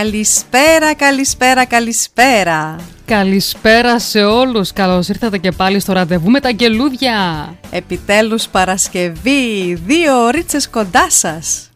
Καλησπέρα, 0.00 0.94
καλησπέρα, 0.94 1.64
καλησπέρα. 1.64 2.76
Καλησπέρα 3.04 3.98
σε 3.98 4.24
όλους. 4.24 4.72
Καλώς 4.72 5.08
ήρθατε 5.08 5.38
και 5.38 5.52
πάλι 5.52 5.80
στο 5.80 5.92
ραντεβού 5.92 6.30
με 6.30 6.40
τα 6.40 6.48
αγγελούδια. 6.48 7.14
Επιτέλους 7.70 8.48
Παρασκευή, 8.48 9.74
δύο 9.86 10.24
ωρίτσες 10.24 10.68
κοντά 10.68 11.10
σας. 11.10 11.69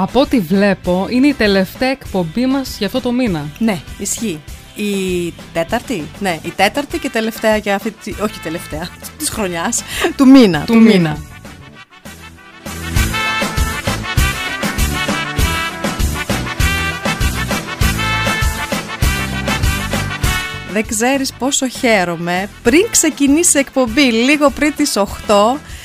Από 0.00 0.20
ό,τι 0.20 0.40
βλέπω, 0.40 1.06
είναι 1.10 1.26
η 1.26 1.34
τελευταία 1.34 1.88
εκπομπή 1.88 2.46
μας 2.46 2.78
για 2.78 2.86
αυτό 2.86 3.00
το 3.00 3.12
μήνα. 3.12 3.46
Ναι, 3.58 3.80
ισχύει. 3.98 4.40
Η 4.76 5.32
τέταρτη, 5.52 6.04
ναι, 6.18 6.38
η 6.42 6.50
τέταρτη 6.50 6.98
και 6.98 7.10
τελευταία 7.10 7.56
για 7.56 7.74
αυτή 7.74 7.90
τη, 7.90 8.14
όχι 8.22 8.40
τελευταία, 8.40 8.88
της 9.18 9.28
χρονιάς, 9.28 9.82
του 10.16 10.28
μήνα. 10.28 10.64
Του 10.64 10.80
μήνα. 10.80 11.16
Δεν 20.72 20.86
ξέρεις 20.86 21.32
πόσο 21.32 21.68
χαίρομαι. 21.68 22.48
Πριν 22.62 22.86
ξεκινήσει 22.90 23.56
η 23.56 23.60
εκπομπή, 23.60 24.12
λίγο 24.12 24.50
πριν 24.50 24.74
τις 24.76 24.96
8, 24.96 25.04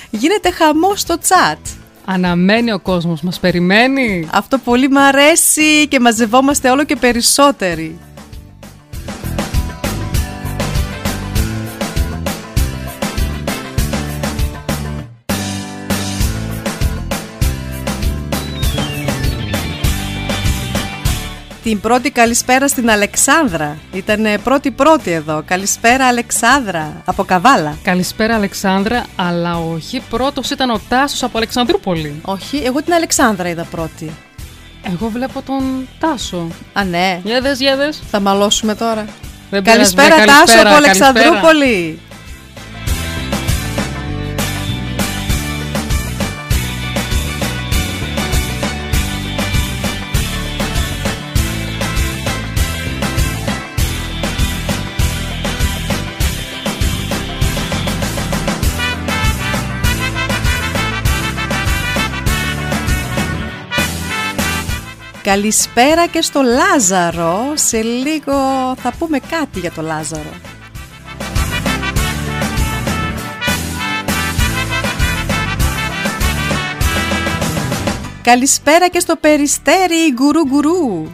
γίνεται 0.10 0.52
χαμός 0.52 1.00
στο 1.00 1.16
chat. 1.28 1.83
Αναμένει 2.06 2.72
ο 2.72 2.80
κόσμος, 2.80 3.22
μας 3.22 3.40
περιμένει. 3.40 4.28
Αυτό 4.32 4.58
πολύ 4.58 4.90
μ' 4.90 4.98
αρέσει 4.98 5.88
και 5.88 6.00
μαζευόμαστε 6.00 6.70
όλο 6.70 6.84
και 6.84 6.96
περισσότεροι. 6.96 7.98
Την 21.64 21.80
πρώτη 21.80 22.12
καλησπέρα 22.12 22.68
στην 22.68 22.90
Αλεξάνδρα. 22.90 23.78
Ήταν 23.94 24.26
πρώτη-πρώτη 24.44 25.12
εδώ. 25.12 25.44
Καλησπέρα 25.46 26.08
Αλεξάνδρα 26.08 27.02
από 27.06 27.24
Καβάλα. 27.24 27.78
Καλησπέρα 27.84 28.36
Αλεξάνδρα, 28.36 29.06
αλλά 29.16 29.58
όχι. 29.58 30.02
Πρώτος 30.10 30.50
ήταν 30.50 30.70
ο 30.70 30.80
Τάσος 30.90 31.24
από 31.24 31.38
Αλεξανδρούπολη. 31.38 32.22
Όχι, 32.26 32.58
εγώ 32.66 32.82
την 32.82 32.94
Αλεξάνδρα 32.94 33.50
είδα 33.50 33.64
πρώτη. 33.64 34.12
Εγώ 34.94 35.10
βλέπω 35.10 35.42
τον 35.42 35.88
Τάσο. 36.00 36.48
Α, 36.74 36.84
ναι. 36.84 37.20
Για 37.24 37.42
δες, 37.42 37.60
για 37.60 37.76
δες. 37.76 38.02
Θα 38.12 38.20
μαλώσουμε 38.20 38.76
τώρα. 38.76 39.06
Δεν 39.50 39.64
Καλησπέρα, 39.64 40.16
πειράζει, 40.16 40.28
Τάσο 40.28 40.46
καλησπέρα, 40.46 40.70
από 40.70 40.82
καλησπέρα. 40.82 41.10
Αλεξανδρούπολη. 41.10 42.00
Καλησπέρα 65.24 66.08
και 66.08 66.22
στο 66.22 66.42
Λάζαρο. 66.42 67.52
Σε 67.54 67.82
λίγο 67.82 68.34
θα 68.76 68.94
πούμε 69.00 69.20
κάτι 69.20 69.60
για 69.60 69.72
το 69.72 69.82
Λάζαρο. 69.82 70.34
Καλησπέρα 78.22 78.88
και 78.88 79.00
στο 79.00 79.16
Περιστέρι 79.16 80.14
Γκουρού 80.14 80.48
Γκουρού. 80.48 81.08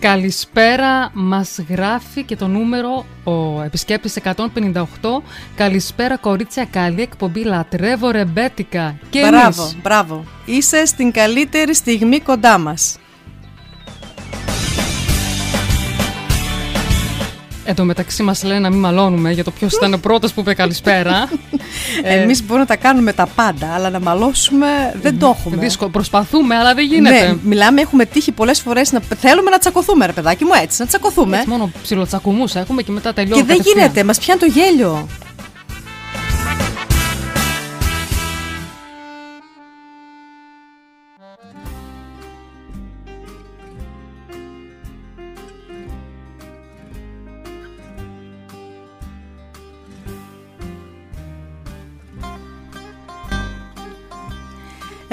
Καλησπέρα, 0.00 1.10
μας 1.14 1.58
γράφει 1.68 2.22
και 2.22 2.36
το 2.36 2.46
νούμερο 2.46 3.04
ο 3.24 3.62
επισκέπτης 3.62 4.16
158. 4.16 5.22
Καλησπέρα 5.56 6.16
κορίτσια, 6.16 6.64
καλή 6.64 7.02
εκπομπή, 7.02 7.44
λατρεύω 7.44 8.10
ρεμπέτικα. 8.10 8.98
Και 9.10 9.26
μπράβο, 9.28 9.62
εμείς. 9.62 9.76
μπράβο. 9.82 10.24
Είσαι 10.44 10.84
στην 10.84 11.12
καλύτερη 11.12 11.74
στιγμή 11.74 12.20
κοντά 12.20 12.58
μας. 12.58 12.98
Εν 17.70 17.76
τω 17.76 17.84
μεταξύ 17.84 18.22
μας 18.22 18.42
λένε 18.42 18.58
να 18.58 18.70
μην 18.70 18.78
μαλώνουμε 18.78 19.32
για 19.32 19.44
το 19.44 19.50
ποιος 19.50 19.72
ήταν 19.72 19.94
ο 19.94 19.98
πρώτος 19.98 20.32
που 20.32 20.40
είπε 20.40 20.54
καλησπέρα. 20.54 21.12
Ε, 22.02 22.20
Εμείς 22.20 22.42
μπορούμε 22.42 22.58
να 22.58 22.66
τα 22.66 22.76
κάνουμε 22.76 23.12
τα 23.12 23.26
πάντα, 23.34 23.74
αλλά 23.74 23.90
να 23.90 24.00
μαλώσουμε 24.00 24.66
δεν 25.02 25.18
το 25.18 25.36
έχουμε. 25.38 25.56
Δύσκολο. 25.56 25.90
Προσπαθούμε, 25.90 26.54
αλλά 26.56 26.74
δεν 26.74 26.84
γίνεται. 26.84 27.26
Ναι, 27.26 27.36
μιλάμε, 27.42 27.80
έχουμε 27.80 28.04
τύχει 28.04 28.32
πολλές 28.32 28.60
φορές 28.60 28.92
να 28.92 29.00
θέλουμε 29.20 29.50
να 29.50 29.58
τσακωθούμε, 29.58 30.06
ρε 30.06 30.12
παιδάκι 30.12 30.44
μου, 30.44 30.50
έτσι, 30.62 30.80
να 30.80 30.86
τσακωθούμε. 30.86 31.36
Έτσι, 31.36 31.48
μόνο 31.48 31.70
ψιλοτσακουμούς 31.82 32.54
έχουμε 32.54 32.82
και 32.82 32.92
μετά 32.92 33.12
τελειώνουμε. 33.12 33.40
Και 33.40 33.46
δεν 33.46 33.56
κατευθείαν. 33.56 33.86
γίνεται, 33.86 34.04
μας 34.04 34.18
πιάνει 34.18 34.40
το 34.40 34.46
γέλιο. 34.46 35.06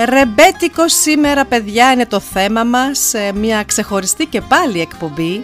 Ρεμπέτικο 0.05 0.87
σήμερα 0.87 1.45
παιδιά 1.45 1.91
είναι 1.91 2.05
το 2.05 2.19
θέμα 2.19 2.63
μας, 2.63 3.13
ε, 3.13 3.31
μια 3.35 3.63
ξεχωριστή 3.63 4.25
και 4.25 4.41
πάλι 4.41 4.81
εκπομπή 4.81 5.43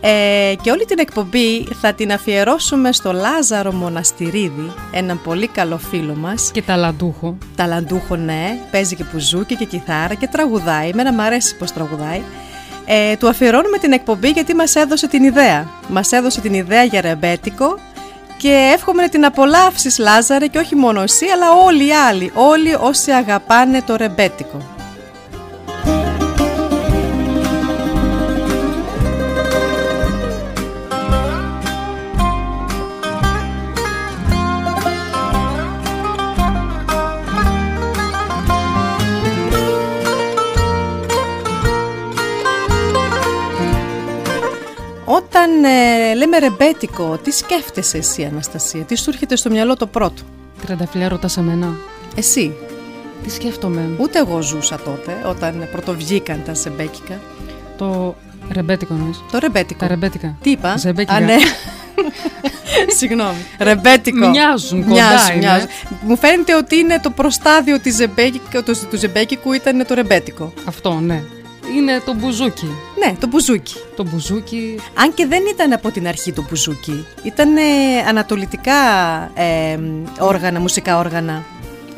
ε, 0.00 0.54
και 0.62 0.70
όλη 0.70 0.84
την 0.84 0.98
εκπομπή 0.98 1.68
θα 1.80 1.92
την 1.92 2.12
αφιερώσουμε 2.12 2.92
στο 2.92 3.12
Λάζαρο 3.12 3.72
Μοναστηρίδη, 3.72 4.72
έναν 4.92 5.20
πολύ 5.22 5.46
καλό 5.46 5.78
φίλο 5.78 6.14
μας 6.14 6.50
Και 6.52 6.62
ταλαντούχο. 6.62 7.38
ταλαντούχο 7.56 8.16
ναι, 8.16 8.58
παίζει 8.70 8.96
και 8.96 9.04
πουζούκι 9.04 9.56
και 9.56 9.64
κιθάρα 9.64 10.14
και 10.14 10.26
τραγουδάει, 10.26 10.88
εμένα 10.88 11.12
μου 11.12 11.22
αρέσει 11.22 11.56
πως 11.56 11.72
τραγουδάει. 11.72 12.22
Ε, 12.86 13.16
του 13.16 13.28
αφιερώνουμε 13.28 13.78
την 13.78 13.92
εκπομπή 13.92 14.28
γιατί 14.28 14.54
μας 14.54 14.74
έδωσε 14.74 15.08
την 15.08 15.24
ιδέα. 15.24 15.68
Μας 15.88 16.12
έδωσε 16.12 16.40
την 16.40 16.54
ιδέα 16.54 16.84
για 16.84 17.00
ρεμπέτικο 17.00 17.78
και 18.42 18.70
εύχομαι 18.74 19.02
να 19.02 19.08
την 19.08 19.24
απολαύσεις 19.24 19.98
Λάζαρε 19.98 20.46
και 20.46 20.58
όχι 20.58 20.74
μόνο 20.76 21.02
εσύ 21.02 21.26
αλλά 21.26 21.52
όλοι 21.52 21.86
οι 21.86 21.92
άλλοι, 21.92 22.32
όλοι 22.34 22.74
όσοι 22.80 23.10
αγαπάνε 23.10 23.82
το 23.82 23.96
ρεμπέτικο. 23.96 24.72
Όταν 45.04 45.64
ε, 45.64 45.91
λέμε 46.22 46.38
ρεμπέτικο, 46.38 47.18
τι 47.22 47.30
σκέφτεσαι 47.30 47.96
εσύ 47.96 48.24
Αναστασία, 48.24 48.82
τι 48.82 48.96
σου 48.96 49.10
έρχεται 49.10 49.36
στο 49.36 49.50
μυαλό 49.50 49.76
το 49.76 49.86
πρώτο; 49.86 50.22
Τριανταφυλιά 50.64 51.08
ρωτάς 51.08 51.32
σε 51.32 51.42
μένα. 51.42 51.76
Εσύ; 52.16 52.52
Τι 53.22 53.30
σκέφτομαι; 53.30 53.90
Ούτε 53.98 54.18
εγώ 54.18 54.40
ζούσα 54.42 54.76
τότε, 54.84 55.22
όταν 55.28 55.68
πρωτοβγήκαν 55.72 56.42
τα 56.44 56.54
ζεμπέκικα. 56.54 57.20
Το 57.76 58.14
ρεμπέτικο 58.50 58.94
εννοείς; 58.94 59.22
Το 59.32 59.38
ρεμπέτικο. 59.38 59.78
Τα 59.80 59.86
ρεμπέτικα. 59.88 60.36
Τι 60.42 60.50
είπα; 60.50 60.76
Ζεμπέκικα. 60.76 61.14
Α, 61.16 61.20
ναι. 61.20 61.36
Συγγνώμη. 62.98 63.36
Ρεμπέτικο. 63.58 64.28
Μοιάζουν, 64.28 64.80
κοντά 64.84 64.94
Μοιάζουν, 64.94 65.30
είναι. 65.36 65.38
μοιάζουν. 65.38 65.68
Μου 66.02 66.16
φαίνεται 66.16 66.56
ότι 66.56 66.76
είναι 66.76 67.00
το 67.02 67.10
προστάδιο 67.10 67.80
της 67.80 67.94
ζεμπέκικ- 67.94 68.62
του, 68.64 68.88
του 68.90 68.96
ζεμπέκικου 68.96 69.52
ήταν 69.52 69.86
το 69.86 69.94
ρεμπέτικο. 69.94 70.52
Αυτό, 70.64 71.00
ναι. 71.00 71.22
Είναι 71.76 72.00
το 72.04 72.14
μπουζούκι. 72.14 72.66
Ναι, 73.04 73.14
το 73.20 73.26
μπουζούκι. 73.26 73.74
Το 73.96 74.04
μπουζούκι 74.04 74.80
Αν 74.94 75.14
και 75.14 75.26
δεν 75.26 75.42
ήταν 75.52 75.72
από 75.72 75.90
την 75.90 76.06
αρχή 76.08 76.32
το 76.32 76.44
μπουζούκι. 76.48 77.06
Ήταν 77.22 77.56
ε, 77.56 77.62
ανατολικά 78.08 78.72
ε, 79.34 79.78
όργανα, 80.18 80.60
μουσικά 80.60 80.98
όργανα. 80.98 81.42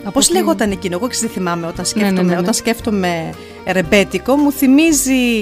Από 0.03 0.11
Πώς 0.13 0.27
την- 0.27 0.37
λέγονταν 0.37 0.71
εκείνο, 0.71 0.97
εγώ 0.97 1.09
ξέρεις, 1.09 1.33
δεν 1.33 1.43
θυμάμαι 1.43 1.67
όταν 1.67 1.85
σκέφτομαι, 1.85 2.13
ναι, 2.21 2.23
ναι, 2.23 2.33
ναι. 2.35 2.39
όταν 2.39 2.55
σκέφτομαι 2.55 3.31
ρεμπέτικο 3.67 4.37
μου 4.37 4.53
θυμίζει 4.53 5.41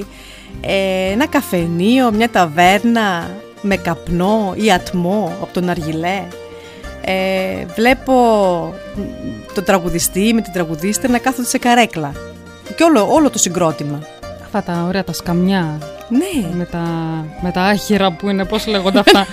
ε, 0.60 1.10
ένα 1.12 1.26
καφενείο, 1.26 2.12
μια 2.12 2.30
ταβέρνα 2.30 3.30
με 3.62 3.76
καπνό 3.76 4.52
ή 4.56 4.72
ατμό 4.72 5.36
από 5.42 5.52
τον 5.52 5.68
Αργιλέ. 5.68 6.22
Ε, 7.04 7.64
βλέπω 7.74 8.12
μ, 8.96 9.00
τον 9.54 9.64
τραγουδιστή 9.64 10.32
με 10.34 10.40
την 10.40 10.52
τραγουδίστρια 10.52 11.08
να 11.08 11.18
κάθονται 11.18 11.48
σε 11.48 11.58
καρέκλα 11.58 12.12
και 12.82 12.88
όλο, 12.88 13.12
όλο 13.14 13.30
το 13.30 13.38
συγκρότημα. 13.38 13.98
Αυτά 14.44 14.62
τα 14.62 14.84
ωραία 14.86 15.04
τα 15.04 15.12
σκαμιά 15.12 15.78
Ναι, 16.08 16.48
με 16.56 16.64
τα, 16.64 16.78
με 17.42 17.50
τα 17.50 17.62
άχυρα 17.62 18.12
που 18.12 18.28
είναι, 18.28 18.44
πώς 18.44 18.66
λέγονται 18.66 18.98
αυτά. 18.98 19.26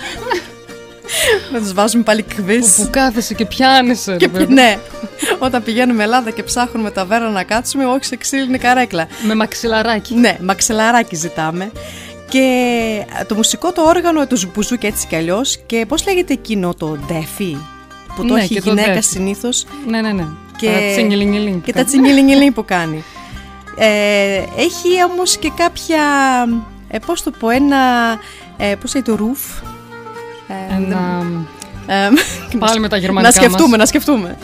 να 1.52 1.58
τους 1.58 1.72
βάζουμε 1.72 2.02
πάλι 2.02 2.22
κβίς. 2.22 2.74
που 2.76 2.88
κάθεσαι 2.90 3.34
και 3.34 3.44
πιάνεσαι. 3.46 4.16
Και, 4.16 4.26
ρε 4.26 4.32
παιδί. 4.38 4.52
ναι, 4.52 4.78
όταν 5.38 5.62
πηγαίνουμε 5.62 6.02
Ελλάδα 6.02 6.30
και 6.30 6.42
ψάχνουμε 6.42 6.90
ταβέρνα 6.90 7.28
να 7.30 7.42
κάτσουμε, 7.42 7.84
όχι 7.86 8.04
σε 8.04 8.16
ξύλινη 8.16 8.58
καρέκλα. 8.58 9.06
Με 9.26 9.34
μαξιλαράκι. 9.34 10.14
Ναι, 10.14 10.36
μαξιλαράκι 10.42 11.16
ζητάμε. 11.16 11.70
Και 12.28 12.44
το 13.26 13.34
μουσικό 13.34 13.72
το 13.72 13.82
όργανο, 13.82 14.26
το 14.26 14.36
ζουμπουζούκι 14.36 14.86
έτσι 14.86 15.06
κι 15.06 15.16
αλλιώς. 15.16 15.58
Και 15.66 15.84
πώς 15.88 16.06
λέγεται 16.06 16.32
εκείνο 16.32 16.74
το 16.78 16.98
ντέφι, 17.06 17.56
που 18.16 18.24
το 18.26 18.34
Ναι, 18.34 18.40
έχει 18.40 18.52
η 18.52 18.56
και 18.56 18.62
το 18.62 18.68
γυναίκα 18.68 18.92
ντέφι. 18.92 19.06
συνήθως. 19.08 19.64
Ναι, 19.86 20.00
ναι, 20.00 20.12
ναι. 20.12 20.26
Και- 20.56 20.66
Τα 20.66 20.78
τσινγιλινγιλίνγκ. 20.92 21.60
Και 21.62 21.72
τα 21.72 21.84
τσιγκιλινγκιλίνγκ 21.84 22.52
που 22.52 22.64
κάνει. 22.64 23.04
Ε, 23.82 24.36
έχει 24.56 24.88
όμως 25.10 25.36
και 25.36 25.52
κάποια. 25.56 26.02
Ε, 26.88 26.98
πώς 26.98 27.22
το 27.22 27.30
πω, 27.30 27.48
ένα. 27.50 27.76
Ε, 28.56 28.74
πώς 28.80 28.94
λέει 28.94 29.02
το 29.02 29.14
ρουφ. 29.14 29.40
Ε, 30.48 30.74
Ένα... 30.74 31.22
ε, 31.86 32.08
Πάλι 32.58 32.80
με 32.80 32.88
τα 32.88 32.96
να 32.96 33.02
γερμανικά 33.02 33.32
σκεφτούμε, 33.32 33.68
μας. 33.68 33.78
να 33.78 33.86
σκεφτούμε. 33.86 34.36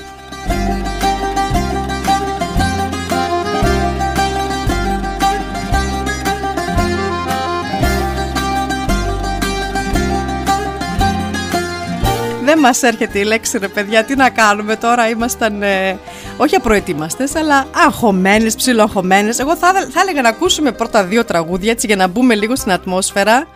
Δεν 12.46 12.58
μας 12.58 12.82
έρχεται 12.82 13.19
η 13.19 13.25
λέξη 13.25 13.58
ρε 13.58 13.69
παιδιά, 13.69 14.04
τι 14.04 14.16
να 14.16 14.31
κάνουμε 14.31 14.76
τώρα, 14.76 15.08
ήμασταν 15.08 15.62
ε, 15.62 15.98
όχι 16.37 16.54
απροετοίμαστες, 16.54 17.34
αλλά 17.34 17.66
αγχωμένες, 17.87 18.54
ψιλοαγχωμένες. 18.56 19.38
Εγώ 19.38 19.56
θα, 19.56 19.72
θα 19.90 20.00
έλεγα 20.00 20.22
να 20.22 20.28
ακούσουμε 20.28 20.72
πρώτα 20.72 21.04
δύο 21.04 21.25
τραγούδια 21.25 21.70
έτσι 21.70 21.87
για 21.87 21.96
να 21.96 22.06
μπούμε 22.06 22.34
λίγο 22.34 22.56
στην 22.56 22.72
ατμόσφαιρα, 22.72 23.46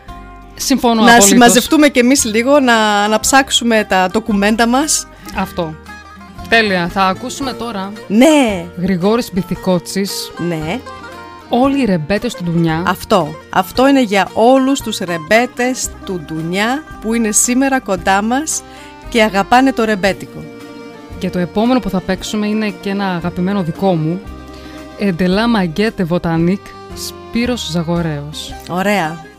Συμφωνώ 0.54 0.94
να 0.94 1.00
απολύτως. 1.00 1.24
συμμαζευτούμε 1.28 1.88
κι 1.88 1.98
εμείς 1.98 2.24
λίγο, 2.24 2.60
να, 2.60 3.08
να 3.08 3.20
ψάξουμε 3.20 3.84
τα 3.88 4.08
ντοκουμέντα 4.12 4.66
μας. 4.66 5.06
Αυτό. 5.36 5.74
Τέλεια. 6.48 6.88
Θα 6.92 7.02
ακούσουμε 7.02 7.52
τώρα 7.52 7.92
Ναι, 8.06 8.64
Γρηγόρης 8.80 9.30
Μπιθικότσης, 9.32 10.32
ναι, 10.36 10.80
όλοι 11.48 11.80
οι 11.80 11.84
ρεμπέτες 11.84 12.34
του 12.34 12.44
Ντουνιά. 12.44 12.82
αυτό. 12.86 13.34
Αυτό 13.50 13.88
είναι 13.88 14.02
για 14.02 14.28
όλους 14.32 14.80
τους 14.80 14.98
ρεμπέτες 14.98 15.88
του 16.04 16.20
Ντουνιά 16.26 16.82
που 17.00 17.14
είναι 17.14 17.30
σήμερα 17.32 17.80
κοντά 17.80 18.22
μας 18.22 18.62
και 19.10 19.22
αγαπάνε 19.22 19.72
το 19.72 19.84
ρεμπέτικο. 19.84 20.44
Και 21.18 21.30
το 21.30 21.38
επόμενο 21.38 21.80
που 21.80 21.90
θα 21.90 22.00
παίξουμε 22.00 22.46
είναι 22.46 22.70
και 22.80 22.90
ένα 22.90 23.14
αγαπημένο 23.14 23.62
δικό 23.62 23.94
μου. 23.94 24.20
Εντελά 24.98 25.48
Μαγκέτε 25.48 26.04
Βοτανίκ, 26.04 26.60
Σπύρος 26.94 27.68
Ζαγορέος. 27.70 28.54
Ωραία. 28.68 29.29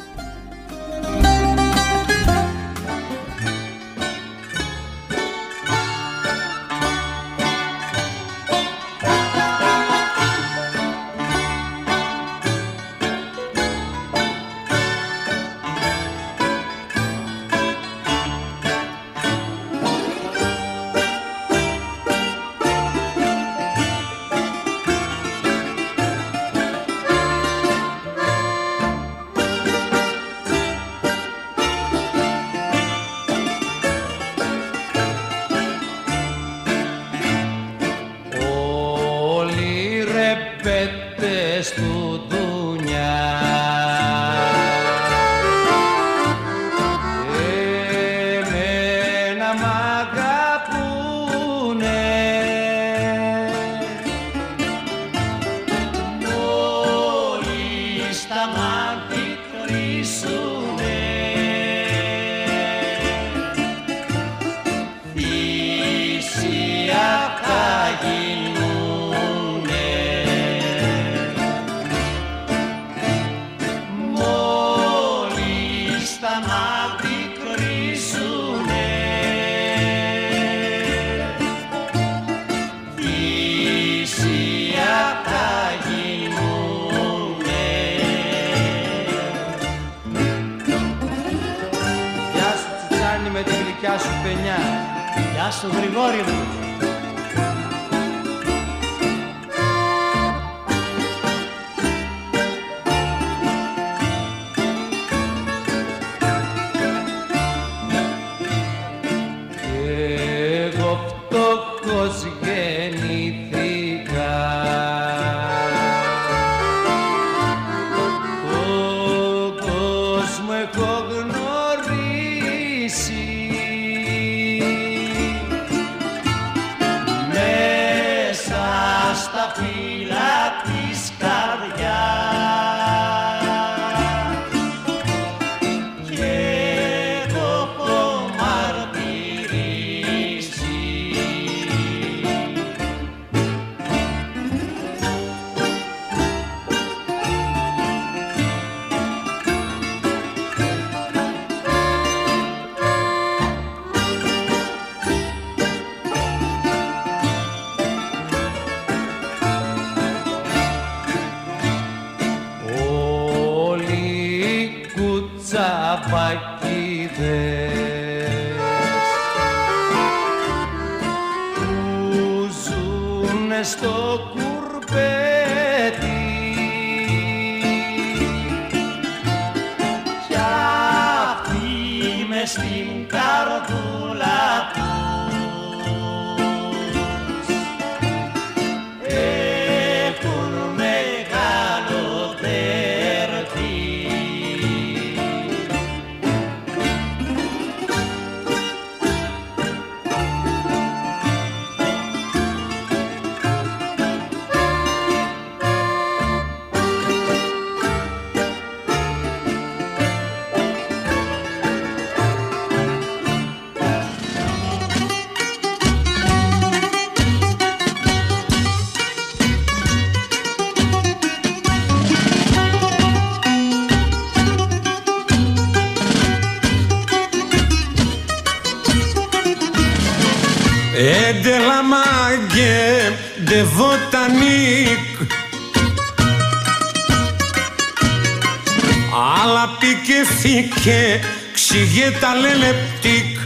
Πήκε 240.41 240.69
φύκε 240.73 241.19
ξηγέ 241.53 242.11
τα 242.19 242.35
λελεπτικ. 242.35 243.39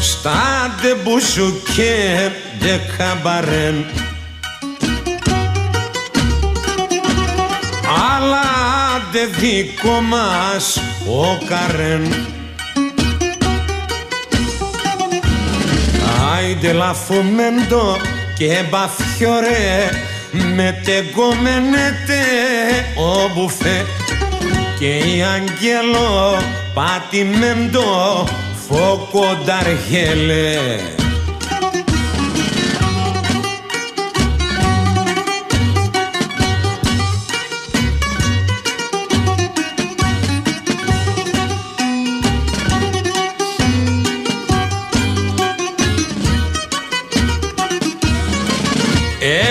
Στα 0.00 0.74
ντε 0.80 0.94
μπουσουκέ 0.94 2.32
ντε 2.58 2.80
καμπαρέν. 2.98 3.84
Αλλά 8.14 8.42
ντε 9.10 9.26
δικό 9.38 10.00
μας 10.00 10.80
ο 11.06 11.38
καρέν. 11.48 12.14
Άιντε 16.34 16.72
λαφουμέντο 16.72 17.96
και 18.38 18.64
μπαφιωρέ 18.70 19.90
με 20.32 20.80
τεγκομενέτε 20.84 22.53
ο 22.96 23.30
μπουφέ 23.34 23.86
και 24.78 24.96
η 24.96 25.22
αγγέλο 25.22 26.38
πατημέντο 26.74 28.26
φωκονταργέλε. 28.68 30.58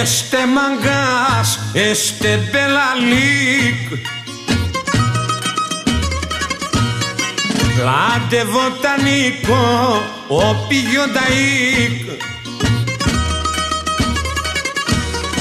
Este 0.04 0.46
mangás, 0.46 0.93
este 1.74 2.39
belalik 2.51 4.00
Λάντε 7.84 8.44
βοτανικό, 8.44 10.01
ο 10.27 10.56
πηγιονταίκ 10.68 12.22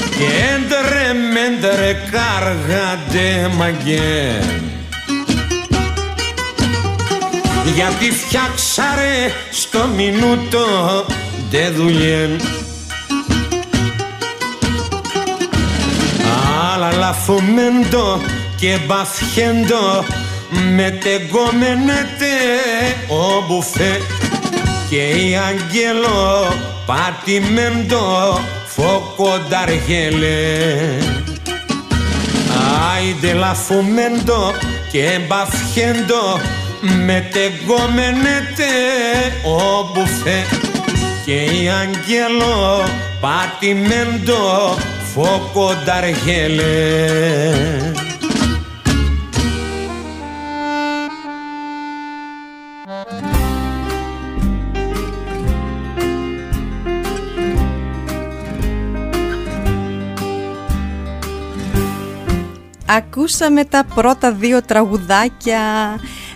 Κέντρε 0.09 1.13
μέντρε 1.33 1.93
κάργαντε 2.11 3.49
μαγκέν 3.55 4.61
Γιατί 7.75 8.11
φτιάξαρε 8.11 9.31
στο 9.51 9.87
μινούτο 9.95 11.05
ντε 11.49 11.69
δουλειέν 11.69 12.41
Αλλά 16.93 17.05
λαφουμέντο 17.05 18.21
και 18.55 18.77
μπαφιέντο 18.85 20.05
με 20.75 20.99
τεγκομενέτε 21.03 22.35
ο 23.07 23.45
μπουφέ 23.47 24.01
και 24.89 25.01
η 25.01 25.37
αγγέλο 25.37 26.47
πατημέντο 26.85 28.39
φωκονταργέλε. 28.65 30.27
Άιντε 32.95 33.33
λαφουμέντο 33.33 34.53
και 34.91 35.19
μπαφιέντο 35.27 36.39
με 36.81 37.29
τεγκομενέτε 37.31 38.73
ο 39.45 39.89
μπουφέ 39.93 40.45
και 41.25 41.33
η 41.33 41.69
αγγέλο 41.81 42.83
πατημέντο 43.21 44.77
φωκονταργέλε. 45.13 46.63
Ακούσαμε 62.85 63.65
τα 63.65 63.85
πρώτα 63.95 64.31
δύο 64.31 64.61
τραγουδάκια. 64.61 65.59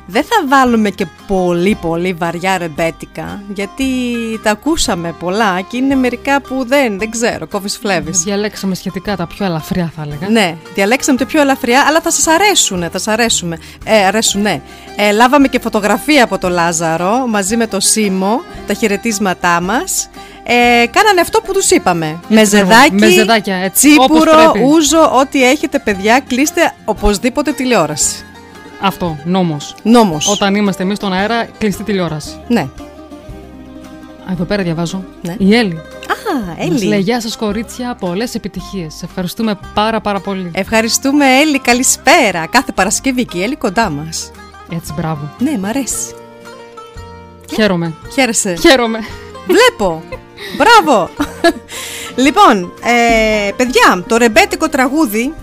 Δεν 0.10 0.24
θα 0.24 0.48
βάλουμε 0.48 0.90
και 0.90 1.06
πολύ 1.28 1.78
πολύ 1.82 2.14
βαριά 2.14 2.58
ρεμπέτικα, 2.58 3.42
γιατί 3.54 3.84
τα 4.44 4.52
ακούσαμε 4.52 5.16
πολλά 5.20 5.62
και 5.62 5.78
είναι 5.78 5.96
μερικά 5.96 6.42
που 6.42 6.66
δεν, 6.68 7.00
δεν 7.00 7.10
ξέρω, 7.10 7.48
κόβεις 7.48 7.78
φλέβεις. 7.78 8.24
Διαλέξαμε 8.24 8.76
σχετικά 8.76 9.16
τα 9.16 9.28
πιο 9.28 9.46
ελαφριά, 9.46 9.92
θα 9.96 10.02
έλεγα. 10.02 10.30
Ναι, 10.30 10.56
διαλέξαμε 10.74 11.18
το 11.18 11.26
πιο 11.26 11.42
ελαφριά, 11.42 11.84
αλλά 11.88 12.02
θα 12.02 12.12
σας 12.12 12.28
αρέσουν, 12.28 12.82
θα 12.82 12.90
σας 12.92 13.08
αρέσουμε. 13.08 13.58
Ε, 13.84 14.06
αρέσουν, 14.06 14.42
ναι. 14.42 14.62
Ε, 14.96 15.12
λάβαμε 15.12 15.48
και 15.48 15.60
φωτογραφία 15.60 16.24
από 16.24 16.38
το 16.38 16.50
Λάζαρο, 16.50 17.28
μαζί 17.28 17.58
με 17.58 17.68
το 17.68 17.80
Σίμω, 17.80 18.42
τα 18.68 18.74
χαιρετίσματά 18.74 19.62
μας. 19.62 20.10
Ε, 20.44 20.86
κάνανε 20.88 21.22
αυτό 21.22 21.42
που 21.42 21.54
τους 21.54 21.72
είπαμε. 21.72 22.20
Με 22.28 22.46
ζεδάκι, 22.46 22.94
με 22.94 23.10
ζεδάκια, 23.10 23.56
έτσι, 23.56 23.96
όπως 24.00 24.06
τσίπουρο, 24.06 24.52
πρέπει. 24.52 24.68
ούζο, 24.68 25.12
ό,τι 25.20 25.50
έχετε 25.50 25.80
παιδιά, 25.80 26.20
κλείστε 26.28 26.74
οπωσδήποτε 26.86 27.52
τηλεόραση. 27.52 28.26
Αυτό, 28.82 29.18
νόμος. 29.24 29.76
Νόμος. 29.84 30.28
Όταν 30.32 30.56
είμαστε 30.56 30.84
εμείς 30.84 30.98
στον 30.98 31.14
αέρα, 31.14 31.46
κλειστή 31.58 31.84
τηλεόραση. 31.84 32.40
Ναι. 32.48 32.60
Α, 32.62 34.32
εδώ 34.32 34.44
πέρα 34.44 34.64
διαβάζω. 34.64 35.04
Ναι. 35.22 35.36
Η 35.38 35.56
Έλλη. 35.56 35.74
Α, 35.74 36.66
Μας 36.70 36.82
λέει 36.84 36.92
Έλλη. 36.92 37.02
γεια 37.04 37.22
σας 37.22 37.36
κορίτσια, 37.38 37.96
πολλές 38.00 38.36
επιτυχίες. 38.36 38.94
Σε 38.94 39.06
ευχαριστούμε 39.06 39.60
πάρα 39.74 40.02
πάρα 40.02 40.20
πολύ. 40.20 40.52
Ευχαριστούμε 40.54 41.26
Έλλη, 41.40 41.60
καλησπέρα. 41.60 42.48
Κάθε 42.50 42.72
Παρασκευή 42.72 43.26
και 43.26 43.38
η 43.38 43.44
Έλλη 43.44 43.56
κοντά 43.56 43.90
μας. 43.90 44.32
Έτσι, 44.74 44.94
μπράβο. 44.98 45.30
Ναι, 45.40 45.58
μ' 45.58 45.66
αρέσει. 45.66 46.14
Χαίρομαι. 47.54 47.94
Χαίρεσαι. 48.14 48.56
Χαίρομαι. 48.56 49.00
Βλέπω. 49.48 50.04
Μπράβο. 50.58 51.10
λοιπόν, 52.16 52.74
ε, 52.84 53.52
παιδιά, 53.56 54.04
το 54.08 54.18
ρεμπέτικο 54.18 54.70
τραγούδι 54.70 55.34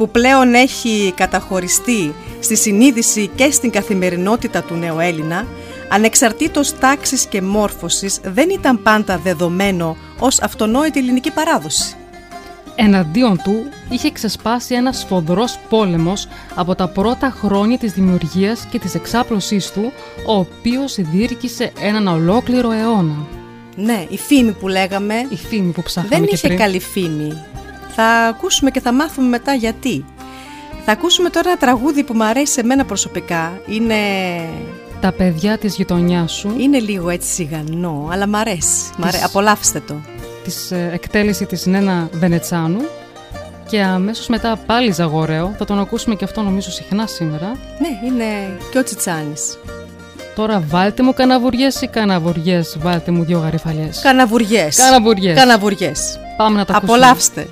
που 0.00 0.10
πλέον 0.10 0.54
έχει 0.54 1.12
καταχωριστεί 1.16 2.14
στη 2.40 2.56
συνείδηση 2.56 3.30
και 3.34 3.50
στην 3.50 3.70
καθημερινότητα 3.70 4.62
του 4.62 4.74
νέου 4.74 4.98
Έλληνα, 4.98 5.46
ανεξαρτήτως 5.88 6.78
τάξης 6.78 7.26
και 7.26 7.42
μόρφωσης, 7.42 8.20
δεν 8.22 8.50
ήταν 8.50 8.82
πάντα 8.82 9.18
δεδομένο 9.18 9.96
ως 10.18 10.40
αυτονόητη 10.40 10.98
ελληνική 10.98 11.30
παράδοση. 11.30 11.94
Εναντίον 12.74 13.40
του 13.44 13.64
είχε 13.90 14.10
ξεσπάσει 14.10 14.74
ένας 14.74 14.98
σφοδρός 14.98 15.58
πόλεμος 15.68 16.28
από 16.54 16.74
τα 16.74 16.88
πρώτα 16.88 17.34
χρόνια 17.40 17.78
της 17.78 17.92
δημιουργίας 17.92 18.66
και 18.70 18.78
της 18.78 18.94
εξάπλωσής 18.94 19.70
του, 19.70 19.92
ο 20.26 20.32
οποίος 20.32 20.94
διήρκησε 20.98 21.72
έναν 21.80 22.06
ολόκληρο 22.08 22.70
αιώνα. 22.70 23.26
Ναι, 23.76 24.06
η 24.08 24.18
φήμη 24.18 24.52
που 24.52 24.68
λέγαμε 24.68 25.14
Η 25.28 25.36
φήμη 25.36 25.72
που 25.72 25.82
ψάχναμε 25.82 26.16
δεν 26.16 26.26
και 26.26 26.34
είχε 26.34 26.46
πριν. 26.46 26.58
καλή 26.58 26.80
φήμη. 26.80 27.32
Θα 28.02 28.06
ακούσουμε 28.06 28.70
και 28.70 28.80
θα 28.80 28.92
μάθουμε 28.92 29.28
μετά 29.28 29.54
γιατί. 29.54 30.04
Θα 30.84 30.92
ακούσουμε 30.92 31.30
τώρα 31.30 31.48
ένα 31.48 31.58
τραγούδι 31.58 32.04
που 32.04 32.14
μου 32.14 32.24
αρέσει 32.24 32.52
σε 32.52 32.62
μένα 32.62 32.84
προσωπικά. 32.84 33.60
Είναι... 33.66 33.94
Τα 35.00 35.12
παιδιά 35.12 35.58
της 35.58 35.76
γειτονιάς 35.76 36.32
σου. 36.32 36.54
Είναι 36.58 36.78
λίγο 36.78 37.08
έτσι 37.08 37.28
σιγανό, 37.28 38.08
αλλά 38.12 38.26
μ' 38.26 38.36
αρέσει. 38.36 38.90
Μ 38.96 39.04
αρέ... 39.04 39.18
Απολαύστε 39.24 39.82
το. 39.86 39.94
Της 40.44 40.70
ε, 40.70 40.90
εκτέλεση 40.92 41.46
της 41.46 41.66
Νένα 41.66 42.08
Βενετσάνου. 42.12 42.80
Και 43.68 43.82
αμέσως 43.82 44.26
μετά 44.26 44.58
πάλι 44.66 44.92
Ζαγορέο. 44.92 45.54
Θα 45.58 45.64
τον 45.64 45.78
ακούσουμε 45.80 46.14
και 46.14 46.24
αυτό 46.24 46.42
νομίζω 46.42 46.70
συχνά 46.70 47.06
σήμερα. 47.06 47.56
Ναι, 47.78 48.08
είναι 48.08 48.24
και 48.70 48.78
ο 48.78 48.82
Τσιτσάνης. 48.82 49.58
Τώρα 50.34 50.62
βάλτε 50.68 51.02
μου 51.02 51.14
καναβουριές 51.14 51.80
ή 51.80 51.86
καναβουριές, 51.86 52.76
βάλτε 52.80 53.10
μου 53.10 53.24
δύο 53.24 53.38
γαριφαλιές. 53.38 54.00
Καναβουριές. 54.02 54.76
Καναβουριές. 54.76 55.38
Καναβουριές. 55.38 56.18
Πάμε 56.36 56.56
να 56.56 56.64
τα 56.64 56.74
ακούσουμε. 56.74 56.98
Απολαύστε. 56.98 57.48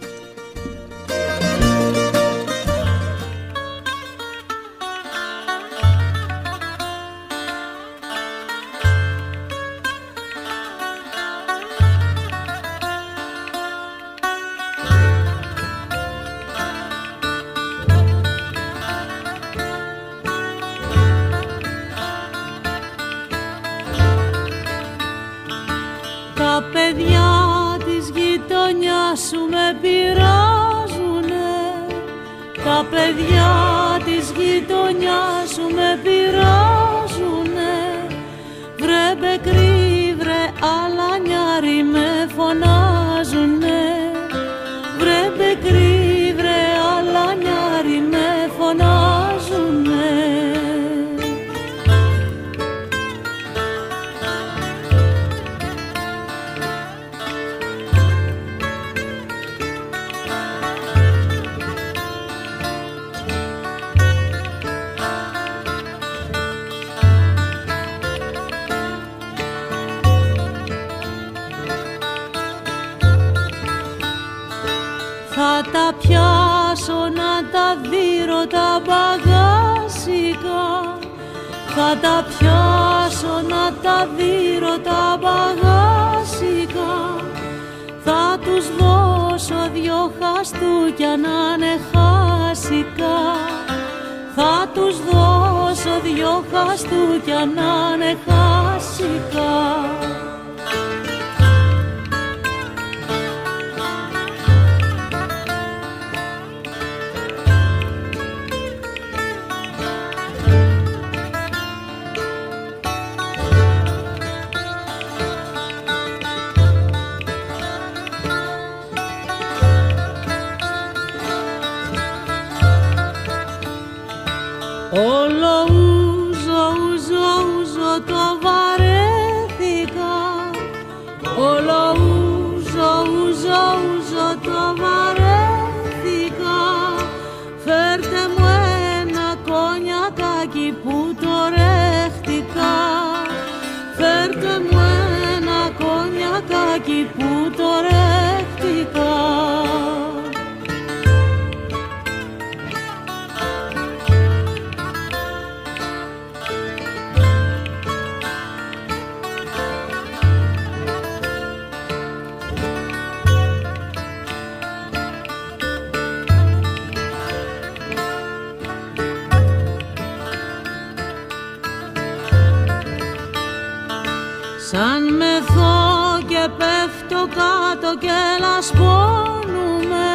Κάτω 177.36 177.98
και 177.98 178.18
λασπώνουμε. 178.40 180.08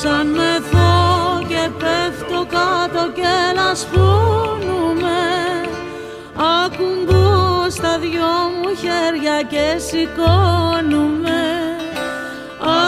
Σαν 0.00 0.26
μεθώ 0.26 0.94
και 1.48 1.70
πέφτω 1.78 2.46
κάτω 2.56 3.10
και 3.14 3.34
λασπώνουμε. 3.54 5.20
Ακουμπώ 6.64 7.70
στα 7.70 7.98
δυο 7.98 8.34
μου 8.62 8.70
χέρια 8.76 9.42
και 9.42 9.78
σηκώνουμε. 9.78 11.40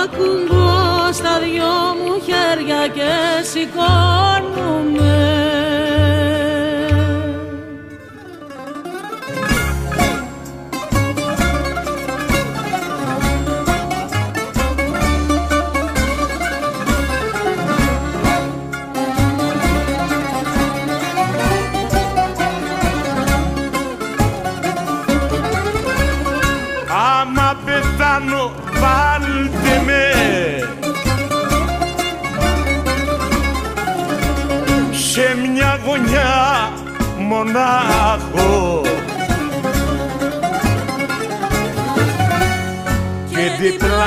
Ακουμπώ 0.03 1.13
στα 1.13 1.39
δυο 1.39 1.75
μου 2.03 2.23
χέρια 2.25 2.89
και 2.89 3.13
σηκώνουμε 3.43 5.18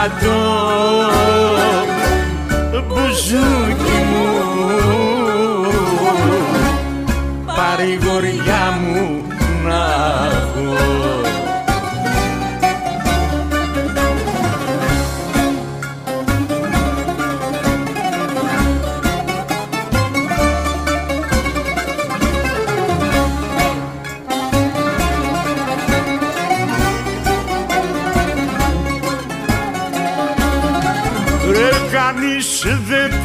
δίπλα 0.10 1.12
το 2.72 2.84
μπουζούκι 2.88 4.00
μου 4.12 4.26
παρηγοριά 7.56 8.80
μου 8.82 9.24
να 9.66 9.84
έχω 10.32 11.21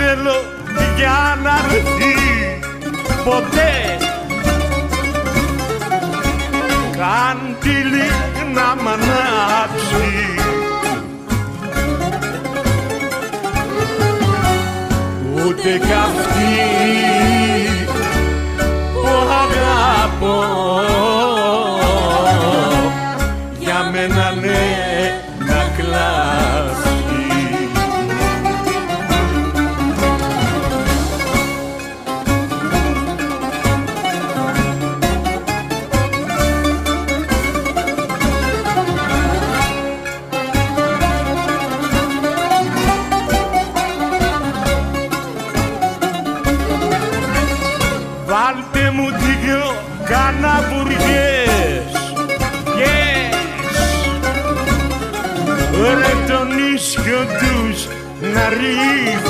θέλω 0.06 0.38
για 0.96 1.38
να 1.42 1.54
έρθει 1.74 2.14
ποτέ. 3.24 3.98
Καν 6.96 7.56
τη 7.60 7.76
να 8.54 8.82
μ' 8.82 8.88
ανάψει. 8.88 10.08
Ούτε 15.34 15.78
κι 15.86 15.92
αυτή 15.92 16.85
να 58.50 59.25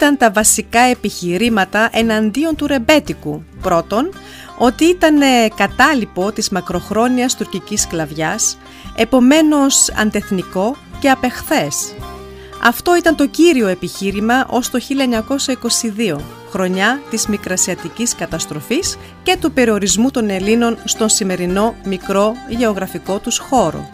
ήταν 0.00 0.16
τα 0.16 0.30
βασικά 0.30 0.80
επιχειρήματα 0.80 1.88
εναντίον 1.92 2.56
του 2.56 2.66
ρεμπέτικου. 2.66 3.42
Πρώτον, 3.62 4.10
ότι 4.58 4.84
ήταν 4.84 5.20
ε, 5.20 5.48
κατάλοιπο 5.56 6.32
της 6.32 6.50
μακροχρόνιας 6.50 7.36
τουρκικής 7.36 7.80
σκλαβιάς, 7.80 8.58
επομένως 8.96 9.90
αντεθνικό 9.96 10.76
και 11.00 11.10
απεχθές. 11.10 11.94
Αυτό 12.62 12.96
ήταν 12.96 13.16
το 13.16 13.26
κύριο 13.26 13.66
επιχείρημα 13.66 14.46
ως 14.48 14.70
το 14.70 14.78
1922, 16.06 16.16
χρονιά 16.50 17.00
της 17.10 17.26
μικρασιατικής 17.26 18.14
καταστροφής 18.14 18.96
και 19.22 19.36
του 19.40 19.52
περιορισμού 19.52 20.10
των 20.10 20.30
Ελλήνων 20.30 20.78
στον 20.84 21.08
σημερινό 21.08 21.74
μικρό 21.84 22.32
γεωγραφικό 22.48 23.18
τους 23.18 23.38
χώρο. 23.38 23.88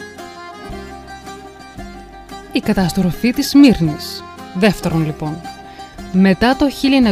Η 2.51 2.59
καταστροφή 2.59 3.33
της 3.33 3.53
Μύρνης. 3.53 4.23
Δεύτερον 4.55 5.05
λοιπόν. 5.05 5.56
Μετά 6.11 6.55
το 6.55 6.65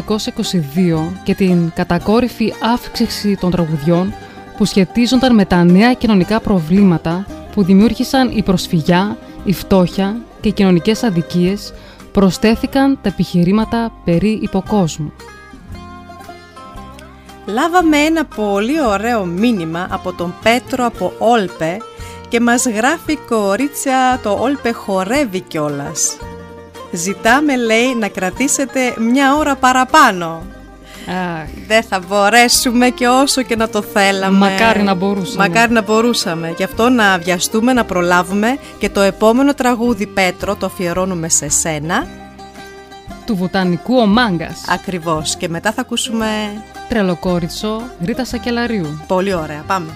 1922 0.07 1.11
και 1.23 1.35
την 1.35 1.71
κατακόρυφη 1.75 2.53
αύξηση 2.73 3.37
των 3.37 3.51
τραγουδιών 3.51 4.13
που 4.57 4.65
σχετίζονταν 4.65 5.35
με 5.35 5.45
τα 5.45 5.63
νέα 5.63 5.93
κοινωνικά 5.93 6.39
προβλήματα 6.39 7.25
που 7.53 7.63
δημιούργησαν 7.63 8.31
η 8.37 8.43
προσφυγιά, 8.43 9.17
η 9.43 9.53
φτώχεια 9.53 10.17
και 10.41 10.47
οι 10.47 10.51
κοινωνικές 10.51 11.03
αδικίες, 11.03 11.73
προσθέθηκαν 12.11 12.99
τα 13.01 13.09
επιχειρήματα 13.09 13.91
περί 14.05 14.39
υποκόσμου. 14.41 15.13
Λάβαμε 17.45 17.97
ένα 17.97 18.25
πολύ 18.25 18.81
ωραίο 18.81 19.25
μήνυμα 19.25 19.87
από 19.89 20.13
τον 20.13 20.33
Πέτρο 20.43 20.85
από 20.85 21.13
Όλπε 21.17 21.77
και 22.27 22.39
μας 22.39 22.65
γράφει 22.65 23.11
η 23.11 23.19
κορίτσια 23.27 24.19
το 24.23 24.37
Όλπε 24.41 24.71
χορεύει 24.71 25.39
κιόλας. 25.39 26.17
Ζητάμε 26.91 27.55
λέει 27.57 27.95
να 27.99 28.07
κρατήσετε 28.07 28.93
μια 28.99 29.35
ώρα 29.35 29.55
παραπάνω. 29.55 30.41
Αχ, 31.07 31.47
Δεν 31.67 31.83
θα 31.83 31.99
μπορέσουμε 32.07 32.89
και 32.89 33.07
όσο 33.07 33.41
και 33.41 33.55
να 33.55 33.69
το 33.69 33.81
θέλαμε. 33.81 34.37
Μακάρι 34.37 34.81
να 34.83 34.93
μπορούσαμε. 34.93 35.47
Μακάρι 35.47 35.71
να 35.71 35.81
μπορούσαμε. 35.81 36.53
Γι' 36.57 36.63
αυτό 36.63 36.89
να 36.89 37.17
βιαστούμε, 37.17 37.73
να 37.73 37.83
προλάβουμε 37.85 38.57
και 38.79 38.89
το 38.89 39.01
επόμενο 39.01 39.53
τραγούδι 39.53 40.05
Πέτρο 40.07 40.55
το 40.55 40.65
αφιερώνουμε 40.65 41.29
σε 41.29 41.49
σένα. 41.49 42.07
του 43.25 43.35
βοτανικού 43.35 43.97
ο 43.97 44.05
Μάγκας, 44.05 44.61
Ακριβώς. 44.69 45.35
Και 45.35 45.49
μετά 45.49 45.71
θα 45.71 45.81
ακούσουμε 45.81 46.27
τρελοκόριτσο 46.89 47.81
Ρίτα 48.05 48.25
Σακελαρίου. 48.25 49.03
πολύ 49.07 49.33
ωραία. 49.33 49.63
Πάμε. 49.67 49.89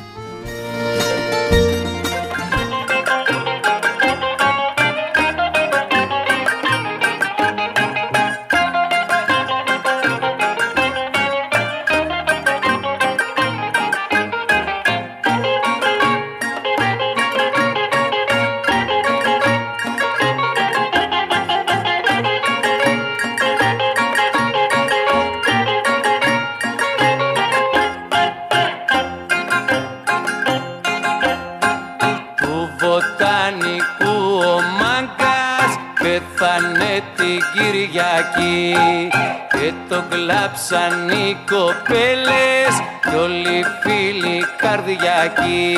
Κυριακή 38.20 39.10
και 39.50 39.74
το 39.90 40.04
κλάψαν 40.10 41.10
οι 41.10 41.38
κοπέλες 41.50 42.74
κι 43.02 43.16
όλοι 43.16 43.58
οι 43.58 43.66
φίλοι 43.82 44.46
καρδιακοί. 44.58 45.78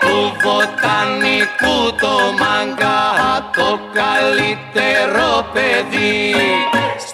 Του 0.00 0.36
βοτανικού 0.42 1.96
το 2.00 2.18
μάγκα 2.38 3.02
το 3.56 3.80
καλύτερο 3.92 5.46
παιδί 5.52 6.34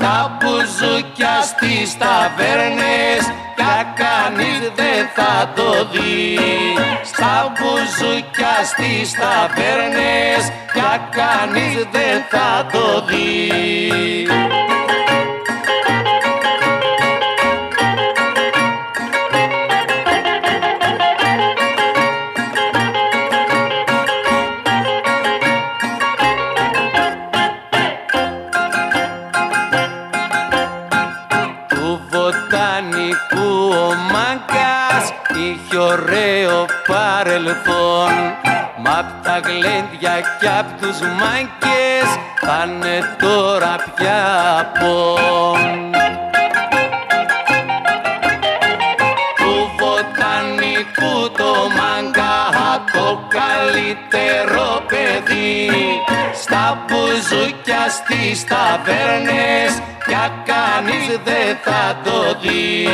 στα 0.00 0.38
μπουζούκια 0.38 1.42
στις 1.42 1.98
ταβέρνες 1.98 3.22
κι 3.56 4.02
κανείς 4.02 4.60
δεν 4.74 5.08
θα 5.14 5.52
το 5.54 5.88
δει. 5.92 6.38
Στα 7.02 7.52
μπουζούκια 7.52 8.54
στις 8.64 9.12
ταβέρνες 9.12 10.42
κι 10.72 11.00
κανείς 11.16 11.86
δεν 11.92 12.24
θα 12.30 12.66
το 12.72 13.04
δει 13.06 14.69
ωραίο 35.90 36.66
παρελθόν. 36.86 38.14
Μα 38.82 38.98
απ' 38.98 39.24
τα 39.24 39.40
γλέντια 39.44 40.14
κι 40.40 40.48
απ' 40.58 40.80
τους 40.80 40.98
μάγκες 41.00 42.08
πάνε 42.46 43.16
τώρα 43.18 43.74
πια 43.94 44.72
πόν. 44.78 45.90
Του 49.36 49.70
βοτανικού 49.78 51.30
το 51.36 51.52
μάγκα 51.78 52.38
το 52.92 53.20
καλύτερο 53.28 54.39
στις 57.90 58.44
ταβέρνες 58.44 59.82
Πια 60.06 60.44
κανείς 60.44 61.06
δεν 61.24 61.56
θα 61.64 62.00
το 62.04 62.38
δει. 62.40 62.88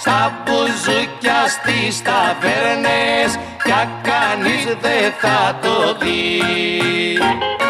Στα 0.00 0.42
μπουζούκια 0.44 1.40
στις 1.48 2.02
ταβέρνες 2.02 3.38
Πια 3.64 3.88
κανείς 4.02 4.64
δεν 4.80 5.12
θα 5.20 5.58
το 5.62 5.96
δει 6.00 7.67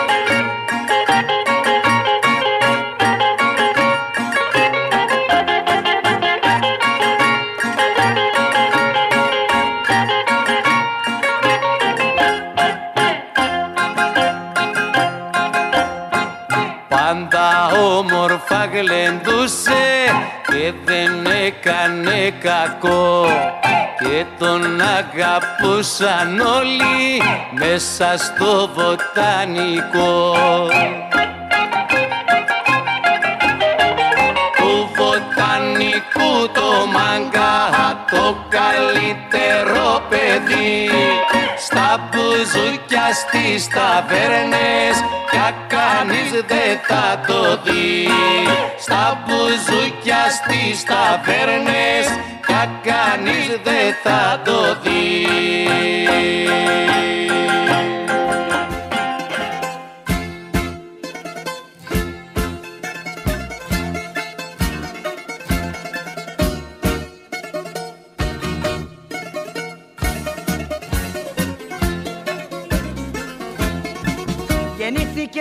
όμορφα 17.97 18.69
γλεντούσε 18.73 19.73
και 20.47 20.73
δεν 20.85 21.27
έκανε 21.47 22.33
κακό 22.41 23.27
και 23.99 24.25
τον 24.39 24.81
αγαπούσαν 24.81 26.41
όλοι 26.41 27.23
μέσα 27.51 28.15
στο 28.17 28.71
βοτανικό. 28.75 30.37
Βοτανικού 35.99 36.49
το 36.53 36.87
μάγκα 36.87 37.71
το 38.11 38.37
καλύτερο 38.49 40.03
παιδί. 40.09 40.91
Στα 41.57 42.09
μπουζούκια 42.11 43.07
στις 43.15 43.69
ταβέρνες 43.69 44.97
πια 45.31 45.55
κανείς 45.69 46.31
δεν 46.31 46.79
θα 46.89 47.21
το 47.27 47.61
δει. 47.65 48.09
Στα 48.79 49.23
μπουζούκια 49.25 50.23
στις 50.31 50.85
ταβέρνες 50.85 52.07
πια 52.47 52.71
κανείς 52.83 53.47
δεν 53.63 53.95
θα 54.03 54.41
το 54.45 54.77
δει 54.83 55.27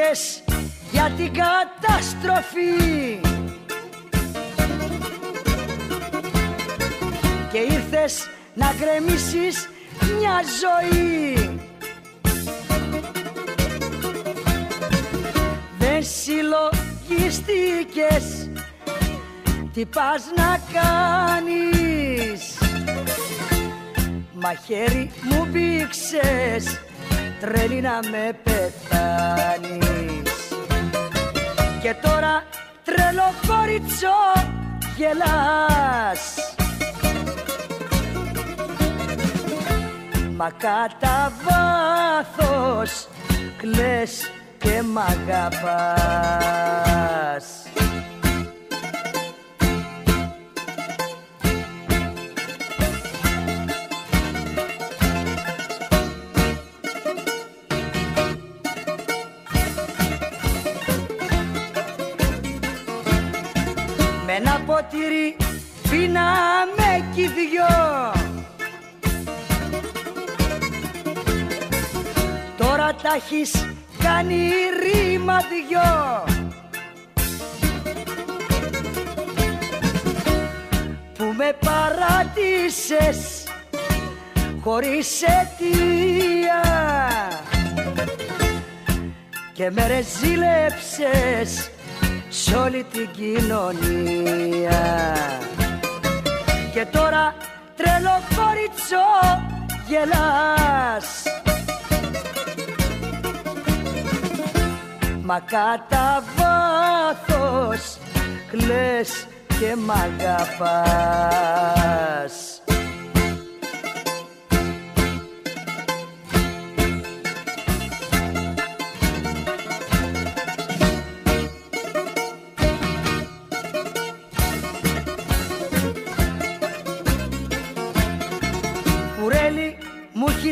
Γεννήθηκες 0.08 0.44
για 0.92 1.12
την 1.18 1.32
καταστροφή. 1.34 3.20
Και 7.52 7.58
ήρθες 7.58 8.30
να 8.54 8.74
γκρεμίσεις 8.78 9.70
μια 10.20 10.42
ζωή. 10.62 11.60
Δεν 15.78 16.04
συλλογιστήκες. 16.04 18.50
Τι 19.74 19.86
πας 19.86 20.24
να 20.36 20.60
κάνεις; 20.74 22.58
Μαχαίρι 24.34 25.12
μου 25.24 25.46
μπήξες 25.46 26.87
τρέλη 27.40 27.82
να 27.82 28.00
με 28.12 28.40
πεθάνεις. 28.44 30.32
Και 31.82 31.96
τώρα 32.02 32.44
τρελό 32.84 33.34
κοριτσό 33.48 34.20
γελάς. 34.98 36.36
Μα 40.36 40.52
κατά 40.58 41.32
βάθος 41.44 43.08
κλαις 43.58 44.32
και 44.58 44.82
μ' 44.82 44.98
αγαπάς 44.98 46.38
ένα 64.38 64.62
ποτήρι 64.66 65.36
πίναμε 65.90 67.06
κι 67.14 67.22
οι 67.22 67.28
δυο. 67.28 68.14
Τώρα 72.58 72.96
τα 73.02 73.14
έχεις 73.16 73.52
κάνει 74.04 74.52
ρήμα 74.82 75.38
δυο. 75.38 76.24
Που 81.18 81.34
με 81.38 81.58
παράτησες 81.66 83.44
χωρίς 84.64 85.22
αιτία. 85.22 86.62
Και 89.54 89.72
με 89.72 89.88
ρεζίλεψες 89.88 91.72
σ' 92.30 92.54
όλη 92.54 92.86
την 92.92 93.10
κοινωνία. 93.12 94.82
Και 96.74 96.86
τώρα 96.92 97.36
τρελό 97.76 98.22
κοριτσό 98.36 99.10
γελάς. 99.88 101.24
Μα 105.22 105.40
κατά 105.40 106.24
βάθος 106.38 107.98
κλαις 108.52 109.28
και 109.48 109.76
μ' 109.76 109.92
αγαπάς 109.92 111.38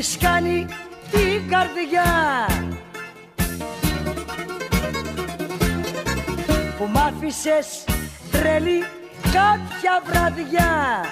έχεις 0.05 0.17
κάνει 0.17 0.65
την 1.11 1.49
καρδιά. 1.49 2.47
Που 6.77 6.85
μ' 6.85 6.97
άφησες 6.97 7.83
τρελή 8.31 8.83
κάποια 9.21 10.01
βραδιά. 10.05 11.05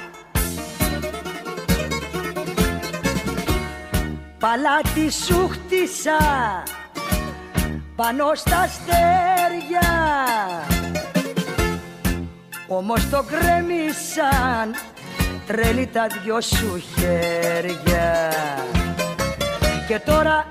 Παλάτι 4.39 5.11
σου 5.11 5.49
χτίσα 5.49 6.63
πάνω 7.95 8.35
στα 8.35 8.59
αστέρια. 8.59 9.89
Όμως 12.67 13.09
το 13.09 13.25
γκρέμισαν 13.29 14.75
τρελή 15.47 15.87
τα 15.87 16.07
δυο 16.23 16.41
σου 16.41 16.81
χέρια 16.95 18.32
και 19.93 19.99
τώρα 19.99 20.47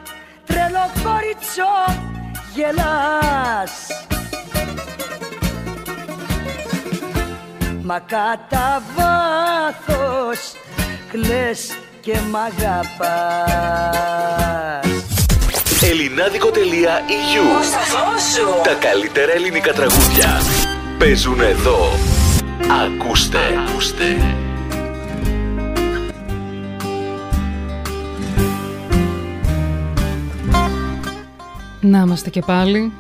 τρελό 0.47 0.91
κοριτσό 1.03 1.75
γελάς. 2.55 3.73
Μα 7.83 7.99
κατά 7.99 8.83
βάθος 8.97 10.53
κλαις 11.11 11.77
και 12.01 12.19
μ' 12.31 12.37
αγαπάς. 12.37 13.01
Ελληνάδικο.eu 15.83 17.45
Τα 18.63 18.75
καλύτερα 18.81 19.33
ελληνικά 19.33 19.73
τραγούδια 19.73 20.41
Παίζουν 20.99 21.41
εδώ. 21.41 21.93
Ακούστε. 22.85 23.39
Ακούστε 23.69 24.42
Να 31.85 31.99
είμαστε 31.99 32.31
και 32.31 32.41
πάλι. 32.41 32.93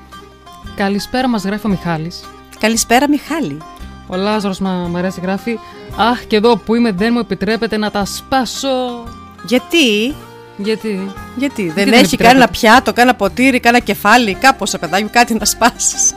Καλησπέρα 0.75 1.29
μας 1.29 1.45
γράφει 1.45 1.66
ο 1.66 1.71
Μιχάλης. 1.71 2.21
Καλησπέρα 2.61 3.09
Μιχάλη. 3.09 3.59
Ο 4.07 4.16
Λάζαρος 4.16 4.59
μα, 4.59 4.71
μ' 4.71 4.97
αρέσει 4.97 5.21
γράφει 5.23 5.59
Αχ 5.97 6.25
και 6.25 6.37
εδώ 6.37 6.57
που 6.57 6.75
είμαι 6.75 6.92
δεν 6.92 7.11
μου 7.12 7.18
επιτρέπεται 7.18 7.77
να 7.77 7.90
τα 7.90 8.05
σπάσω 8.05 9.05
Γιατί; 9.47 10.14
Γιατί; 10.57 11.11
Γιατί; 11.37 11.62
Δεν 11.62 11.75
δεν 11.75 11.88
έχει 11.88 11.97
επιτρέπεται; 11.97 12.25
κανένα 12.29 12.49
πιάτο, 12.49 12.92
κανένα 12.92 13.16
ποτήρι, 13.16 13.61
κανένα 13.61 13.85
κεφάλι, 13.85 14.35
κάπως 14.35 14.71
σε 14.71 14.79
παιδάκι 14.79 15.03
μου 15.03 15.11
κάτι 15.12 15.35
να 15.35 15.45
σπάσεις. 15.45 16.12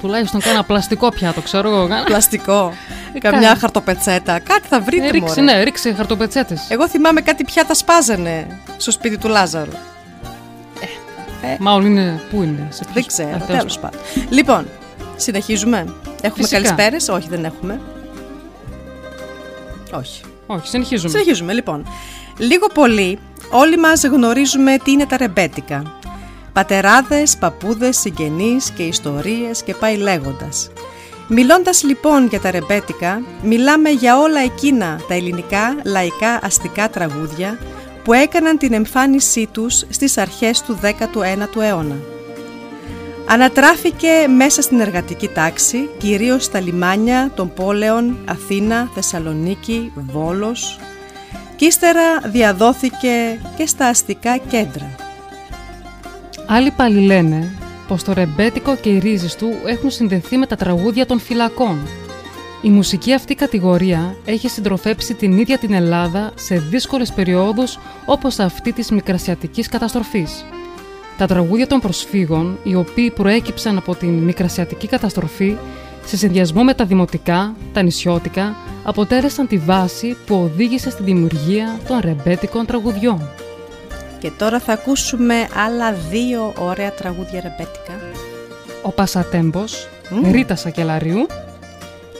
Τουλάχιστον 0.00 0.40
κάνα 0.40 0.64
πλαστικό 0.64 1.08
πιάτο, 1.08 1.40
ξέρω 1.40 1.68
εγώ. 1.68 1.88
κάνα- 1.88 2.04
Πλαστικό. 2.04 2.72
Καμιά 3.20 3.40
κάνει. 3.48 3.58
χαρτοπετσέτα. 3.60 4.38
Κάτι 4.38 4.68
θα 4.68 4.80
βρείτε. 4.80 5.06
Ε, 5.06 5.10
ρίξε, 5.10 5.40
μωρέ. 5.40 5.56
ναι, 5.56 5.62
ρίξε 5.62 5.92
χαρτοπετσέτες. 5.94 6.66
Εγώ 6.70 6.88
θυμάμαι 6.88 7.20
κάτι 7.20 7.44
πιάτα 7.44 7.74
σπάζανε 7.74 8.60
στο 8.76 8.90
σπίτι 8.90 9.18
του 9.18 9.28
Λάζαρου. 9.28 9.70
Μα 11.58 11.72
όλοι 11.74 11.86
είναι. 11.86 12.20
Πού 12.30 12.42
είναι, 12.42 12.66
σε 12.70 12.80
Δεν 12.84 12.92
ποιος- 12.92 13.06
ξέρω, 13.06 13.28
Ε, 13.28 13.32
τέλος 13.46 13.46
τέλος 13.58 13.78
πάντων. 13.78 14.00
Λοιπόν, 14.30 14.66
συνεχίζουμε. 15.16 15.78
Έχουμε 16.22 16.34
Φυσικά. 16.44 16.56
καλησπέρες. 16.60 17.08
Όχι, 17.08 17.28
δεν 17.28 17.44
έχουμε. 17.44 17.80
Όχι. 19.92 20.22
Όχι, 20.46 20.68
συνεχίζουμε. 20.68 21.08
Συνεχίζουμε, 21.10 21.52
λοιπόν. 21.52 21.86
Λίγο 22.38 22.66
πολύ, 22.74 23.18
όλοι 23.50 23.76
μας 23.78 24.02
γνωρίζουμε 24.04 24.76
τι 24.84 24.90
είναι 24.90 25.06
τα 25.06 25.16
ρεμπέτικα. 25.16 25.94
Πατεράδες, 26.52 27.36
παππούδες, 27.36 27.96
συγγενείς 27.98 28.70
και 28.70 28.82
ιστορίες 28.82 29.62
και 29.62 29.74
πάει 29.74 29.96
λέγοντας. 29.96 30.70
Μιλώντας 31.28 31.82
λοιπόν 31.82 32.26
για 32.26 32.40
τα 32.40 32.50
ρεμπέτικα, 32.50 33.22
μιλάμε 33.42 33.90
για 33.90 34.18
όλα 34.18 34.40
εκείνα 34.40 35.00
τα 35.08 35.14
ελληνικά 35.14 35.76
λαϊκά 35.84 36.38
αστικά 36.42 36.88
τραγούδια 36.90 37.58
που 38.10 38.16
έκαναν 38.16 38.58
την 38.58 38.72
εμφάνισή 38.72 39.48
τους 39.52 39.84
στις 39.88 40.18
αρχές 40.18 40.62
του 40.62 40.78
19ου 40.82 41.62
αιώνα. 41.62 41.96
Ανατράφηκε 43.26 44.26
μέσα 44.36 44.62
στην 44.62 44.80
εργατική 44.80 45.28
τάξη, 45.28 45.88
κυρίως 45.98 46.44
στα 46.44 46.60
λιμάνια 46.60 47.30
των 47.34 47.52
πόλεων 47.54 48.18
Αθήνα, 48.24 48.90
Θεσσαλονίκη, 48.94 49.92
Βόλος 49.94 50.78
και 51.56 51.64
ύστερα 51.64 52.20
διαδόθηκε 52.24 53.40
και 53.56 53.66
στα 53.66 53.86
αστικά 53.86 54.36
κέντρα. 54.36 54.94
Άλλοι 56.46 56.70
πάλι 56.70 57.00
λένε 57.00 57.58
πως 57.88 58.02
το 58.02 58.12
ρεμπέτικο 58.12 58.76
και 58.76 58.88
οι 58.88 58.98
ρίζες 58.98 59.36
του 59.36 59.52
έχουν 59.66 59.90
συνδεθεί 59.90 60.36
με 60.36 60.46
τα 60.46 60.56
τραγούδια 60.56 61.06
των 61.06 61.20
φυλακών. 61.20 61.88
Η 62.62 62.70
μουσική 62.70 63.12
αυτή 63.12 63.34
κατηγορία 63.34 64.16
έχει 64.24 64.48
συντροφέψει 64.48 65.14
την 65.14 65.38
ίδια 65.38 65.58
την 65.58 65.72
Ελλάδα 65.72 66.30
σε 66.34 66.58
δύσκολες 66.58 67.12
περιόδους 67.12 67.78
όπως 68.04 68.38
αυτή 68.38 68.72
της 68.72 68.90
μικρασιατικής 68.90 69.68
καταστροφής. 69.68 70.44
Τα 71.18 71.26
τραγούδια 71.26 71.66
των 71.66 71.80
προσφύγων, 71.80 72.58
οι 72.62 72.74
οποίοι 72.74 73.10
προέκυψαν 73.10 73.76
από 73.76 73.94
την 73.94 74.08
μικρασιατική 74.08 74.86
καταστροφή, 74.86 75.56
σε 76.04 76.16
συνδυασμό 76.16 76.62
με 76.62 76.74
τα 76.74 76.84
δημοτικά, 76.84 77.54
τα 77.72 77.82
νησιώτικα, 77.82 78.56
αποτέλεσαν 78.84 79.46
τη 79.46 79.58
βάση 79.58 80.16
που 80.26 80.34
οδήγησε 80.34 80.90
στη 80.90 81.02
δημιουργία 81.02 81.78
των 81.88 81.98
ρεμπέτικων 82.00 82.66
τραγουδιών. 82.66 83.28
Και 84.18 84.30
τώρα 84.38 84.60
θα 84.60 84.72
ακούσουμε 84.72 85.34
άλλα 85.66 85.92
δύο 85.92 86.52
ωραία 86.58 86.92
τραγούδια 86.92 87.40
ρεμπέτικα. 87.40 88.00
ο 88.82 88.90
Πασατέμπος, 88.90 89.88
Μμμ. 90.10 90.32
Ρίτα 90.32 90.56
Σακελαρίου 90.56 91.26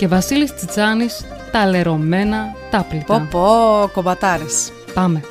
και 0.00 0.08
Βασίλης 0.08 0.54
Τσιτσάνης 0.54 1.24
τα 1.52 1.66
λερωμένα 1.66 2.54
τάπλητα. 2.70 3.04
Πω 3.04 3.28
πω, 3.30 3.90
κομματάρες. 3.92 4.72
Πάμε. 4.94 5.22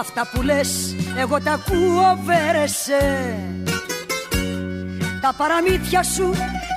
Αυτά 0.00 0.28
που 0.32 0.42
λες 0.42 0.94
εγώ 1.18 1.40
τα 1.40 1.52
ακούω 1.52 2.18
βέρεσαι 2.24 3.34
Τα 5.20 5.34
παραμύθια 5.36 6.02
σου 6.02 6.30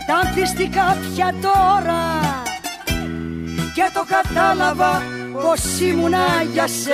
τα 0.07 0.15
ανθιστικά 0.15 0.97
πια 1.13 1.33
τώρα 1.41 2.48
Και 3.79 3.91
το 3.93 4.05
κατάλαβα 4.07 5.03
πως 5.33 5.79
ήμουνα 5.79 6.43
για 6.53 6.67
σε 6.67 6.91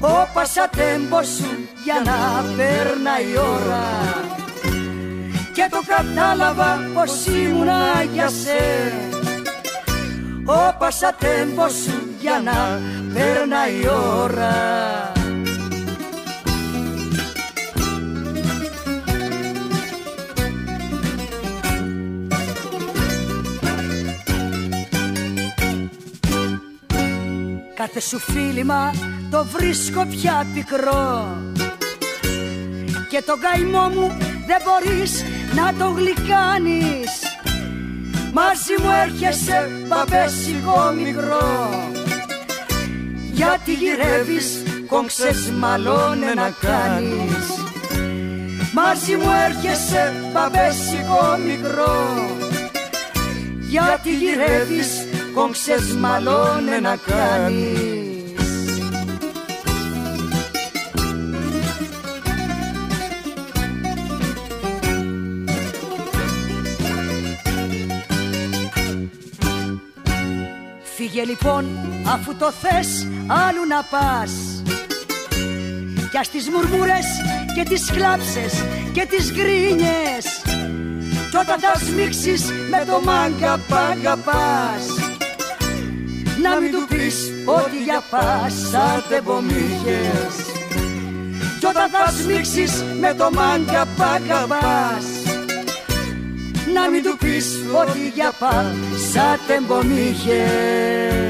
Ο 0.00 0.28
πασατέμπος 0.34 1.26
σου 1.26 1.68
για 1.84 2.02
να 2.04 2.44
περνάει 2.56 3.22
η 3.22 3.38
ώρα. 3.38 3.84
Και 5.52 5.68
το 5.70 5.78
κατάλαβα 5.86 6.80
πως 6.94 7.26
ήμουνα 7.26 8.02
για 8.12 8.28
σε 8.28 8.92
ο 10.44 10.74
πασατέμπος 10.78 11.72
σου 11.72 12.08
για 12.20 12.40
να 12.44 12.80
περνάει 13.14 13.80
η 13.82 13.88
ώρα 14.22 15.15
Κάθε 27.76 28.00
σου 28.00 28.18
φίλημα 28.18 28.94
το 29.30 29.44
βρίσκω 29.44 30.06
πια 30.06 30.46
πικρό. 30.54 31.36
Και 33.10 33.22
το 33.26 33.34
καημό 33.36 33.88
μου 33.88 34.16
δεν 34.46 34.60
μπορείς 34.64 35.24
να 35.54 35.74
το 35.78 35.90
γλυκάνεις. 35.90 37.10
Μαζί 38.32 38.74
μου 38.82 38.90
έρχεσαι 39.04 39.70
μπαμπέσικο 39.88 40.92
μικρό. 41.02 41.68
Γιατί 43.32 43.72
γυρεύεις 43.72 44.62
κόμξες 44.86 45.50
μαλώνε 45.50 46.34
να 46.34 46.50
κάνεις. 46.60 47.46
Μαζί 48.72 49.16
μου 49.16 49.30
έρχεσαι 49.46 50.12
μπαμπέσικο 50.32 51.38
μικρό. 51.46 51.96
Γιατί 53.68 54.10
γυρεύεις 54.10 55.05
κόμξες 55.36 55.92
μαλώνε 55.92 56.80
να 56.80 56.96
κάνεις. 56.96 57.78
Φύγε 70.96 71.24
λοιπόν 71.24 71.64
αφού 72.06 72.34
το 72.36 72.50
θες 72.50 73.06
άλλου 73.26 73.66
να 73.68 73.82
πας. 73.90 74.32
Κι 76.10 76.18
ας 76.18 76.28
τις 76.28 76.48
μουρμούρες 76.48 77.06
και 77.54 77.62
τις 77.62 77.90
κλάψες 77.90 78.64
και 78.92 79.06
τις 79.06 79.32
γκρίνιες. 79.32 80.26
Κι 81.30 81.36
όταν 81.36 81.60
θα 81.60 81.78
σμίξεις 81.78 82.44
με 82.70 82.84
το 82.86 83.00
μάγκα 83.04 83.60
π' 83.68 83.72
αγαπάς 83.72 85.05
Να 86.42 86.60
μην 86.60 86.70
του 86.72 86.86
πεις 86.88 87.32
ότι 87.44 87.82
για 87.84 88.02
πάσα 88.10 89.04
τεμπομίγες 89.08 90.34
Κι 91.58 91.66
όταν 91.66 91.88
θα 91.90 92.10
σμίξεις 92.10 92.84
με 93.00 93.14
το 93.14 93.30
μάγκα 93.32 93.86
π' 93.96 94.00
αγαπάς. 94.00 95.04
Να 96.74 96.90
μην 96.90 97.02
του 97.02 97.16
πεις 97.16 97.46
ότι 97.72 98.12
για 98.14 98.32
πάσα 98.38 99.38
τεμπομίγες 99.46 101.25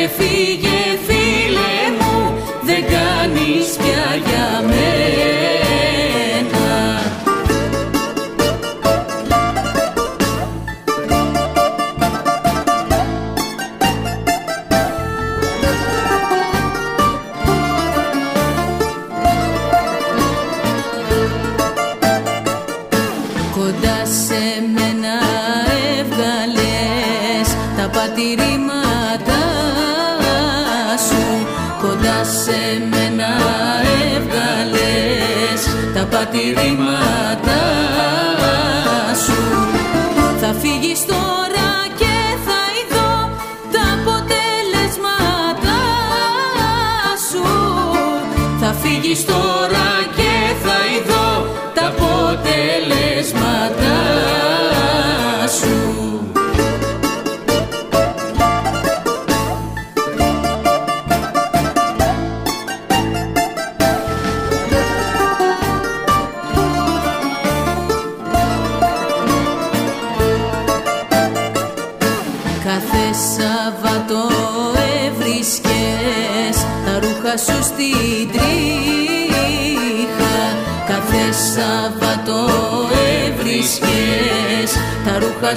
και 0.00 0.08
φύγε 0.08 0.69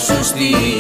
τα 0.07 0.15
ρούχα 0.15 0.72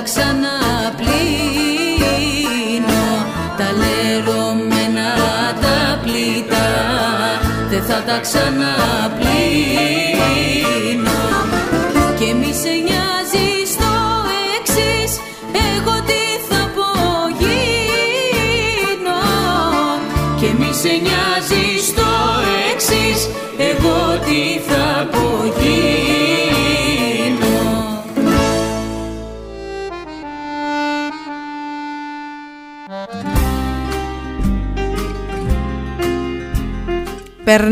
τα 0.00 0.06
ξαναπλύνω. 0.06 0.54
Τα 3.56 3.68
λερωμένα 3.80 5.08
τα 5.60 5.98
πλήτα 6.02 6.66
δεν 7.70 7.82
θα 7.82 8.02
τα 8.06 8.20
ξαναπλύνω 8.20 8.89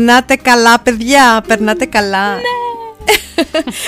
Περνάτε 0.09 0.35
καλά, 0.35 0.79
παιδιά. 0.79 1.43
Περνάτε 1.47 1.85
καλά. 1.85 2.33
Ναι. 2.33 2.41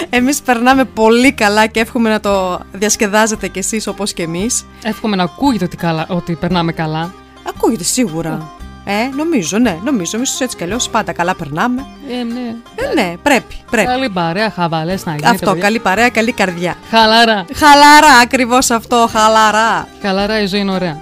εμείς 0.17 0.41
περνάμε 0.41 0.83
πολύ 0.83 1.31
καλά 1.31 1.67
και 1.67 1.79
εύχομαι 1.79 2.09
να 2.09 2.19
το 2.19 2.59
διασκεδάζετε 2.71 3.47
κι 3.47 3.59
εσείς 3.59 3.87
όπως 3.87 4.13
και 4.13 4.23
εμείς. 4.23 4.65
Εύχομαι 4.83 5.15
να 5.15 5.23
ακούγεται 5.23 5.65
ότι, 5.65 5.77
καλά, 5.77 6.05
ότι 6.09 6.35
περνάμε 6.35 6.71
καλά. 6.71 7.13
Ακούγεται 7.47 7.83
σίγουρα. 7.83 8.49
Ε, 8.85 9.15
νομίζω, 9.15 9.57
ναι, 9.57 9.77
νομίζω. 9.83 10.17
Εμείς 10.17 10.39
έτσι 10.39 10.57
κι 10.57 10.63
αλλιώς 10.63 10.89
πάντα 10.89 11.11
καλά 11.11 11.35
περνάμε. 11.35 11.85
Ε, 12.09 12.23
ναι. 12.23 12.55
Ε, 12.75 12.93
ναι, 12.93 13.13
πρέπει, 13.23 13.55
πρέπει. 13.71 13.87
Καλή 13.87 14.09
παρέα, 14.09 14.49
χαβαλές 14.49 15.05
να 15.05 15.11
γίνεται. 15.11 15.29
Αυτό, 15.29 15.45
παιδιά. 15.45 15.63
καλή 15.63 15.79
παρέα, 15.79 16.09
καλή 16.09 16.31
καρδιά. 16.31 16.75
Χαλαρά. 16.89 17.45
Χαλαρά, 17.53 18.17
ακριβώς 18.21 18.69
αυτό, 18.69 19.09
χαλαρά. 19.11 19.87
Χαλαρά 20.01 20.41
η 20.41 20.45
ζωή 20.45 20.59
είναι 20.59 20.71
ωραία. 20.71 21.01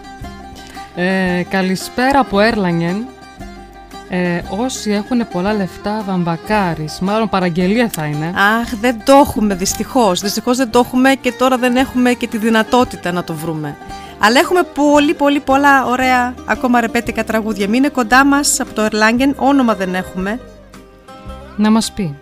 Ε, 0.95 1.43
καλησπέρα 1.49 2.19
από 2.19 2.39
Έρλαγγεν. 2.39 3.05
Ε, 4.11 4.41
όσοι 4.49 4.91
έχουν 4.91 5.27
πολλά 5.31 5.53
λεφτά 5.53 6.03
βαμβακάρης, 6.07 6.99
μάλλον 6.99 7.29
παραγγελία 7.29 7.89
θα 7.93 8.05
είναι. 8.05 8.25
Αχ, 8.61 8.75
δεν 8.81 9.01
το 9.05 9.13
έχουμε 9.13 9.55
δυστυχώς. 9.55 10.19
Δυστυχώς 10.21 10.57
δεν 10.57 10.69
το 10.69 10.79
έχουμε 10.79 11.13
και 11.21 11.31
τώρα 11.31 11.57
δεν 11.57 11.75
έχουμε 11.75 12.13
και 12.13 12.27
τη 12.27 12.37
δυνατότητα 12.37 13.11
να 13.11 13.23
το 13.23 13.33
βρούμε. 13.33 13.75
Αλλά 14.19 14.39
έχουμε 14.39 14.61
πολύ 14.73 15.13
πολύ 15.13 15.39
πολλά 15.39 15.85
ωραία 15.85 16.33
ακόμα 16.45 16.81
ρεπέτικα 16.81 17.23
τραγούδια. 17.23 17.67
Μείνε 17.69 17.89
κοντά 17.89 18.25
μας 18.25 18.59
από 18.59 18.73
το 18.73 18.81
Ερλάγγεν, 18.81 19.33
όνομα 19.37 19.75
δεν 19.75 19.95
έχουμε. 19.95 20.39
Να 21.55 21.71
μας 21.71 21.91
πει. 21.91 22.15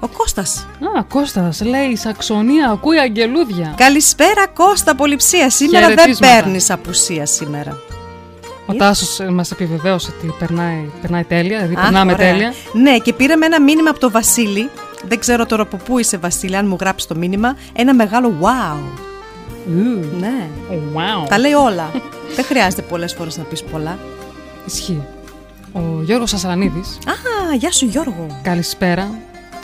Ο 0.00 0.08
Κώστας. 0.08 0.66
Α, 0.98 1.02
Κώστας, 1.02 1.60
λέει 1.64 1.86
η 1.86 1.96
Σαξονία, 1.96 2.70
ακούει 2.70 2.98
αγγελούδια. 2.98 3.74
Καλησπέρα 3.76 4.46
Κώστα, 4.54 4.94
πολυψία. 4.94 5.50
Σήμερα 5.50 5.86
δεν 5.86 5.98
Χαιρετίσματα. 5.98 6.34
παίρνεις 6.42 6.70
απουσία 6.70 7.26
σήμερα. 7.26 7.76
Ο 8.66 8.74
Τάσος 8.74 9.20
ε, 9.20 9.30
μας 9.30 9.50
επιβεβαίωσε 9.50 10.12
ότι 10.18 10.34
περνάει, 10.38 10.90
περνάει 11.00 11.24
τέλεια, 11.24 11.58
δηλαδή 11.58 11.74
Αχ, 11.76 11.82
περνάμε 11.82 12.12
ωραία. 12.12 12.32
τέλεια. 12.32 12.52
Ναι, 12.72 12.98
και 12.98 13.12
πήραμε 13.12 13.46
ένα 13.46 13.60
μήνυμα 13.60 13.90
από 13.90 13.98
το 13.98 14.10
Βασίλη. 14.10 14.70
Δεν 15.08 15.18
ξέρω 15.18 15.46
τώρα 15.46 15.62
από 15.62 15.76
πού 15.76 15.98
είσαι, 15.98 16.16
Βασίλη, 16.16 16.56
αν 16.56 16.66
μου 16.66 16.76
γράψεις 16.80 17.08
το 17.08 17.14
μήνυμα. 17.16 17.56
Ένα 17.72 17.94
μεγάλο 17.94 18.32
wow. 18.40 18.76
Ναι. 20.18 20.48
Wow. 20.70 21.28
Τα 21.28 21.38
λέει 21.38 21.52
όλα. 21.52 21.90
Δεν 22.36 22.44
χρειάζεται 22.44 22.82
πολλές 22.82 23.14
φορές 23.14 23.36
να 23.36 23.44
πεις 23.44 23.62
πολλά. 23.62 23.98
Ισχύει. 24.66 25.02
Ο 25.72 25.80
Γιώργος 26.02 26.32
Ασαλανίδης. 26.32 26.98
Α, 27.06 27.54
γεια 27.54 27.72
σου 27.72 27.86
Γιώργο. 27.86 28.26
Καλησπέρα. 28.42 29.10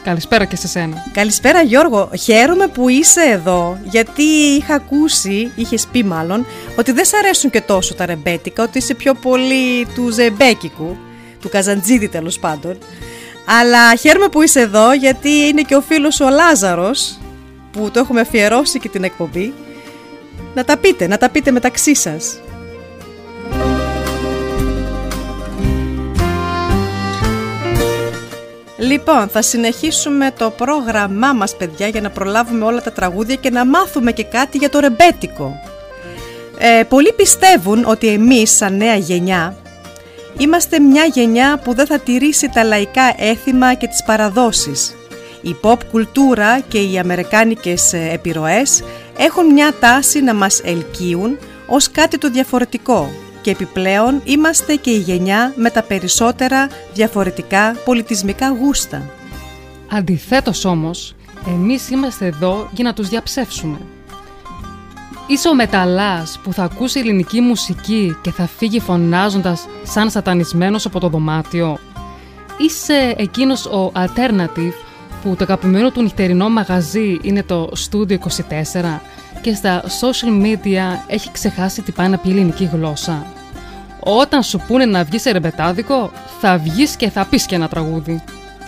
Καλησπέρα 0.04 0.44
και 0.44 0.56
σε 0.56 0.68
σένα. 0.68 1.04
Καλησπέρα 1.12 1.62
Γιώργο. 1.62 2.10
Χαίρομαι 2.22 2.66
που 2.66 2.88
είσαι 2.88 3.20
εδώ, 3.20 3.78
γιατί 3.84 4.22
είχα 4.22 4.74
ακούσει, 4.74 5.52
είχες 5.54 5.86
πει 5.92 6.04
μάλλον, 6.04 6.46
ότι 6.76 6.92
δεν 6.92 7.04
σ' 7.04 7.14
αρέσουν 7.14 7.50
και 7.50 7.60
τόσο 7.60 7.94
τα 7.94 8.06
ρεμπέτικα, 8.06 8.62
ότι 8.62 8.78
είσαι 8.78 8.94
πιο 8.94 9.14
πολύ 9.14 9.86
του 9.94 10.10
ζεμπέκικου, 10.10 10.96
του 11.40 11.48
καζαντζίδι 11.48 12.08
τέλος 12.08 12.38
πάντων. 12.38 12.78
Αλλά 13.44 13.96
χαίρομαι 13.96 14.28
που 14.28 14.42
είσαι 14.42 14.60
εδώ, 14.60 14.92
γιατί 14.92 15.30
είναι 15.30 15.62
και 15.62 15.74
ο 15.74 15.80
φίλος 15.80 16.20
ο 16.20 16.28
Λάζαρος, 16.28 17.18
που 17.72 17.90
το 17.90 17.98
έχουμε 18.00 18.20
αφιερώσει 18.20 18.78
και 18.78 18.88
την 18.88 19.04
εκπομπή. 19.04 19.54
Να 20.54 20.64
τα 20.64 20.76
πείτε, 20.76 21.06
να 21.06 21.18
τα 21.18 21.30
πείτε 21.30 21.50
μεταξύ 21.50 21.94
σας. 21.94 22.40
Λοιπόν, 28.82 29.28
θα 29.28 29.42
συνεχίσουμε 29.42 30.32
το 30.38 30.50
πρόγραμμά 30.50 31.32
μας, 31.32 31.56
παιδιά, 31.56 31.88
για 31.88 32.00
να 32.00 32.10
προλάβουμε 32.10 32.64
όλα 32.64 32.82
τα 32.82 32.92
τραγούδια 32.92 33.34
και 33.34 33.50
να 33.50 33.66
μάθουμε 33.66 34.12
και 34.12 34.24
κάτι 34.24 34.58
για 34.58 34.68
το 34.68 34.78
ρεμπέτικο. 34.78 35.60
Ε, 36.58 36.82
πολλοί 36.82 37.12
πιστεύουν 37.12 37.84
ότι 37.84 38.08
εμείς, 38.08 38.56
σαν 38.56 38.76
νέα 38.76 38.96
γενιά, 38.96 39.56
είμαστε 40.38 40.78
μια 40.78 41.04
γενιά 41.04 41.60
που 41.64 41.74
δεν 41.74 41.86
θα 41.86 41.98
τηρήσει 41.98 42.48
τα 42.48 42.64
λαϊκά 42.64 43.14
έθιμα 43.16 43.74
και 43.74 43.86
τις 43.86 44.02
παραδόσεις. 44.02 44.94
Η 45.42 45.56
pop 45.62 45.78
κουλτούρα 45.90 46.60
και 46.60 46.78
οι 46.78 46.98
αμερικάνικες 46.98 47.92
ε, 47.92 48.08
επιρροές 48.12 48.82
έχουν 49.16 49.52
μια 49.52 49.74
τάση 49.80 50.20
να 50.20 50.34
μας 50.34 50.60
ελκύουν 50.64 51.38
ως 51.66 51.90
κάτι 51.90 52.18
το 52.18 52.30
διαφορετικό 52.30 53.10
και 53.42 53.50
επιπλέον 53.50 54.20
είμαστε 54.24 54.74
και 54.74 54.90
η 54.90 54.98
γενιά 54.98 55.52
με 55.56 55.70
τα 55.70 55.82
περισσότερα 55.82 56.68
διαφορετικά 56.94 57.76
πολιτισμικά 57.84 58.48
γούστα. 58.48 59.02
Αντιθέτως 59.90 60.64
όμως, 60.64 61.14
εμείς 61.46 61.90
είμαστε 61.90 62.26
εδώ 62.26 62.68
για 62.72 62.84
να 62.84 62.92
τους 62.94 63.08
διαψεύσουμε. 63.08 63.78
Είσαι 65.26 65.48
ο 65.48 65.54
μεταλλάς 65.54 66.40
που 66.42 66.52
θα 66.52 66.62
ακούσει 66.62 66.98
ελληνική 66.98 67.40
μουσική 67.40 68.16
και 68.22 68.30
θα 68.30 68.46
φύγει 68.46 68.80
φωνάζοντας 68.80 69.66
σαν 69.82 70.10
σατανισμένος 70.10 70.86
από 70.86 71.00
το 71.00 71.08
δωμάτιο; 71.08 71.78
Είσαι 72.58 73.14
εκείνος 73.16 73.66
ο 73.66 73.92
alternative 73.94 74.72
που 75.22 75.36
το 75.36 75.44
αγαπημένο 75.44 75.90
του 75.90 76.02
νυχτερινό 76.02 76.48
μαγαζί 76.48 77.18
είναι 77.22 77.42
το 77.42 77.72
Studio 77.90 78.12
24 78.12 78.18
και 79.42 79.54
στα 79.54 79.82
social 80.00 80.42
media 80.44 80.98
έχει 81.06 81.30
ξεχάσει 81.30 81.82
τι 81.82 81.92
πάει 81.92 82.08
να 82.08 82.18
πει 82.18 82.30
ελληνική 82.30 82.70
γλώσσα. 82.72 83.26
Όταν 84.00 84.42
σου 84.42 84.62
πούνε 84.66 84.84
να 84.84 85.04
βγεις 85.04 85.22
σε 85.22 85.30
ρεμπετάδικο, 85.30 86.10
θα 86.40 86.58
βγεις 86.58 86.96
και 86.96 87.10
θα 87.10 87.24
πεις 87.24 87.46
και 87.46 87.54
ένα 87.54 87.68
τραγούδι. 87.68 88.22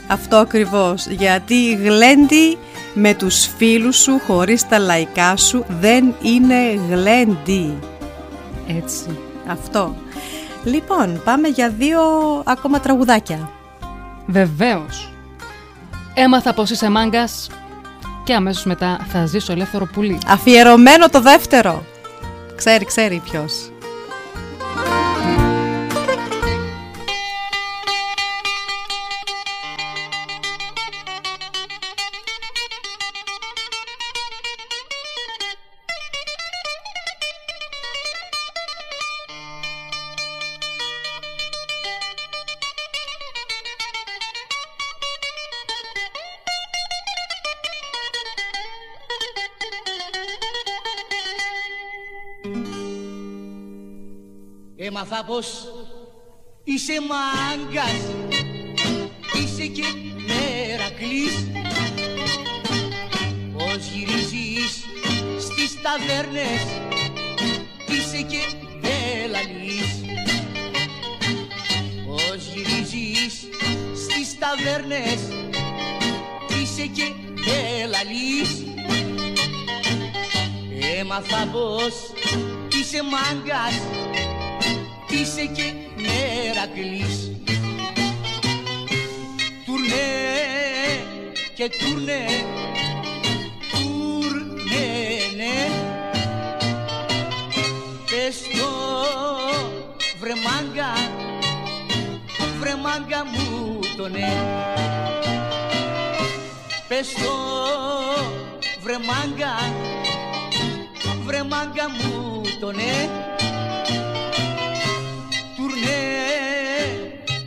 Αυτό 0.07 0.37
ακριβώς. 0.37 1.07
Γιατί 1.07 1.75
γλέντι 1.75 2.59
με 2.95 3.15
τους 3.15 3.47
φίλους 3.57 3.97
σου 3.97 4.21
χωρίς 4.27 4.69
τα 4.69 4.79
λαϊκά 4.79 5.37
σου 5.37 5.65
δεν 5.69 6.15
είναι 6.23 6.81
γλέντι. 6.91 7.79
Έτσι. 8.67 9.19
Αυτό. 9.47 9.95
Λοιπόν, 10.65 11.23
πάμε 11.25 11.49
για 11.49 11.69
δύο 11.69 12.01
ακόμα 12.45 12.81
τραγουδάκια. 12.81 13.51
Βεβαίως. 14.27 15.13
Έμαθα 16.15 16.55
πως 16.55 16.71
είσαι 16.71 16.91
μάγκας 16.91 17.49
και 18.25 18.35
αμέσως 18.35 18.65
μετά 18.65 19.07
θα 19.09 19.27
ζήσω 19.27 19.53
ελεύθερο 19.53 19.87
πουλί. 19.87 20.19
Αφιερωμένο 20.27 21.09
το 21.09 21.21
δεύτερο. 21.21 21.85
Ξέρει, 22.57 22.85
ξέρει 22.85 23.23
ποιος. 23.25 23.71
Έμαθα 55.15 55.33
πως 55.33 55.69
είσαι 56.65 56.93
μάγκας 57.09 58.01
Είσαι 59.35 59.67
και 59.67 59.83
μερακλής. 60.27 61.47
Πως 63.53 63.87
γυρίζεις 63.95 64.85
στις 65.39 65.83
ταβέρνες 65.83 66.63
Είσαι 67.89 68.23
και 68.23 68.43
μελαλής 68.83 69.91
Πως 72.07 72.47
γυρίζεις 72.55 73.35
στις 73.95 74.39
ταβέρνες 74.39 75.21
Είσαι 76.63 76.87
και 76.87 77.13
μελαλής 77.47 78.65
Έμαθα 80.99 81.49
πως 81.53 81.95
είσαι 82.79 83.03
μάγκας 83.03 83.75
είσαι 85.21 85.45
και 85.47 85.73
μερακλής. 85.97 87.31
Τουρνέ 89.67 90.07
και 91.55 91.71
τουρνέ, 91.79 92.27
τουρνέ, 93.71 94.97
ναι 95.37 95.71
Πες 98.11 98.37
το 98.59 98.69
βρε 100.21 100.33
μάγκα, 100.35 100.93
βρε 102.61 102.75
μάγκα 102.77 103.25
μου 103.25 103.79
το 103.97 104.09
ναι. 104.09 104.33
Πες 106.89 107.13
το 107.13 107.35
βρε 108.83 108.97
μάγκα, 108.99 109.55
βρε 111.25 111.43
μάγκα 111.43 111.89
μου 111.91 112.41
το 112.61 112.73
ναι 112.73 113.09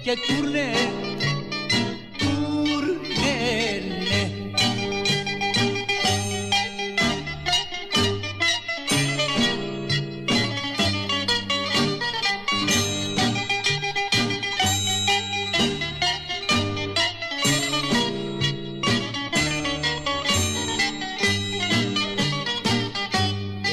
και 0.08 0.18
τουρνέ, 0.28 0.72
τουρνέ, 2.18 3.82
ναι. 4.10 4.32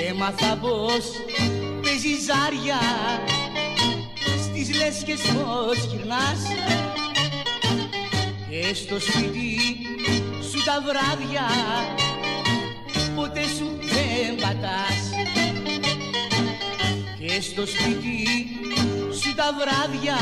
Έμαθα 0.09 0.57
πως 0.57 1.11
παίζει 1.82 2.14
ζάρια 2.26 2.78
λες 4.85 5.03
και 5.05 5.14
πως 5.14 5.85
γυρνάς 5.85 6.41
και 8.51 8.74
στο 8.74 9.01
σπίτι 9.01 9.57
σου 10.51 10.64
τα 10.64 10.82
βράδια 10.87 11.47
ποτέ 13.14 13.43
σου 13.57 13.78
δεν 13.80 14.35
πατάς. 14.41 15.03
Και 17.18 17.41
στο 17.41 17.66
σπίτι 17.66 18.28
σου 19.20 19.35
τα 19.35 19.49
βράδια 19.59 20.18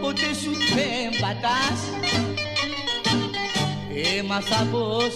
ποτέ 0.00 0.34
σου 0.42 0.52
δεν 0.74 1.20
πατάς. 1.20 1.80
Έμαθα 4.18 4.66
πως 4.72 5.14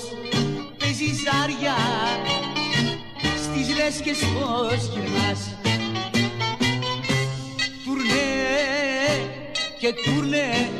παίζεις 0.78 1.16
ζάρια 1.24 1.76
στις 3.42 3.76
λέσχες 3.76 4.18
πως 4.18 4.90
γυρνάς 4.92 5.65
και 9.86 9.94
τουρνέ, 10.04 10.70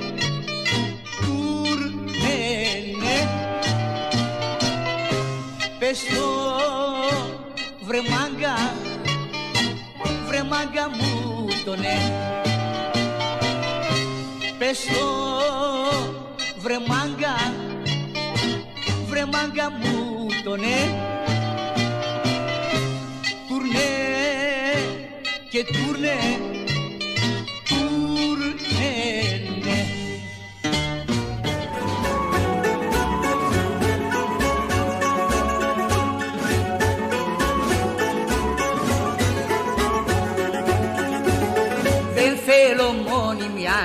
τουρνέ, 1.21 2.39
ναι. 2.99 3.29
Πες 5.79 5.99
το 6.05 6.29
βρε 7.81 7.99
μάγκα, 7.99 8.75
βρε 10.27 10.43
μάγκα 10.43 10.89
μου 10.89 11.47
το 11.65 11.77
ναι. 11.77 11.99
Πες 14.59 14.85
το 14.85 15.07
βρε 16.59 16.77
μάγκα, 16.87 17.37
βρε 19.09 19.25
μάγκα 19.33 19.71
μου 19.71 20.27
το 20.45 20.57
ναι. 20.57 21.26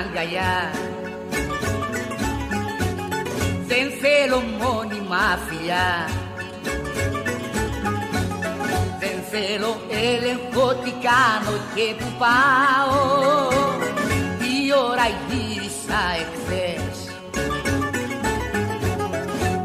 Αγκαλιά 0.02 0.70
Δεν 3.66 3.86
θέλω 4.02 4.40
μόνιμα 4.60 5.38
φιλιά 5.48 6.08
Δεν 8.98 9.16
θέλω 9.30 9.80
έλεγχο 9.90 10.74
τι 10.74 10.90
κάνω 10.90 11.54
και 11.74 11.94
που 11.98 12.10
πάω 12.18 13.48
Τι 14.38 14.52
ώρα 14.88 15.06
γύρισα 15.28 16.00
εχθές 16.22 16.96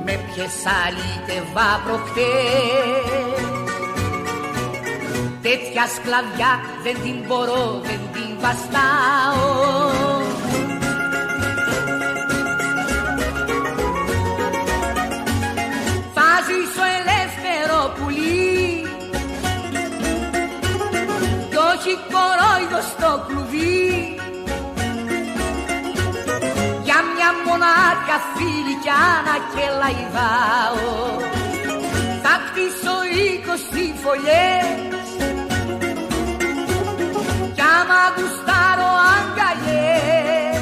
Με 0.06 0.20
ποιες 0.28 0.56
αλήτευα 0.84 1.82
προχτές 1.86 3.18
Τέτοια 5.42 5.88
σκλαβιά 5.96 6.60
δεν 6.84 6.96
την 7.04 7.24
μπορώ, 7.28 7.82
δεν 7.84 8.00
την 8.14 8.38
βαστάω 8.40 9.57
κι 21.88 21.94
όχι 21.94 22.00
κορόιδο 22.14 22.82
στο 22.92 23.12
κλουβί. 23.28 24.16
Για 26.84 27.00
μια 27.14 27.30
μονάχα 27.46 28.18
να 29.28 29.36
και 29.54 29.66
λαϊδάω. 29.80 30.90
Θα 32.24 32.34
χτίσω 32.46 32.96
είκοσι 33.18 33.86
φωλιές. 34.02 35.08
Κι 37.56 37.64
άμα 37.78 38.02
γουστάρω 38.16 38.92
αγκαλιές. 39.16 40.62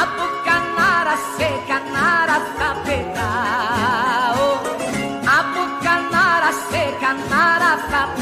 Από 0.00 0.24
κανάρα 0.46 1.16
σε 1.36 1.48
κανάρα 1.68 2.38
θα 2.58 2.68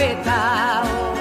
πετάω 0.05 1.13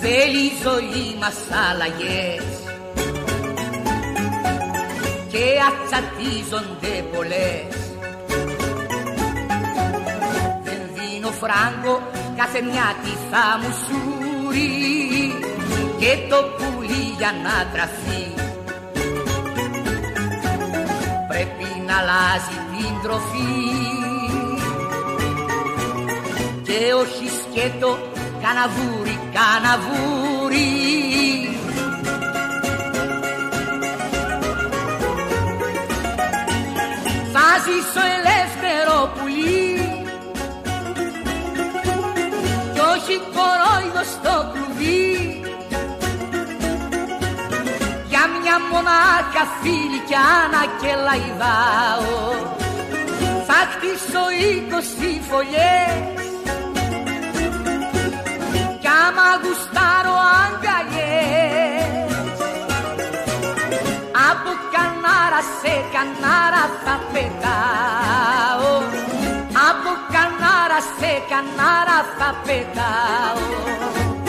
Θέλει 0.00 0.44
η 0.44 0.52
ζωή 0.62 1.16
μας 1.20 1.36
αλλαγές 1.70 2.44
και 5.28 5.46
ατσατίζονται 5.68 7.04
πολλές. 7.14 7.76
Δεν 10.64 10.80
δίνω 10.94 11.30
φράγκο 11.30 12.02
κάθε 12.36 12.60
μια 12.62 12.94
θα 13.30 13.58
μου 13.60 13.74
σούρει 13.86 14.26
και 15.98 16.18
το 16.28 16.36
που 16.36 16.75
για 17.18 17.32
να 17.42 17.70
τραφεί. 17.72 18.24
Πρέπει 21.28 21.68
να 21.86 21.96
αλλάζει 21.96 22.56
την 22.72 23.02
τροφή. 23.02 23.64
Και 26.62 26.92
όχι 27.00 27.28
σκέτο 27.40 27.98
καναβούρι, 28.42 29.18
καναβούρι. 29.36 30.70
Θα 37.32 37.48
ζήσω 37.64 38.02
ελεύθερο 38.18 39.12
πουλί. 39.14 39.74
Κι 42.74 42.80
όχι 42.80 43.20
κορόιδο 43.34 44.04
στο 44.04 44.50
κλουβί 44.52 44.65
μονάχα 48.70 49.44
φίλη 49.60 50.00
κι 50.08 50.16
άνα 50.36 50.62
και 50.80 50.92
λαϊδάω 51.06 52.14
θα 53.46 53.60
χτίσω 53.72 54.24
είκοσι 54.44 55.12
φωλιές. 55.28 55.96
Κι 58.82 58.90
άμα 59.04 59.28
γουστάρω 59.42 60.16
αγκαλιές. 60.42 62.12
Από 64.30 64.52
κανάρα 64.74 65.42
σε 65.60 65.74
κανάρα 65.94 66.64
θα 66.84 66.96
πετάω. 67.12 68.74
Από 69.68 69.90
κανάρα 70.14 70.80
σε 70.98 71.12
κανάρα 71.30 71.98
θα 72.18 72.28
πετάω 72.46 74.25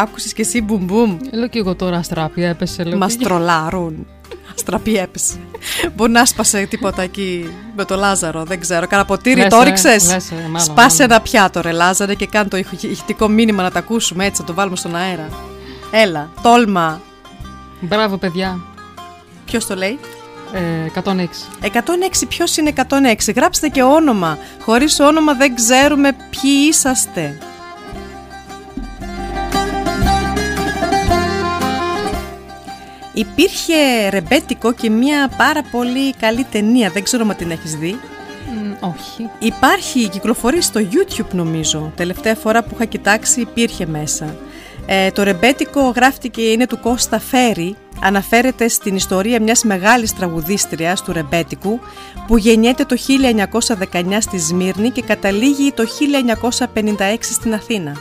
Άκουσες 0.00 0.32
και 0.32 0.42
εσύ 0.42 0.60
μπουμ 0.62 0.84
μπουμ. 0.84 1.18
Λέω 1.32 1.48
και 1.48 1.58
εγώ 1.58 1.74
τώρα 1.74 1.96
αστράπη 1.96 2.44
έπεσε. 2.44 2.82
Λέω, 2.84 2.98
Μας 2.98 3.16
τρολάρουν. 3.16 4.06
Αστραπή 4.54 4.96
έπεσε. 4.96 5.34
Μπορεί 5.94 6.12
να 6.12 6.24
σπάσε 6.24 6.66
τίποτα 6.70 7.02
εκεί 7.02 7.50
με 7.76 7.84
το 7.84 7.96
Λάζαρο, 7.96 8.44
δεν 8.44 8.60
ξέρω. 8.60 8.86
Κάνα 8.86 9.04
ποτήρι 9.04 9.40
Λες, 9.40 9.48
το 9.48 9.60
ε, 9.60 9.64
ρίξες. 9.64 10.12
λες, 10.12 10.30
ε, 10.30 10.34
μάλλον, 10.34 10.60
Σπάσε 10.60 10.96
μάλλον. 11.02 11.10
ένα 11.12 11.20
πιάτο 11.20 11.60
ρε 11.60 11.72
Λάζαρε 11.72 12.14
και 12.14 12.26
κάνει 12.26 12.48
το 12.48 12.56
ηχο- 12.56 12.82
ηχητικό 12.82 13.28
μήνυμα 13.28 13.62
να 13.62 13.70
τα 13.70 13.78
ακούσουμε 13.78 14.24
έτσι, 14.26 14.40
να 14.40 14.46
το 14.46 14.54
βάλουμε 14.54 14.76
στον 14.76 14.96
αέρα. 14.96 15.28
Έλα, 15.90 16.28
τόλμα. 16.42 17.00
Μπράβο, 17.80 18.16
παιδιά. 18.16 18.58
Ποιος 19.44 19.66
το 19.66 19.74
λέει; 19.74 19.98
Ε, 20.52 20.60
106. 20.84 21.48
106, 21.62 22.26
ποιος 22.28 22.56
είναι 22.56 22.68
106, 22.68 23.32
γράψτε 23.36 23.68
και 23.68 23.82
όνομα. 23.82 24.38
Χωρίς 24.60 25.00
όνομα 25.00 25.34
δεν 25.34 25.54
ξέρουμε 25.54 26.12
ποιοι 26.12 26.50
είσαστε. 26.68 27.38
Υπήρχε 33.18 34.08
ρεμπέτικο 34.08 34.72
και 34.72 34.90
μια 34.90 35.30
πάρα 35.36 35.62
πολύ 35.70 36.14
καλή 36.14 36.44
ταινία, 36.44 36.90
δεν 36.90 37.02
ξέρω 37.02 37.26
αν 37.28 37.36
την 37.36 37.50
έχεις 37.50 37.74
δει. 37.74 37.98
όχι. 38.80 39.28
Υπάρχει, 39.38 40.08
κυκλοφορεί 40.08 40.60
στο 40.60 40.80
YouTube 40.92 41.32
νομίζω. 41.32 41.92
Τελευταία 41.96 42.34
φορά 42.34 42.62
που 42.62 42.70
είχα 42.74 42.84
κοιτάξει 42.84 43.40
υπήρχε 43.40 43.86
μέσα. 43.86 44.36
Ε, 44.86 45.10
το 45.10 45.22
ρεμπέτικο 45.22 45.80
γράφτηκε 45.80 46.42
είναι 46.42 46.66
του 46.66 46.80
Κώστα 46.80 47.18
Φέρη. 47.18 47.76
Αναφέρεται 48.00 48.68
στην 48.68 48.96
ιστορία 48.96 49.42
μιας 49.42 49.64
μεγάλης 49.64 50.14
τραγουδίστριας 50.14 51.02
του 51.02 51.12
ρεμπέτικου 51.12 51.80
που 52.26 52.36
γεννιέται 52.36 52.84
το 52.84 52.96
1919 53.92 54.16
στη 54.20 54.38
Σμύρνη 54.38 54.90
και 54.90 55.02
καταλήγει 55.02 55.72
το 55.72 55.84
1956 55.84 57.16
στην 57.20 57.54
Αθήνα. 57.54 57.96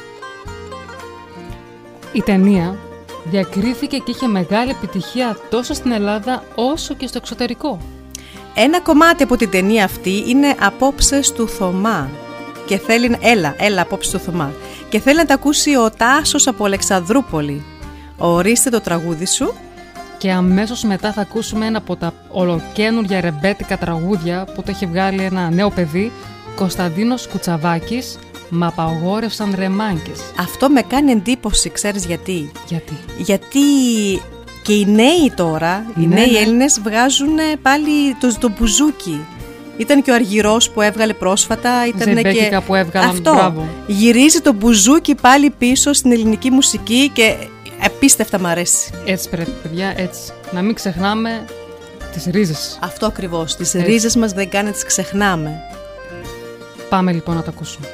Η 2.12 2.22
ταινία 2.22 2.87
διακρίθηκε 3.30 3.98
και 3.98 4.12
είχε 4.12 4.28
μεγάλη 4.28 4.70
επιτυχία 4.70 5.38
τόσο 5.50 5.74
στην 5.74 5.92
Ελλάδα 5.92 6.44
όσο 6.56 6.94
και 6.94 7.08
στο 7.08 7.18
εξωτερικό. 7.22 7.80
Ένα 8.56 8.80
κομμάτι 8.82 9.24
από 9.24 9.36
την 9.36 9.50
ταινία 9.50 9.84
αυτή 9.84 10.24
είναι 10.28 10.56
«Απόψες 10.60 11.32
του 11.32 11.48
Θωμά» 11.48 12.10
και 12.66 12.78
θέλει, 12.78 13.10
να- 13.10 13.18
έλα, 13.22 13.56
έλα 13.58 13.82
απόψες 13.82 14.12
του 14.12 14.20
Θωμά 14.20 14.52
και 14.90 15.00
θέλει 15.00 15.18
να 15.18 15.26
τα 15.26 15.34
ακούσει 15.34 15.76
ο 15.76 15.90
Τάσος 15.98 16.48
από 16.48 16.66
Αλεξανδρούπολη. 16.66 17.64
Ορίστε 18.18 18.70
το 18.70 18.82
τραγούδι 18.82 19.26
σου. 19.26 19.54
Και 20.18 20.32
αμέσως 20.32 20.84
μετά 20.84 21.14
θα 21.14 21.22
ακούσουμε 21.22 21.66
ένα 21.66 21.78
από 21.78 21.96
τα 21.96 22.14
ολοκένουργια 22.32 23.22
ρεμπέτικα 23.22 23.78
τραγούδια 23.78 24.48
που 24.56 24.62
το 24.64 24.72
έχει 24.72 24.86
βγάλει 24.86 25.24
ένα 25.24 25.50
νέο 25.50 25.70
παιδί, 25.70 26.12
Κωνσταντίνος 26.56 27.28
Κουτσαβάκης, 27.28 28.20
«Μ' 28.50 28.64
απαγόρευσαν 28.64 29.54
ρεμάγκες». 29.58 30.20
Αυτό 30.40 30.70
με 30.70 30.82
κάνει 30.82 31.12
εντύπωση, 31.12 31.70
ξέρεις 31.70 32.06
γιατί; 32.06 32.52
Γιατί; 32.68 32.98
Γιατί 33.18 33.60
και 34.62 34.74
οι 34.74 34.86
νέοι 34.86 35.32
τώρα, 35.36 35.86
οι 36.00 36.06
Ναι, 36.06 36.16
νέοι 36.16 36.32
ναι. 36.32 36.38
Έλληνες 36.38 36.80
βγάζουν 36.84 37.38
πάλι 37.62 38.16
το, 38.20 38.38
το 38.40 38.50
μπουζούκι. 38.58 39.26
Ήταν 39.78 40.02
και 40.02 40.12
ο 40.12 40.14
Αργυρός 40.14 40.70
που 40.70 40.82
έβγαλε 40.82 41.14
πρόσφατα. 41.14 41.88
Ήταν 41.88 42.08
και... 42.08 42.14
Ζεμπέκικα 42.14 42.62
που 42.62 42.76
έβγαλαν, 42.76 43.10
Αυτό. 43.10 43.34
μπράβο. 43.34 43.68
Γυρίζει 43.88 44.40
το 44.42 44.54
μπουζούκι 44.54 45.16
πάλι 45.16 45.50
πίσω 45.50 45.94
στην 45.94 46.12
ελληνική 46.12 46.52
μουσική 46.52 47.10
και 47.14 47.36
απίστευτα 47.84 48.40
μ' 48.40 48.46
αρέσει. 48.46 48.92
Έτσι 49.06 49.30
πρέπει, 49.30 49.52
παιδιά, 49.64 49.94
έτσι. 49.98 50.22
Να 50.52 50.62
μην 50.62 50.76
ξεχνάμε 50.76 51.46
τις 52.14 52.26
ρίζες. 52.26 52.80
Αυτό 52.82 53.06
ακριβώς. 53.06 53.56
Τις 53.56 53.74
Έτσι. 53.74 53.88
ρίζες 53.88 54.16
μας 54.16 54.32
δεν 54.32 54.50
κάνει 54.50 54.66
να 54.66 54.72
τις 54.72 54.84
ξεχνάμε. 54.86 55.62
Πάμε 56.90 57.12
λοιπόν 57.12 57.36
να 57.36 57.42
τα 57.42 57.50
ακούσουμε. 57.50 57.88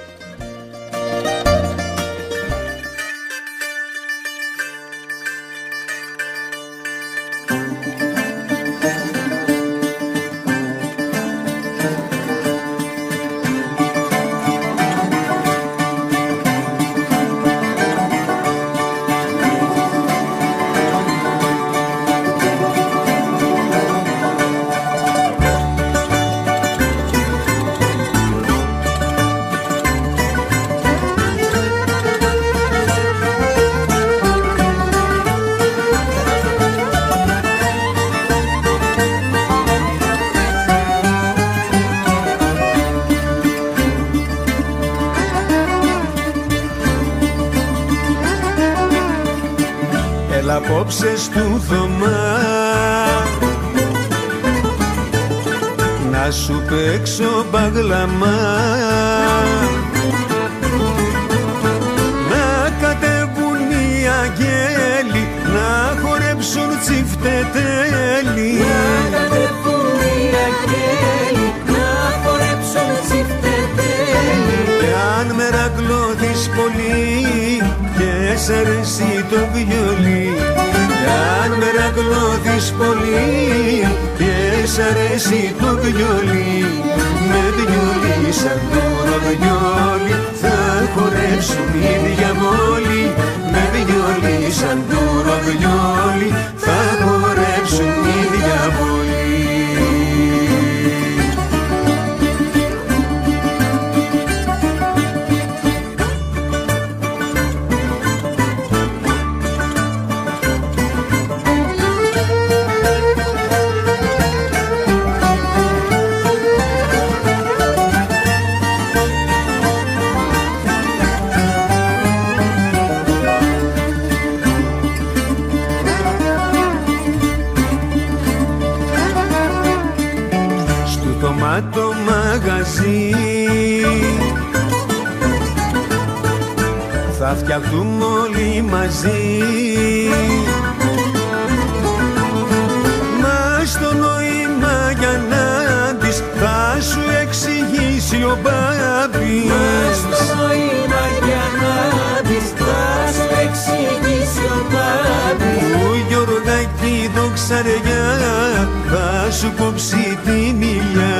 Δοξαριά 157.63 158.69
θα 158.89 159.31
σου 159.31 159.53
κόψει 159.57 160.17
τη 160.25 160.53
μιλιά. 160.61 161.17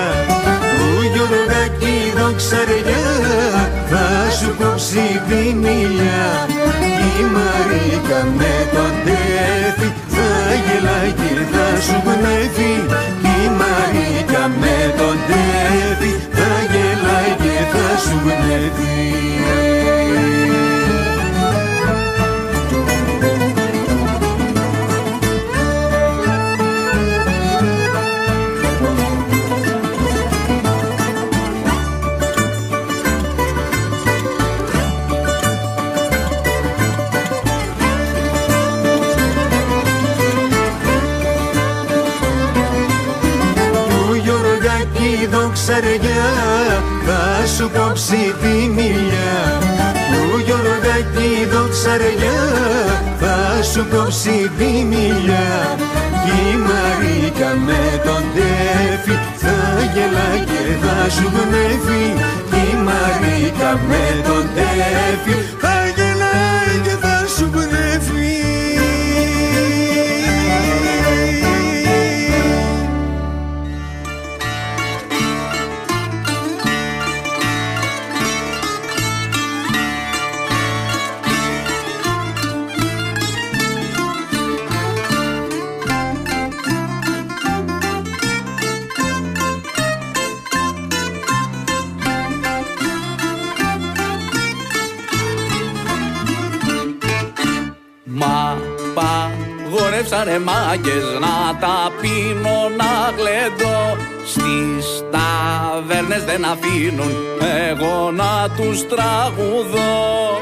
Ο 0.84 1.04
Γιωργάκη 1.14 1.98
δοξαριά 2.18 3.06
θα 3.90 4.32
σου 4.38 4.56
κόψει 4.60 5.22
τη 5.28 5.54
μιλιά. 5.54 6.24
Η 7.20 7.24
Μαρίκα 7.34 8.20
με 8.38 8.56
τον 8.74 8.92
τέφι 9.06 9.88
θα 10.14 10.30
γελάει 10.64 11.12
και 11.12 11.34
θα 11.52 11.68
σου 11.86 11.98
πνεύει 12.06 12.74
Η 13.36 13.50
Μαρίκα 13.60 14.44
με 14.62 14.76
τον 14.98 15.18
τέφι 15.28 15.93
Γιωργάκη 45.64 45.96
δοξαριά 45.96 46.30
θα 47.06 47.48
σου 47.48 47.70
κόψει 47.78 48.34
τη 48.42 48.70
μιλιά 48.70 49.36
του 50.12 50.40
Γιωργάκη 50.46 51.48
δοξαριά 51.52 52.40
θα 53.20 53.64
σου 53.64 53.86
κόψει 53.92 54.52
τη 54.58 54.84
μιλιά 54.84 55.78
και 56.24 56.36
η 56.52 56.56
Μαρίκα 56.68 57.50
με 57.66 58.02
τον 58.06 58.24
τέφι 58.36 59.16
θα 59.42 59.56
γελάει 59.94 60.40
και 60.50 60.64
θα 60.84 61.10
σου 61.10 61.28
γνεύει. 61.36 62.06
Και 62.50 62.60
η 62.72 62.76
Μαρίκα 62.86 63.72
με 63.90 64.04
τον 64.28 64.44
τέφι 64.56 65.23
μάγκες 100.46 101.06
να 101.20 101.58
τα 101.60 101.92
πίνω 102.02 102.60
να 102.78 102.94
γλεντώ. 103.18 103.98
Στις 104.26 105.04
ταβέρνες 105.12 106.24
δεν 106.24 106.46
αφήνουν 106.46 107.12
εγώ 107.70 108.12
να 108.12 108.50
τους 108.56 108.88
τραγουδώ. 108.88 110.42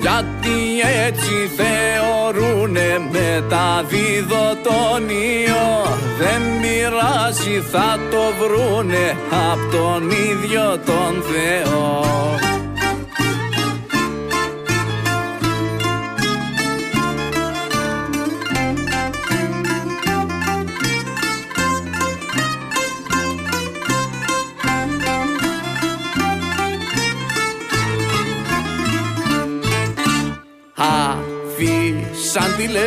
Γιατί 0.00 0.58
έτσι 1.06 1.50
θεωρούνε 1.56 3.08
μεταδίδω 3.10 4.56
τον 4.62 5.08
ιό. 5.08 5.96
Δεν 6.18 6.42
μοιράζει 6.60 7.62
θα 7.72 7.98
το 8.10 8.22
βρούνε 8.40 9.16
απ' 9.50 9.72
τον 9.72 10.10
ίδιο 10.10 10.78
τον 10.86 11.22
Θεό 11.22 12.22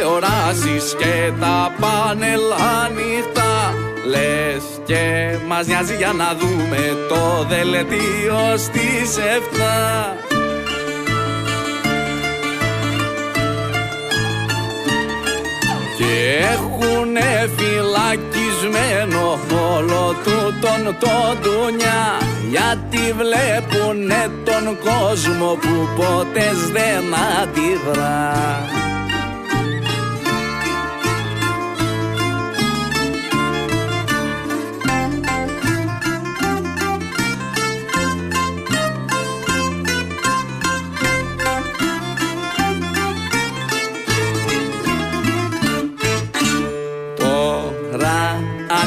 τηλεοράσεις 0.05 0.95
και 0.97 1.31
τα 1.39 1.73
πάνελ 1.79 2.41
ανοιχτά. 2.83 3.73
Λες 4.07 4.63
και 4.85 5.35
μας 5.47 5.67
νοιάζει 5.67 5.95
για 5.95 6.13
να 6.13 6.35
δούμε 6.39 6.97
το 7.09 7.45
δελετίο 7.49 8.57
στις 8.57 9.17
7 9.17 10.15
Και 15.97 16.45
έχουνε 16.53 17.49
φυλακισμένο 17.57 19.39
όλο 19.75 20.15
τούτον 20.23 20.95
το 20.99 21.35
ντουνιά 21.41 22.17
Γιατί 22.49 23.13
βλέπουνε 23.17 24.31
τον 24.43 24.77
κόσμο 24.83 25.57
που 25.61 25.87
ποτές 25.95 26.69
δεν 26.71 27.03
αντιδρά 27.41 28.74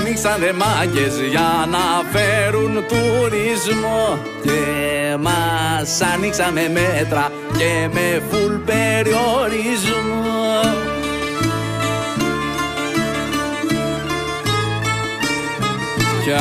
ανοίξανε 0.09 0.53
μάγκες 0.53 1.21
για 1.31 1.69
να 1.71 1.85
φέρουν 2.13 2.73
τουρισμό. 2.89 4.19
Και 4.43 5.17
μας 5.21 6.01
ανοίξαμε 6.15 6.71
μέτρα 6.73 7.33
και 7.59 7.89
με 7.93 8.23
φουλ 8.31 8.55
περιορισμό. 8.55 9.27
Κι 16.25 16.33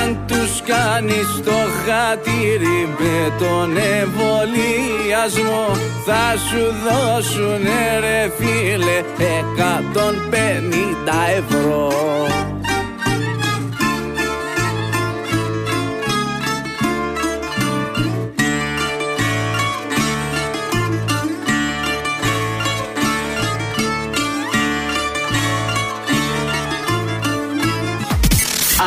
αν 0.00 0.18
τους 0.26 0.62
κάνεις 0.66 1.40
το 1.44 1.58
χατήρι 1.84 2.88
με 2.98 3.32
τον 3.38 3.76
εμβολιασμό 3.76 5.66
Θα 6.06 6.34
σου 6.48 6.64
δώσουν 6.84 7.62
ρε 8.00 8.30
φίλε 8.38 8.98
150 10.36 11.12
ευρώ 11.36 12.04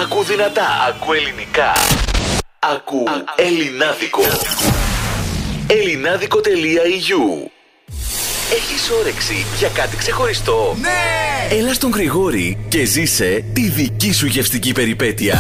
Ακού 0.10 0.24
δυνατά, 0.24 0.68
ακού 0.88 1.14
ελληνικά. 1.14 1.72
Ακού 2.60 3.03
ελληνάδικο. 3.36 4.22
ελληνάδικο.eu 5.68 7.51
Έχεις 8.51 8.89
όρεξη 8.99 9.45
για 9.58 9.70
κάτι 9.70 9.97
ξεχωριστό; 9.97 10.76
Ναι! 10.82 11.55
Έλα 11.55 11.74
στον 11.74 11.91
Γρηγόρη 11.91 12.58
και 12.68 12.84
ζήσε 12.86 13.45
τη 13.53 13.70
δική 13.70 14.14
σου 14.14 14.26
γευστική 14.26 14.72
περιπέτεια. 14.72 15.38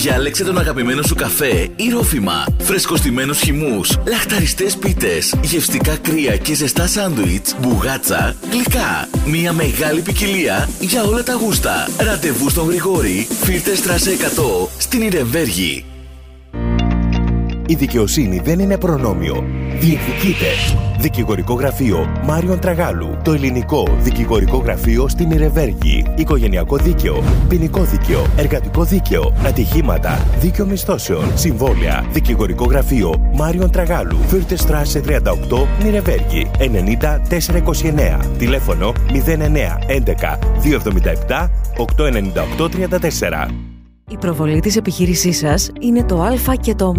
Διάλεξε 0.00 0.44
τον 0.44 0.58
αγαπημένο 0.58 1.02
σου 1.02 1.14
καφέ 1.14 1.68
ή 1.76 1.88
ρόφημα, 1.90 2.44
φρεσκοστημένους 2.58 3.40
χυμούς, 3.40 3.98
λαχταριστές 4.08 4.76
πίτες, 4.76 5.34
γευστικά 5.42 5.96
κρύα 5.96 6.36
και 6.36 6.54
ζεστά 6.54 6.86
σάντουιτς, 6.86 7.54
μπουγάτσα, 7.60 8.36
γλυκά. 8.50 9.08
Μια 9.26 9.52
μεγάλη 9.52 10.00
ποικιλία 10.00 10.68
για 10.80 11.04
όλα 11.04 11.22
τα 11.22 11.32
γούστα. 11.32 11.88
Ραντεβού 11.98 12.50
στον 12.50 12.68
Γρηγόρη, 12.68 13.26
Φίλτες 13.42 13.78
Στράσε 13.78 14.10
100, 14.10 14.68
στην 14.78 15.02
Ιρεμβέργη. 15.02 15.84
Η 17.70 17.74
δικαιοσύνη 17.74 18.40
δεν 18.44 18.58
είναι 18.58 18.78
προνόμιο. 18.78 19.44
Διεκδικείτε. 19.80 20.46
Δικηγορικό 20.98 21.54
γραφείο 21.54 22.06
Μάριον 22.24 22.58
Τραγάλου. 22.60 23.18
Το 23.24 23.32
ελληνικό 23.32 23.84
δικηγορικό 24.00 24.56
γραφείο 24.56 25.08
στην 25.08 25.30
Ιρεβέργη. 25.30 26.04
Οικογενειακό 26.16 26.76
δίκαιο. 26.76 27.22
Ποινικό 27.48 27.82
δίκαιο. 27.82 28.26
Εργατικό 28.36 28.84
δίκαιο. 28.84 29.32
Ατυχήματα. 29.46 30.26
Δίκαιο 30.40 30.66
μισθώσεων. 30.66 31.38
Συμβόλαια. 31.38 32.06
Δικηγορικό 32.12 32.64
γραφείο 32.64 33.30
Μάριον 33.34 33.70
Τραγάλου. 33.70 34.18
Φύρτε 34.26 34.56
Στράσε 34.56 35.00
38 35.00 35.12
Νιρεβέργη. 35.82 36.50
90 36.58 37.20
429. 37.28 38.20
Τηλέφωνο 38.38 38.92
09 39.12 39.78
11 39.86 40.38
277 41.28 41.48
898 42.56 42.68
34. 42.68 43.48
Η 44.10 44.16
προβολή 44.16 44.60
της 44.60 44.76
επιχείρησής 44.76 45.38
σας 45.38 45.70
είναι 45.80 46.04
το 46.04 46.22
α 46.22 46.54
και 46.60 46.74
το 46.74 46.86
ω. 46.86 46.94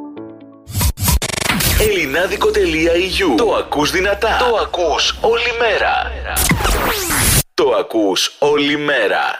Ελληνάδικο.eu 1.79 3.35
Το 3.37 3.53
ακούς 3.53 3.91
δυνατά. 3.91 4.37
Το 4.37 4.55
ακούς 4.55 5.17
όλη 5.21 5.51
μέρα. 5.59 6.11
Το 7.53 7.69
ακούς 7.79 8.35
όλη 8.39 8.77
μέρα. 8.77 9.39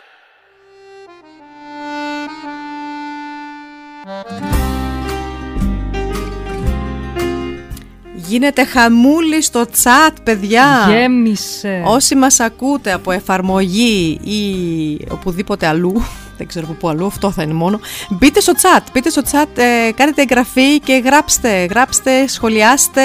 Γίνεται 8.15 8.65
χαμούλη 8.65 9.41
στο 9.41 9.65
chat, 9.84 10.15
παιδιά. 10.24 10.88
Γέμισε. 10.89 11.84
Όσοι 11.86 12.15
μας 12.15 12.39
ακούτε 12.39 12.91
από 12.91 13.11
εφαρμογή 13.11 14.19
ή 14.24 15.07
οπουδήποτε 15.11 15.65
αλλού, 15.67 16.03
δεν 16.41 16.49
ξέρω 16.49 16.65
από 16.69 16.73
πού 16.73 16.89
αλλού, 16.89 17.05
αυτό 17.05 17.31
θα 17.31 17.43
είναι 17.43 17.53
μόνο. 17.53 17.79
Μπείτε 18.09 18.39
στο 18.39 18.53
chat, 18.55 18.81
μπείτε 18.93 19.09
στο 19.09 19.21
chat, 19.31 19.57
ε, 19.57 19.91
κάνετε 19.91 20.21
εγγραφή 20.21 20.79
και 20.79 21.01
γράψτε, 21.05 21.65
γράψτε, 21.65 22.27
σχολιάστε. 22.27 23.01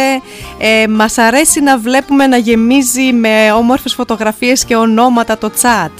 Ε, 0.58 0.86
μας 0.88 1.18
αρέσει 1.18 1.60
να 1.60 1.78
βλέπουμε 1.78 2.26
να 2.26 2.36
γεμίζει 2.36 3.12
με 3.12 3.52
όμορφες 3.52 3.94
φωτογραφίες 3.94 4.64
και 4.64 4.76
ονόματα 4.76 5.38
το 5.38 5.50
chat. 5.62 5.90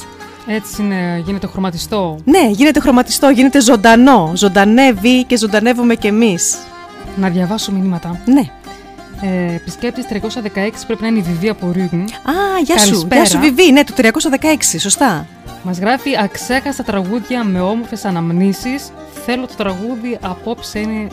Έτσι 0.46 0.82
είναι, 0.82 1.22
γίνεται 1.24 1.46
χρωματιστό. 1.46 2.18
Ναι, 2.24 2.48
γίνεται 2.50 2.80
χρωματιστό, 2.80 3.28
γίνεται 3.28 3.60
ζωντανό. 3.60 4.32
Ζωντανεύει 4.34 5.24
και 5.24 5.36
ζωντανεύουμε 5.36 5.94
κι 5.94 6.06
εμείς. 6.06 6.56
Να 7.16 7.28
διαβάσω 7.28 7.72
μηνύματα. 7.72 8.20
Ναι. 8.24 8.50
Ε, 9.20 9.54
Επισκέπτης 9.54 10.04
316 10.06 10.86
πρέπει 10.86 11.02
να 11.02 11.08
είναι 11.08 11.18
η 11.18 11.22
Βιβί 11.22 11.48
από 11.48 11.70
Ρίγν. 11.72 12.00
Α, 12.00 12.58
γεια 12.64 12.78
σου, 12.78 13.08
γεια 13.12 13.24
σου 13.24 13.38
Βιβί, 13.38 13.72
ναι, 13.72 13.84
το 13.84 13.92
316, 13.96 14.78
σωστά. 14.78 15.26
Μας 15.62 15.78
γράφει 15.78 16.18
αξέχαστα 16.18 16.82
τραγούδια 16.82 17.44
με 17.44 17.60
όμορφες 17.60 18.04
αναμνήσεις. 18.04 18.92
Θέλω 19.24 19.46
το 19.46 19.54
τραγούδι 19.56 20.18
απόψε 20.20 20.78
είναι, 20.78 21.08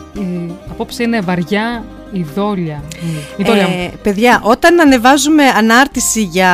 απόψε 0.70 1.02
είναι 1.02 1.20
βαριά 1.20 1.84
η 2.14 2.26
δόλια. 2.34 2.82
Ε, 3.38 3.88
παιδιά, 4.02 4.40
όταν 4.42 4.80
ανεβάζουμε 4.80 5.44
ανάρτηση 5.44 6.22
για... 6.22 6.52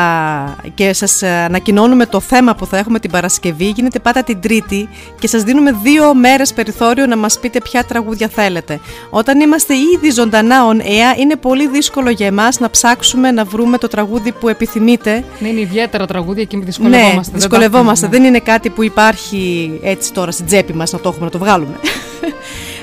και 0.74 0.92
σας 0.92 1.22
ανακοινώνουμε 1.22 2.06
το 2.06 2.20
θέμα 2.20 2.54
που 2.54 2.66
θα 2.66 2.76
έχουμε 2.76 2.98
την 2.98 3.10
Παρασκευή, 3.10 3.64
γίνεται 3.64 3.98
πάντα 3.98 4.22
την 4.22 4.40
Τρίτη 4.40 4.88
και 5.18 5.28
σας 5.28 5.42
δίνουμε 5.42 5.76
δύο 5.82 6.14
μέρες 6.14 6.52
περιθώριο 6.52 7.06
να 7.06 7.16
μας 7.16 7.38
πείτε 7.38 7.60
ποια 7.60 7.84
τραγούδια 7.84 8.28
θέλετε. 8.28 8.80
Όταν 9.10 9.40
είμαστε 9.40 9.74
ήδη 9.94 10.10
ζωντανά 10.10 10.56
on 10.72 10.80
air, 10.80 11.18
είναι 11.18 11.36
πολύ 11.36 11.68
δύσκολο 11.68 12.10
για 12.10 12.26
εμάς 12.26 12.58
να 12.58 12.70
ψάξουμε 12.70 13.30
να 13.30 13.44
βρούμε 13.44 13.78
το 13.78 13.88
τραγούδι 13.88 14.32
που 14.32 14.48
επιθυμείτε. 14.48 15.24
Ναι, 15.38 15.48
είναι 15.48 15.60
ιδιαίτερα 15.60 16.06
τραγούδια 16.06 16.44
και 16.44 16.58
δυσκολευόμαστε. 16.58 17.32
Ναι, 17.32 17.38
δυσκολευόμαστε. 17.38 18.06
Δεν, 18.06 18.24
είναι 18.24 18.38
κάτι 18.38 18.70
που 18.70 18.82
υπάρχει 18.82 19.70
έτσι 19.82 20.12
τώρα 20.12 20.30
στην 20.30 20.46
τσέπη 20.46 20.72
μας 20.72 20.92
να 20.92 20.98
το 21.00 21.08
έχουμε 21.08 21.24
να 21.24 21.30
το 21.30 21.38
βγάλουμε. 21.38 21.74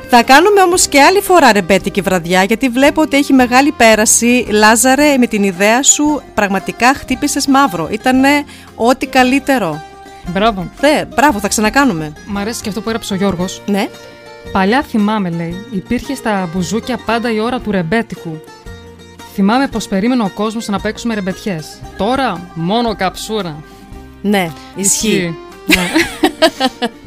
Θα 0.10 0.24
κάνουμε 0.24 0.62
όμως 0.62 0.88
και 0.88 1.01
άλλη 1.01 1.22
φορά 1.22 1.51
ρεμπέτικη 1.51 2.01
βραδιά 2.01 2.43
γιατί 2.43 2.70
βλέπω 2.70 3.01
ότι 3.01 3.18
έχει 3.18 3.34
μεγάλη 3.34 3.72
πέραση. 3.72 4.45
Λάζαρε 4.49 5.18
με 5.18 5.28
την 5.28 5.43
ιδέα 5.43 5.84
σου 5.84 6.22
πραγματικά 6.34 6.93
χτύπησες 6.93 7.47
μαύρο. 7.47 7.88
Ήτανε 7.91 8.43
ό,τι 8.76 9.05
καλύτερο. 9.05 9.84
Μπράβο. 10.28 10.72
Θε, 10.76 11.05
μπράβο, 11.05 11.39
θα 11.39 11.47
ξανακάνουμε. 11.47 12.14
Μ' 12.26 12.38
αρέσει 12.38 12.62
και 12.62 12.70
αυτό 12.70 12.82
που 12.82 12.89
έγραψε 12.89 13.14
ο 13.14 13.16
Γιώργος. 13.16 13.62
Ναι. 13.66 13.88
Παλιά 14.51 14.82
θυμάμαι, 14.82 15.30
λέει, 15.30 15.66
υπήρχε 15.72 16.16
στα 16.16 16.49
μπουζούκια 16.53 16.99
πάντα 17.05 17.32
η 17.32 17.39
ώρα 17.39 17.60
του 17.60 17.72
ρεμπέτικου. 17.72 18.41
Θυμάμαι 19.34 19.68
πως 19.68 19.88
περίμενε 19.88 20.24
ο 20.24 20.32
κόσμος 20.34 20.68
να 20.68 20.80
παίξουμε 20.80 21.14
ρεμπετιές. 21.14 21.80
Τώρα 21.97 22.49
μόνο 22.53 22.95
καψούρα. 22.95 23.64
Ναι, 24.22 24.51
ισχύει. 24.76 25.36
ναι. 25.66 25.89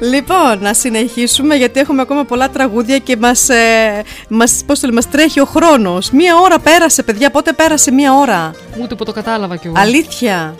Λοιπόν, 0.00 0.58
να 0.60 0.74
συνεχίσουμε 0.74 1.54
γιατί 1.54 1.80
έχουμε 1.80 2.02
ακόμα 2.02 2.24
πολλά 2.24 2.50
τραγούδια 2.50 2.98
και 2.98 3.16
μας, 3.16 3.48
ε, 3.48 4.02
μας, 4.28 4.62
πώς 4.66 4.80
το 4.80 4.86
λέμε, 4.86 5.00
μας 5.02 5.10
τρέχει 5.10 5.40
ο 5.40 5.44
χρόνος. 5.44 6.10
Μία 6.10 6.36
ώρα 6.36 6.58
πέρασε, 6.58 7.02
παιδιά, 7.02 7.30
πότε 7.30 7.52
πέρασε 7.52 7.90
μία 7.90 8.14
ώρα; 8.14 8.50
Ούτε 8.82 8.94
που 8.94 9.04
το 9.04 9.12
κατάλαβα 9.12 9.56
κι 9.56 9.66
εγώ. 9.66 9.74
Αλήθεια. 9.78 10.54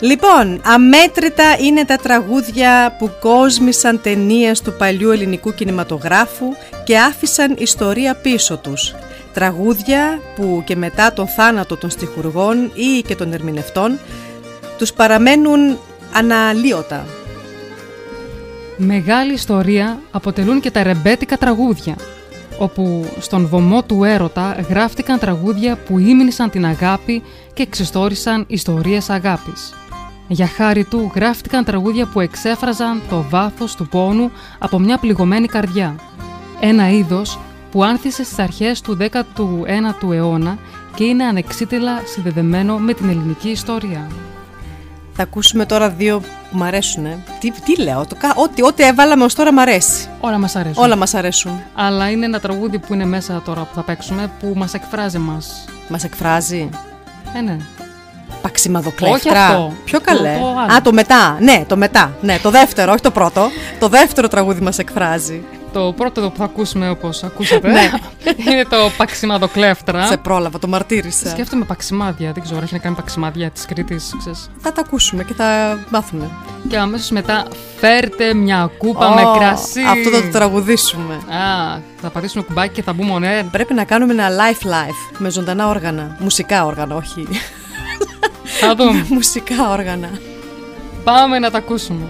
Λοιπόν, 0.00 0.60
αμέτρητα 0.64 1.56
είναι 1.58 1.84
τα 1.84 1.96
τραγούδια 1.96 2.96
που 2.98 3.10
κόσμησαν 3.20 4.00
ταινίες 4.02 4.60
του 4.60 4.72
παλιού 4.72 5.10
ελληνικού 5.10 5.54
κινηματογράφου 5.54 6.46
και 6.84 6.98
άφησαν 6.98 7.54
ιστορία 7.58 8.14
πίσω 8.14 8.56
τους. 8.56 8.94
Τραγούδια 9.32 10.20
που 10.36 10.62
και 10.66 10.76
μετά 10.76 11.12
τον 11.12 11.28
θάνατο 11.28 11.76
των 11.76 11.90
στιχουργών 11.90 12.70
ή 12.74 13.02
και 13.06 13.16
των 13.16 13.32
ερμηνευτών 13.32 13.98
τους 14.78 14.92
παραμένουν 14.92 15.78
αναλύωτα. 16.12 17.06
Μεγάλη 18.78 19.32
ιστορία 19.32 19.98
αποτελούν 20.10 20.60
και 20.60 20.70
τα 20.70 20.82
ρεμπέτικα 20.82 21.36
τραγούδια, 21.36 21.96
όπου 22.58 23.06
στον 23.18 23.46
βωμό 23.46 23.82
του 23.82 24.04
έρωτα 24.04 24.56
γράφτηκαν 24.68 25.18
τραγούδια 25.18 25.76
που 25.76 25.98
ήμνησαν 25.98 26.50
την 26.50 26.66
αγάπη 26.66 27.22
και 27.54 27.62
εξιστόρισαν 27.62 28.44
ιστορίες 28.48 29.10
αγάπης. 29.10 29.74
Για 30.28 30.46
χάρη 30.46 30.84
του 30.84 31.12
γράφτηκαν 31.14 31.64
τραγούδια 31.64 32.06
που 32.06 32.20
εξέφραζαν 32.20 33.02
το 33.08 33.24
βάθος 33.30 33.74
του 33.74 33.88
πόνου 33.88 34.30
από 34.58 34.78
μια 34.78 34.98
πληγωμένη 34.98 35.46
καρδιά. 35.46 35.94
Ένα 36.60 36.90
είδος 36.90 37.38
που 37.70 37.84
άνθησε 37.84 38.24
στις 38.24 38.38
αρχές 38.38 38.80
του 38.80 38.96
19ου 39.00 40.12
αιώνα 40.12 40.58
και 40.94 41.04
είναι 41.04 41.24
ανεξίτηλα 41.24 42.02
συνδεδεμένο 42.04 42.78
με 42.78 42.94
την 42.94 43.08
ελληνική 43.08 43.48
ιστορία. 43.48 44.06
Θα 45.12 45.22
ακούσουμε 45.22 45.66
τώρα 45.66 45.88
δύο 45.88 46.22
που 46.56 46.62
μ' 46.62 46.66
αρέσουν. 46.66 47.06
Τι, 47.38 47.50
τι 47.50 47.82
λέω, 47.82 48.06
το, 48.06 48.16
ό,τι, 48.34 48.62
ό,τι 48.62 48.82
έβαλαμε 48.82 49.24
ως 49.24 49.34
τώρα 49.34 49.52
μ' 49.52 49.58
αρέσει. 49.58 50.08
Όλα 50.20 50.38
μας 50.38 50.56
αρέσουν. 50.56 50.84
Όλα 50.84 50.96
μας 50.96 51.14
αρέσουν. 51.14 51.62
Αλλά 51.74 52.10
είναι 52.10 52.24
ένα 52.24 52.40
τραγούδι 52.40 52.78
που 52.78 52.94
είναι 52.94 53.04
μέσα 53.04 53.42
τώρα 53.44 53.60
που 53.60 53.74
θα 53.74 53.82
παίξουμε 53.82 54.30
που 54.40 54.52
μας 54.56 54.74
εκφράζει 54.74 55.18
μας. 55.18 55.64
Μας 55.88 56.04
εκφράζει. 56.04 56.68
Ε, 57.36 57.40
ναι. 57.40 57.56
Παξιμαδοκλέφτρα. 58.42 59.14
Όχι 59.14 59.38
αυτό. 59.38 59.72
Πιο 59.84 60.00
καλέ. 60.00 60.36
Το, 60.40 60.40
το 60.40 60.74
Α, 60.74 60.82
το 60.82 60.92
μετά. 60.92 61.36
Ναι, 61.40 61.64
το 61.66 61.76
μετά. 61.76 62.16
Ναι, 62.20 62.38
το 62.42 62.50
δεύτερο, 62.50 62.92
όχι 62.92 63.00
το 63.00 63.10
πρώτο. 63.10 63.48
το 63.78 63.88
δεύτερο 63.88 64.28
τραγούδι 64.28 64.60
μας 64.60 64.78
εκφράζει. 64.78 65.42
Το 65.76 65.92
πρώτο 65.96 66.30
που 66.30 66.36
θα 66.36 66.44
ακούσουμε 66.44 66.90
όπως 66.90 67.22
ακούσατε 67.22 67.68
ναι. 67.68 67.90
είναι 68.50 68.64
το 68.64 68.76
παξιμαδοκλέφτρα. 68.96 70.06
Σε 70.06 70.16
πρόλαβα, 70.16 70.58
το 70.58 70.68
μαρτύρησα. 70.68 71.28
Σκέφτομαι 71.28 71.64
παξιμάδια, 71.64 72.32
δεν 72.32 72.42
ξέρω, 72.42 72.60
έχει 72.62 72.72
να 72.72 72.78
κάνει 72.78 72.94
παξιμάδια 72.94 73.50
της 73.50 73.64
Κρήτης. 73.66 74.14
Θα 74.58 74.72
τα 74.72 74.80
ακούσουμε 74.80 75.24
και 75.24 75.34
θα 75.34 75.78
μάθουμε. 75.90 76.30
Και 76.68 76.78
αμέσως 76.78 77.10
μετά 77.10 77.46
φέρτε 77.76 78.34
μια 78.34 78.70
κούπα 78.78 79.14
με 79.14 79.22
κρασί. 79.38 79.80
Αυτό 79.80 80.10
θα 80.10 80.22
το 80.22 80.30
τραγουδήσουμε. 80.30 81.14
Α, 81.14 81.80
θα 82.00 82.10
πατήσουμε 82.10 82.44
κουμπάκι 82.44 82.74
και 82.74 82.82
θα 82.82 82.92
μπούμε 82.92 83.42
on 83.44 83.48
Πρέπει 83.50 83.74
να 83.74 83.84
κάνουμε 83.84 84.12
ένα 84.12 84.28
live 84.28 84.66
live 84.66 85.18
με 85.18 85.30
ζωντανά 85.30 85.68
όργανα. 85.68 86.16
Μουσικά 86.20 86.64
όργανα, 86.64 86.94
όχι. 86.94 87.26
Θα 88.44 88.74
δούμε. 88.74 89.06
Μουσικά 89.16 89.70
όργανα. 89.70 90.10
Πάμε 91.04 91.38
να 91.38 91.50
τα 91.50 91.58
ακούσουμε. 91.58 92.06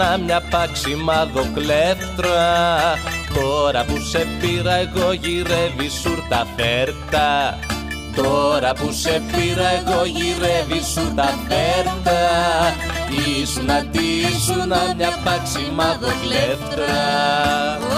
Τι 0.00 0.06
ήσουνα 0.06 0.18
μια 0.18 0.42
πάξιμα 0.50 1.26
δοκλέφτρα 1.34 2.38
Τώρα 3.34 3.84
που 3.84 4.00
σε 4.00 4.26
πήρα 4.40 4.74
εγώ 4.74 5.12
γυρεύει 5.12 5.88
σουρτα 6.02 6.46
φέρτα. 6.56 7.58
Τώρα 8.16 8.72
που 8.72 8.92
σε 8.92 9.22
πήρα 9.32 9.68
εγώ 9.78 10.04
γυρεύει 10.04 10.84
σουρτα 10.94 11.34
φέρτα. 11.48 12.18
Ήσουνα 13.40 13.84
τι 13.84 14.00
ήσουνα 14.34 14.94
μια 14.96 15.18
πάξιμα 15.24 15.98
δοκλέφτρα 16.00 17.89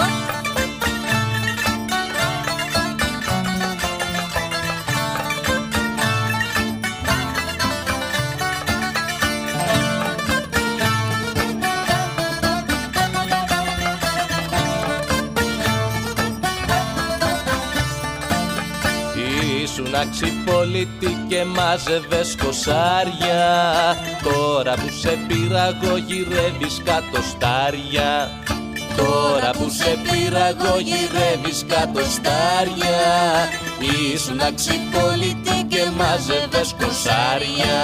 Ήσουν 20.03 20.11
αξιπολίτη 20.11 21.17
και 21.27 21.43
μάζευες 21.45 22.35
κοσάρια 22.43 23.45
Τώρα 24.23 24.73
που 24.73 24.89
σε 25.01 25.17
πήρα 25.27 25.67
εγώ 25.67 25.97
γυρεύεις 25.97 26.81
κατοστάρια 26.83 28.29
Τώρα 28.97 29.51
που 29.51 29.69
σε 29.69 29.97
πήρα 30.03 30.47
εγώ 30.47 30.79
γυρεύεις 30.79 31.65
κατοστάρια 31.67 32.99
Ήσουν 34.13 34.39
αξιπολίτη 34.39 35.63
και 35.67 35.89
μάζευες 35.97 36.75
κοσάρια 36.79 37.81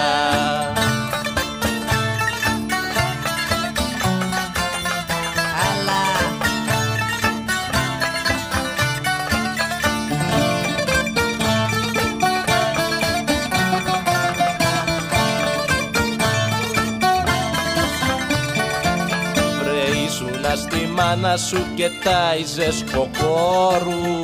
στη 21.19 21.27
μάνα 21.27 21.37
σου 21.37 21.65
και 21.75 21.89
τάιζες 22.03 22.83
κοκόρου. 22.91 24.21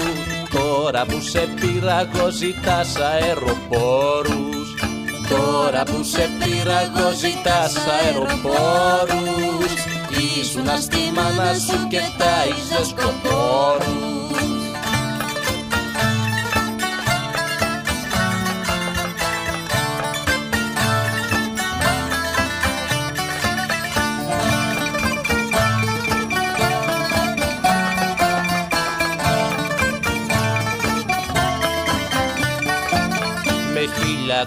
Τώρα 0.54 1.06
που 1.06 1.22
σε 1.22 1.48
πήρα 1.60 2.00
εγώ 2.00 2.30
ζητάς 2.30 2.96
αεροπόρους 2.96 4.76
Τώρα 5.30 5.84
που 5.84 6.04
σε 6.04 6.30
πήρα 6.40 6.82
εγώ 6.82 7.12
ζητάς 7.12 7.76
αεροπόρους 8.02 9.74
Ήσουνα 10.40 10.78
στη 10.78 11.12
μάνα 11.16 11.54
σου 11.54 11.88
και 11.88 12.02
τάιζες 12.18 12.94
κοκόρους 12.94 14.15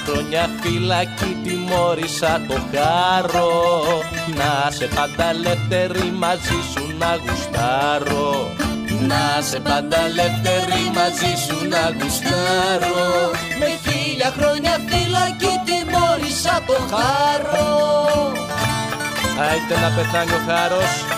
χρόνια 0.04 0.50
φυλακή 0.60 1.36
τιμώρησα 1.44 2.40
το 2.48 2.56
χάρο. 2.72 3.50
Να 4.38 4.70
σε 4.70 4.86
πάντα 4.94 5.28
ελεύθερη 5.30 6.12
μαζί 6.22 6.58
σου 6.72 6.84
να 6.98 7.10
γουστάρω. 7.22 8.52
Να 9.10 9.42
σε 9.48 9.60
πάντα 9.60 9.98
ελεύθερη 10.08 10.82
μαζί 10.98 11.32
σου 11.44 11.58
να 11.72 11.82
γουστάρω. 11.96 13.06
Με 13.60 13.68
χίλια 13.84 14.30
χρόνια 14.38 14.74
φυλακή 14.88 15.54
τιμώρησα 15.66 16.62
το 16.66 16.76
χάρο. 16.90 17.66
Άιτε 19.46 19.74
να 19.82 19.88
πεθάνει 19.96 20.32
ο 20.32 20.40
χάρος 20.48 21.17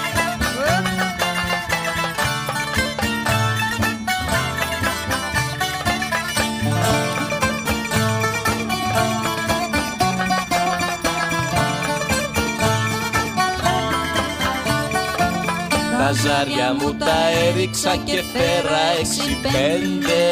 Τα 16.10 16.16
ζάρια 16.16 16.74
μου 16.74 16.94
τα 16.94 17.18
έριξα 17.46 17.96
και 17.96 18.22
φέρα 18.32 18.82
έξι 19.00 19.36
πέντε. 19.42 20.22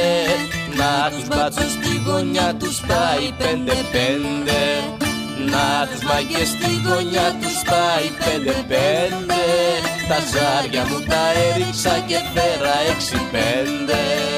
Να 0.79 1.11
τους 1.11 1.27
μπάτσω 1.29 1.69
στη 1.77 2.03
γωνιά 2.07 2.55
τους 2.59 2.81
πάει 2.81 3.33
πέντε 3.39 3.77
πέντε. 3.93 4.61
Να 5.53 5.87
τους 5.89 6.03
μαγες 6.09 6.49
στη 6.49 6.71
γωνιά 6.87 7.29
τους 7.41 7.59
πάει 7.71 8.09
πέντε 8.25 8.55
πέντε. 8.69 9.43
Τα 10.09 10.19
ζάρια 10.33 10.85
μου 10.89 11.01
τα 11.09 11.25
έριξα 11.49 11.95
και 12.07 12.19
φέρα 12.35 12.75
έξι 12.91 13.19
πέντε 13.33 14.38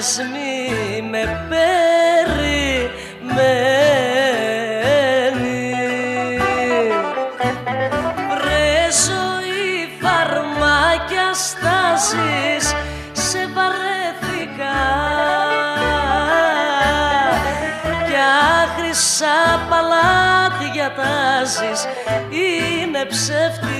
κι 0.00 0.06
ας 0.06 0.18
μη 0.32 1.02
με 1.10 1.46
περιμένεις. 1.48 2.90
Βρε 8.30 8.88
ζωή 9.06 9.88
φαρμάκια 10.00 11.28
στάσεις 11.32 12.74
σε 13.12 13.48
βαρέθηκα. 13.54 14.78
Κι 18.06 18.16
άχρησα 18.62 19.66
παλάτια 19.68 20.92
τάσεις 20.96 21.86
είναι 22.30 23.04
ψεύτικα 23.04 23.79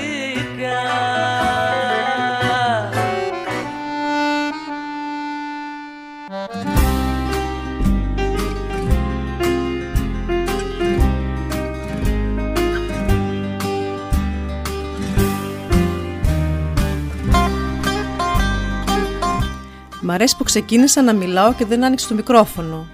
ξεκίνησα 20.51 21.01
να 21.01 21.13
μιλάω 21.13 21.53
και 21.53 21.65
δεν 21.65 21.83
άνοιξε 21.83 22.07
το 22.07 22.13
μικρόφωνο. 22.13 22.87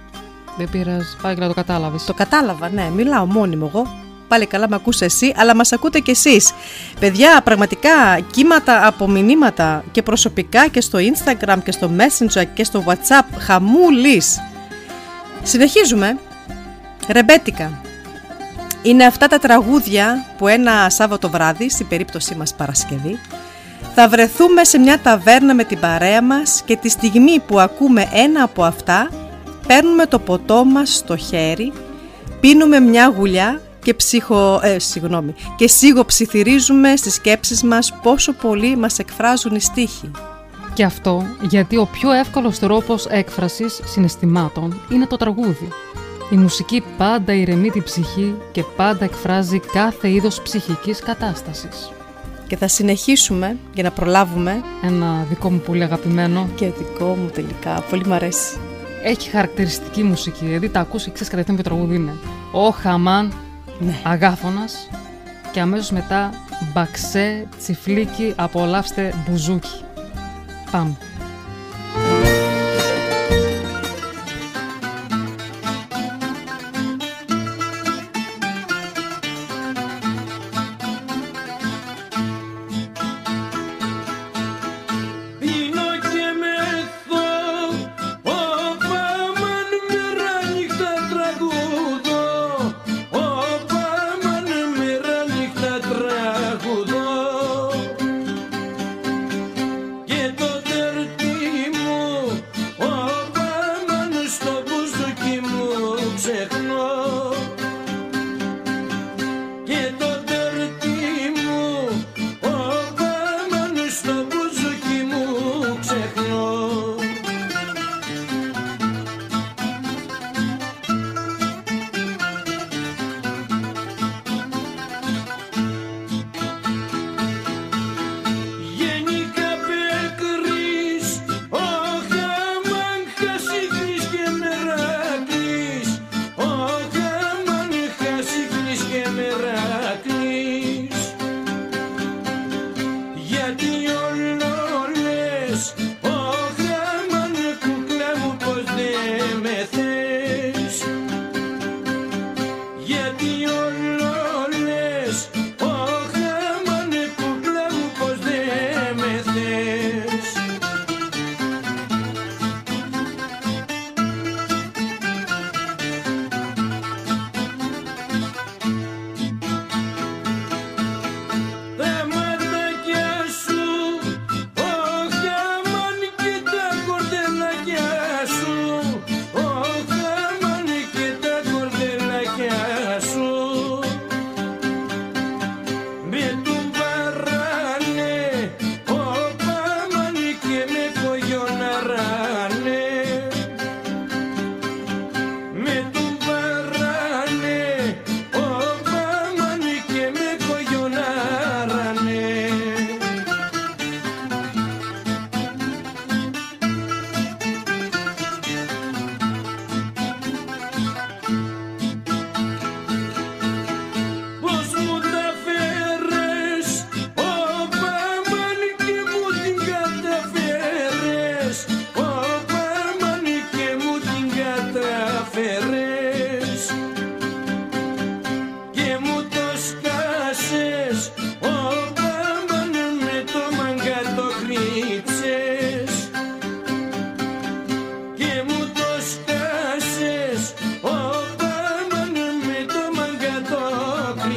Δεν 0.56 0.68
πειράζει, 0.70 1.16
πάει 1.22 1.34
και 1.34 1.40
να 1.40 1.46
το 1.46 1.54
κατάλαβες. 1.54 2.04
Το 2.04 2.14
κατάλαβα, 2.14 2.68
ναι, 2.68 2.90
μιλάω 2.94 3.26
μόνιμο 3.26 3.70
εγώ. 3.74 3.86
Πάλι 4.28 4.46
καλά 4.46 4.68
με 4.68 4.74
ακούς 4.74 5.00
εσύ, 5.00 5.32
αλλά 5.36 5.54
μας 5.56 5.72
ακούτε 5.72 6.00
κι 6.00 6.10
εσείς. 6.10 6.52
Παιδιά, 7.00 7.40
πραγματικά 7.44 8.20
κύματα 8.30 8.86
από 8.86 9.08
μηνύματα 9.08 9.84
και 9.92 10.02
προσωπικά 10.02 10.68
και 10.68 10.80
στο 10.80 10.98
Instagram 10.98 11.56
και 11.64 11.72
στο 11.72 11.90
Messenger 11.96 12.44
και 12.54 12.64
στο 12.64 12.84
WhatsApp 12.86 13.38
χαμούλης. 13.38 14.40
Συνεχίζουμε. 15.42 16.18
Ρεμπέτικα. 17.08 17.80
Είναι 18.82 19.04
αυτά 19.04 19.26
τα 19.26 19.38
τραγούδια 19.38 20.24
που 20.38 20.48
ένα 20.48 20.90
Σάββατο 20.90 21.28
βράδυ, 21.30 21.70
στην 21.70 21.88
περίπτωσή 21.88 22.34
μας 22.34 22.54
Παρασκευή, 22.54 23.18
θα 23.94 24.08
βρεθούμε 24.08 24.64
σε 24.64 24.78
μια 24.78 25.00
ταβέρνα 25.00 25.54
με 25.54 25.64
την 25.64 25.80
παρέα 25.80 26.22
μας 26.22 26.62
και 26.64 26.76
τη 26.76 26.88
στιγμή 26.88 27.38
που 27.38 27.60
ακούμε 27.60 28.08
ένα 28.12 28.42
από 28.42 28.64
αυτά, 28.64 29.10
παίρνουμε 29.66 30.06
το 30.06 30.18
ποτό 30.18 30.64
μας 30.64 30.94
στο 30.94 31.16
χέρι, 31.16 31.72
πίνουμε 32.40 32.80
μια 32.80 33.14
γουλιά 33.16 33.60
και, 33.82 33.94
ψυχο, 33.94 34.60
ε, 34.62 34.78
συγγνώμη, 34.78 35.34
και 35.56 35.68
σιγοψιθυρίζουμε 35.68 36.96
στις 36.96 37.14
σκέψεις 37.14 37.62
μας 37.62 37.98
πόσο 38.02 38.32
πολύ 38.32 38.76
μας 38.76 38.98
εκφράζουν 38.98 39.54
οι 39.54 39.60
στίχοι. 39.60 40.10
Και 40.74 40.84
αυτό 40.84 41.26
γιατί 41.40 41.76
ο 41.76 41.88
πιο 41.92 42.12
εύκολος 42.12 42.58
τρόπος 42.58 43.06
έκφρασης 43.06 43.80
συναισθημάτων 43.84 44.80
είναι 44.92 45.06
το 45.06 45.16
τραγούδι. 45.16 45.68
Η 46.30 46.36
μουσική 46.36 46.82
πάντα 46.96 47.32
ηρεμεί 47.32 47.70
την 47.70 47.82
ψυχή 47.82 48.34
και 48.52 48.64
πάντα 48.76 49.04
εκφράζει 49.04 49.60
κάθε 49.72 50.10
είδος 50.10 50.42
ψυχικής 50.42 51.00
κατάστασης. 51.00 51.90
Και 52.48 52.56
θα 52.56 52.68
συνεχίσουμε 52.68 53.56
για 53.74 53.82
να 53.82 53.90
προλάβουμε. 53.90 54.62
Ένα 54.84 55.26
δικό 55.28 55.50
μου 55.50 55.58
πολύ 55.58 55.82
αγαπημένο. 55.82 56.48
Και 56.54 56.66
δικό 56.66 57.04
μου 57.04 57.28
τελικά. 57.28 57.84
Πολύ 57.90 58.06
μ' 58.06 58.12
αρέσει. 58.12 58.58
Έχει 59.02 59.30
χαρακτηριστική 59.30 60.02
μουσική, 60.02 60.44
δηλαδή 60.44 60.68
τα 60.68 60.80
ακούς 60.80 61.04
και 61.04 61.10
ξέρεις 61.10 61.28
κατευθείαν 61.28 61.56
ποιο 61.56 61.64
τραγούδι 61.64 61.94
είναι. 61.94 62.12
Ο 62.52 62.70
Χαμάν, 62.70 63.32
ναι. 63.78 64.00
Αγάφωνας 64.02 64.88
και 65.52 65.60
αμέσως 65.60 65.90
μετά 65.90 66.30
Μπαξέ, 66.72 67.46
Τσιφλίκι, 67.58 68.32
απολαύστε 68.36 69.14
Μπουζούκι. 69.26 69.80
Πάμε. 70.70 70.96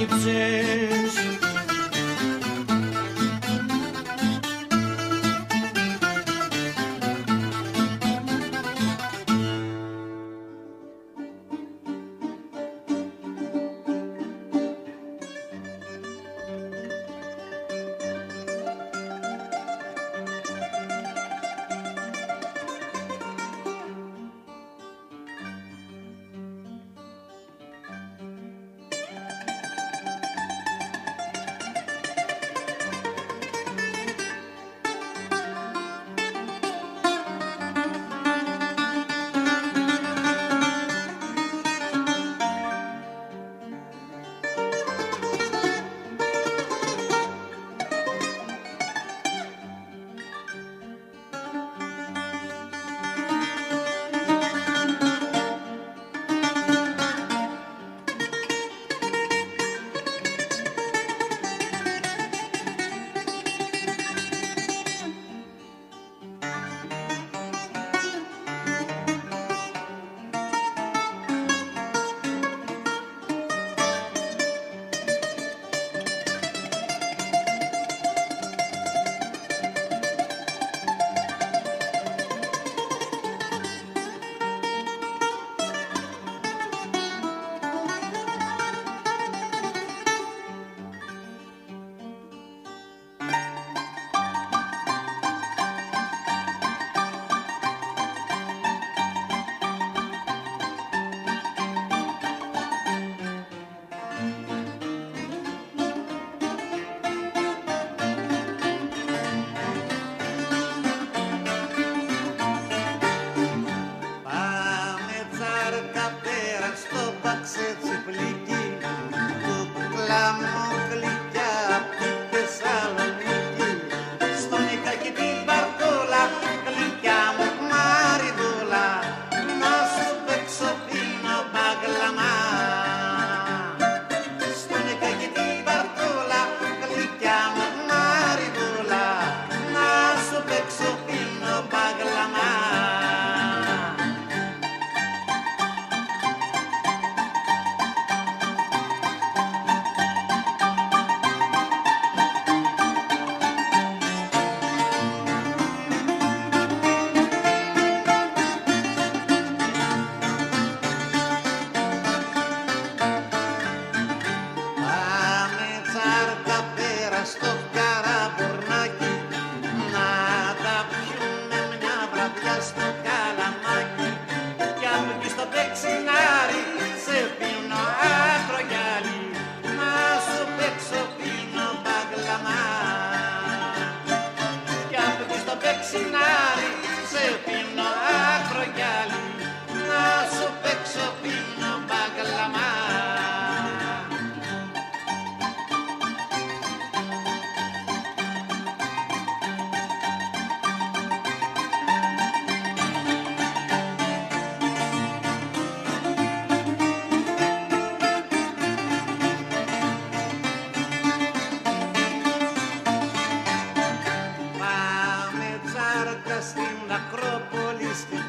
ipse 0.02 1.01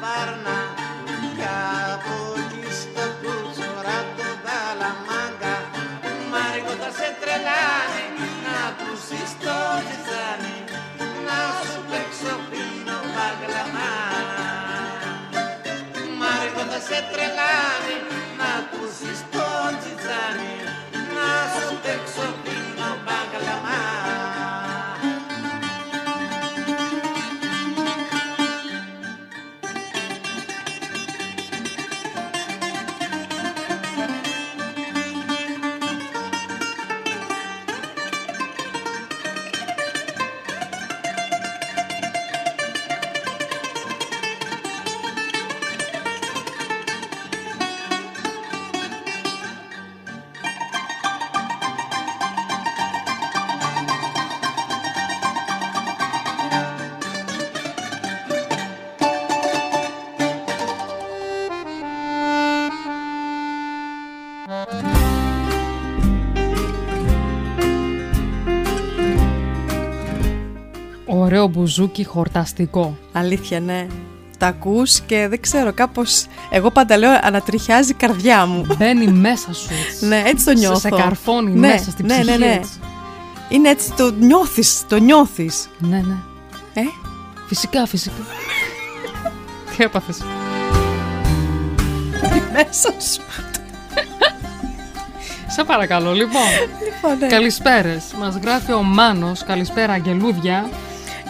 Βάρνα 0.03 0.57
κι 1.35 1.47
από 1.93 2.15
εκεί 2.41 2.65
στο 2.79 3.05
κούτσορα 3.21 3.97
το 4.17 4.27
Δαλαμάγκα 4.45 5.55
Μάρικο 6.31 6.73
σε 6.97 7.09
τρελάνε, 7.19 8.05
να 8.43 8.55
ακούσεις 8.69 9.31
το 9.43 9.57
τυζάνι 9.87 10.57
να 11.25 11.39
σου 11.61 11.79
παίξω 11.89 12.33
πίνω 12.49 12.99
μπαγλαμάνα 13.13 14.41
Μάρικο 16.19 16.63
σε 16.87 16.99
τρελάνε. 17.11 18.02
Μπουζούκι 71.63 72.03
χορταστικό. 72.05 72.97
Αλήθεια, 73.11 73.59
ναι. 73.59 73.87
Τα 74.37 74.47
ακούς 74.47 74.99
και 74.99 75.27
δεν 75.29 75.41
ξέρω, 75.41 75.73
κάπως... 75.73 76.25
Εγώ 76.49 76.71
πάντα 76.71 76.97
λέω 76.97 77.19
ανατριχιάζει 77.21 77.91
η 77.91 77.93
καρδιά 77.93 78.45
μου. 78.45 78.65
Μπαίνει 78.77 79.07
μέσα 79.07 79.53
σου 79.53 79.67
έτσι. 79.87 80.05
ναι, 80.09 80.23
έτσι 80.25 80.45
το 80.45 80.51
Σε- 80.51 80.57
νιώθω. 80.57 80.79
σε 80.79 80.89
καρφώνει 80.89 81.51
ναι, 81.51 81.67
μέσα 81.67 81.91
στην 81.91 82.05
ναι, 82.05 82.19
ψυχή, 82.19 82.29
Ναι, 82.39 82.45
ναι, 82.45 82.53
έτσι. 82.53 82.79
Είναι 83.49 83.69
έτσι, 83.69 83.91
το 83.93 84.11
νιώθεις, 84.19 84.83
το 84.87 84.97
νιώθεις. 84.97 85.69
Ναι, 85.77 85.97
ναι. 85.97 86.15
Ε; 86.73 86.81
Φυσικά, 87.47 87.85
φυσικά. 87.85 88.21
Τι 89.77 89.83
έπαθες; 89.83 90.17
μέσα 92.53 92.93
σου. 92.99 93.21
Σε 95.47 95.63
παρακαλώ, 95.63 96.11
λοιπόν. 96.13 96.41
Λοιπόν, 96.93 97.17
ναι. 97.19 97.27
Καλησπέρες. 97.27 98.03
Μας 98.19 98.35
γράφει 98.41 98.71
ο 98.73 98.83
Μάνος. 98.83 99.43
Καλησπέρα, 99.43 99.93
Αγγελούδια. 99.93 100.69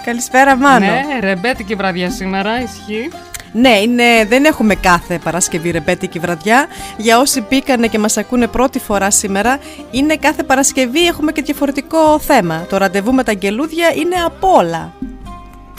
Καλησπέρα, 0.05 0.55
Μάνο. 0.55 0.85
Ναι, 0.85 1.19
ρεμπέτικη 1.19 1.75
βραδιά 1.75 2.09
σήμερα, 2.09 2.61
ισχύει. 2.61 3.09
Ναι, 3.51 3.69
είναι, 3.69 4.25
δεν 4.27 4.45
έχουμε 4.45 4.75
κάθε 4.75 5.19
Παρασκευή 5.23 5.71
ρεμπέτικη 5.71 6.19
βραδιά. 6.19 6.65
Για 6.97 7.19
όσοι 7.19 7.45
μπήκανε 7.49 7.87
και 7.87 7.99
μας 7.99 8.17
ακούνε 8.17 8.47
πρώτη 8.47 8.79
φορά 8.79 9.11
σήμερα, 9.11 9.59
είναι 9.91 10.15
κάθε 10.15 10.43
Παρασκευή 10.43 11.05
έχουμε 11.05 11.31
και 11.31 11.41
διαφορετικό 11.41 12.19
θέμα. 12.19 12.65
Το 12.69 12.77
ραντεβού 12.77 13.13
με 13.13 13.23
τα 13.23 13.31
αγγελούδια 13.31 13.93
είναι 13.95 14.15
από 14.25 14.47
όλα. 14.57 14.91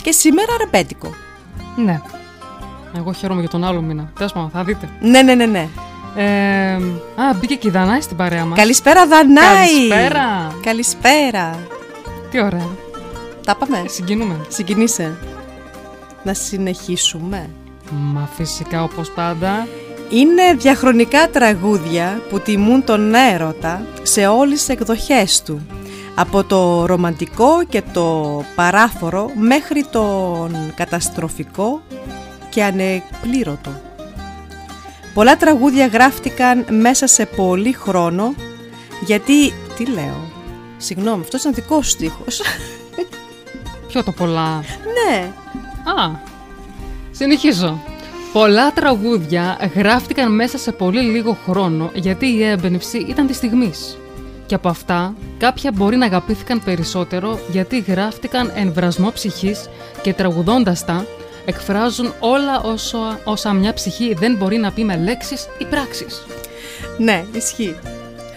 Και 0.03 0.13
σήμερα 0.13 0.57
ρεμπέτικο. 0.59 1.15
Ναι. 1.77 2.01
Εγώ 2.97 3.13
χαίρομαι 3.13 3.41
για 3.41 3.51
τον 3.51 3.65
άλλο 3.65 3.81
μήνα. 3.81 4.11
Τέλος 4.17 4.33
πάντων, 4.33 4.51
θα 4.51 4.65
δείτε. 4.65 4.89
Ναι, 5.01 5.23
ναι, 5.23 5.35
ναι, 5.35 5.47
ναι. 5.47 5.69
Ε, 6.17 6.73
α, 7.23 7.35
μπήκε 7.41 7.55
και 7.55 7.69
η 7.69 7.71
Δανάη 7.71 8.01
στην 8.01 8.17
παρέα 8.17 8.45
μας. 8.45 8.59
Καλησπέρα, 8.59 9.07
Δανάη! 9.07 9.89
Καλησπέρα. 9.89 10.53
Καλησπέρα. 10.63 11.59
Τι 12.31 12.41
ωραία. 12.41 12.69
Τα 13.45 13.57
πάμε. 13.57 13.85
Συγκινούμε. 13.87 14.41
Συγκινήσε. 14.49 15.19
Να 16.23 16.35
συνεχίσουμε. 16.35 17.51
Μα 17.91 18.29
φυσικά 18.37 18.83
όπως 18.83 19.11
πάντα. 19.11 19.67
Είναι 20.11 20.55
διαχρονικά 20.57 21.29
τραγούδια 21.31 22.23
που 22.31 22.41
τιμούν 22.41 22.85
τον 22.85 23.15
έρωτα 23.15 23.87
σε 24.03 24.27
όλες 24.27 24.59
τις 24.59 24.69
εκδοχές 24.69 25.43
του. 25.43 25.67
Από 26.15 26.45
το 26.45 26.87
ρομαντικό 26.87 27.65
και 27.69 27.83
το 27.93 28.43
παράφορο 28.55 29.31
μέχρι 29.35 29.85
τον 29.91 30.73
καταστροφικό 30.75 31.83
και 32.49 32.65
ανεκπλήρωτο. 32.65 33.71
Πολλά 35.15 35.37
τραγούδια 35.37 35.87
γράφτηκαν 35.87 36.67
μέσα 36.71 37.07
σε 37.07 37.27
πολύ 37.27 37.73
χρόνο 37.73 38.35
γιατί... 39.05 39.53
Τι 39.77 39.87
λέω... 39.87 40.33
Συγγνώμη, 40.77 41.23
αυτός 41.23 41.45
είναι 41.45 41.53
δικός 41.53 41.87
σου 41.87 41.91
στίχος. 41.91 42.43
Ποιο 43.95 44.05
το 44.05 44.13
πολλά. 44.13 44.65
ναι. 44.95 45.33
Α, 45.91 46.11
συνεχίζω. 47.11 47.81
Πολλά 48.33 48.73
τραγούδια 48.73 49.71
γράφτηκαν 49.75 50.35
μέσα 50.35 50.59
σε 50.59 50.73
πολύ 50.73 51.01
λίγο 51.01 51.37
χρόνο 51.49 51.91
γιατί 51.95 52.27
η 52.27 52.43
έμπνευση 52.43 52.99
ήταν 52.99 53.27
της 53.27 53.37
στιγμής. 53.37 53.99
Και 54.47 54.55
από 54.55 54.69
αυτά, 54.69 55.15
κάποια 55.39 55.73
μπορεί 55.75 55.97
να 55.97 56.07
αγαπήθηκαν 56.07 56.63
περισσότερο 56.65 57.39
γιατί 57.51 57.79
γράφτηκαν 57.79 58.53
εν 58.55 58.73
βρασμό 58.73 59.11
ψυχής 59.13 59.69
και 60.03 60.13
τραγουδώντας 60.13 60.85
τα, 60.85 61.07
εκφράζουν 61.45 62.13
όλα 62.19 62.61
όσο, 62.61 62.99
όσα 63.25 63.53
μια 63.53 63.73
ψυχή 63.75 64.15
δεν 64.15 64.37
μπορεί 64.37 64.57
να 64.57 64.73
πει 64.73 64.85
με 64.85 64.97
λέξεις 64.97 65.49
ή 65.59 65.65
πράξεις. 65.65 66.27
Ναι, 66.99 67.25
ισχύει. 67.33 67.77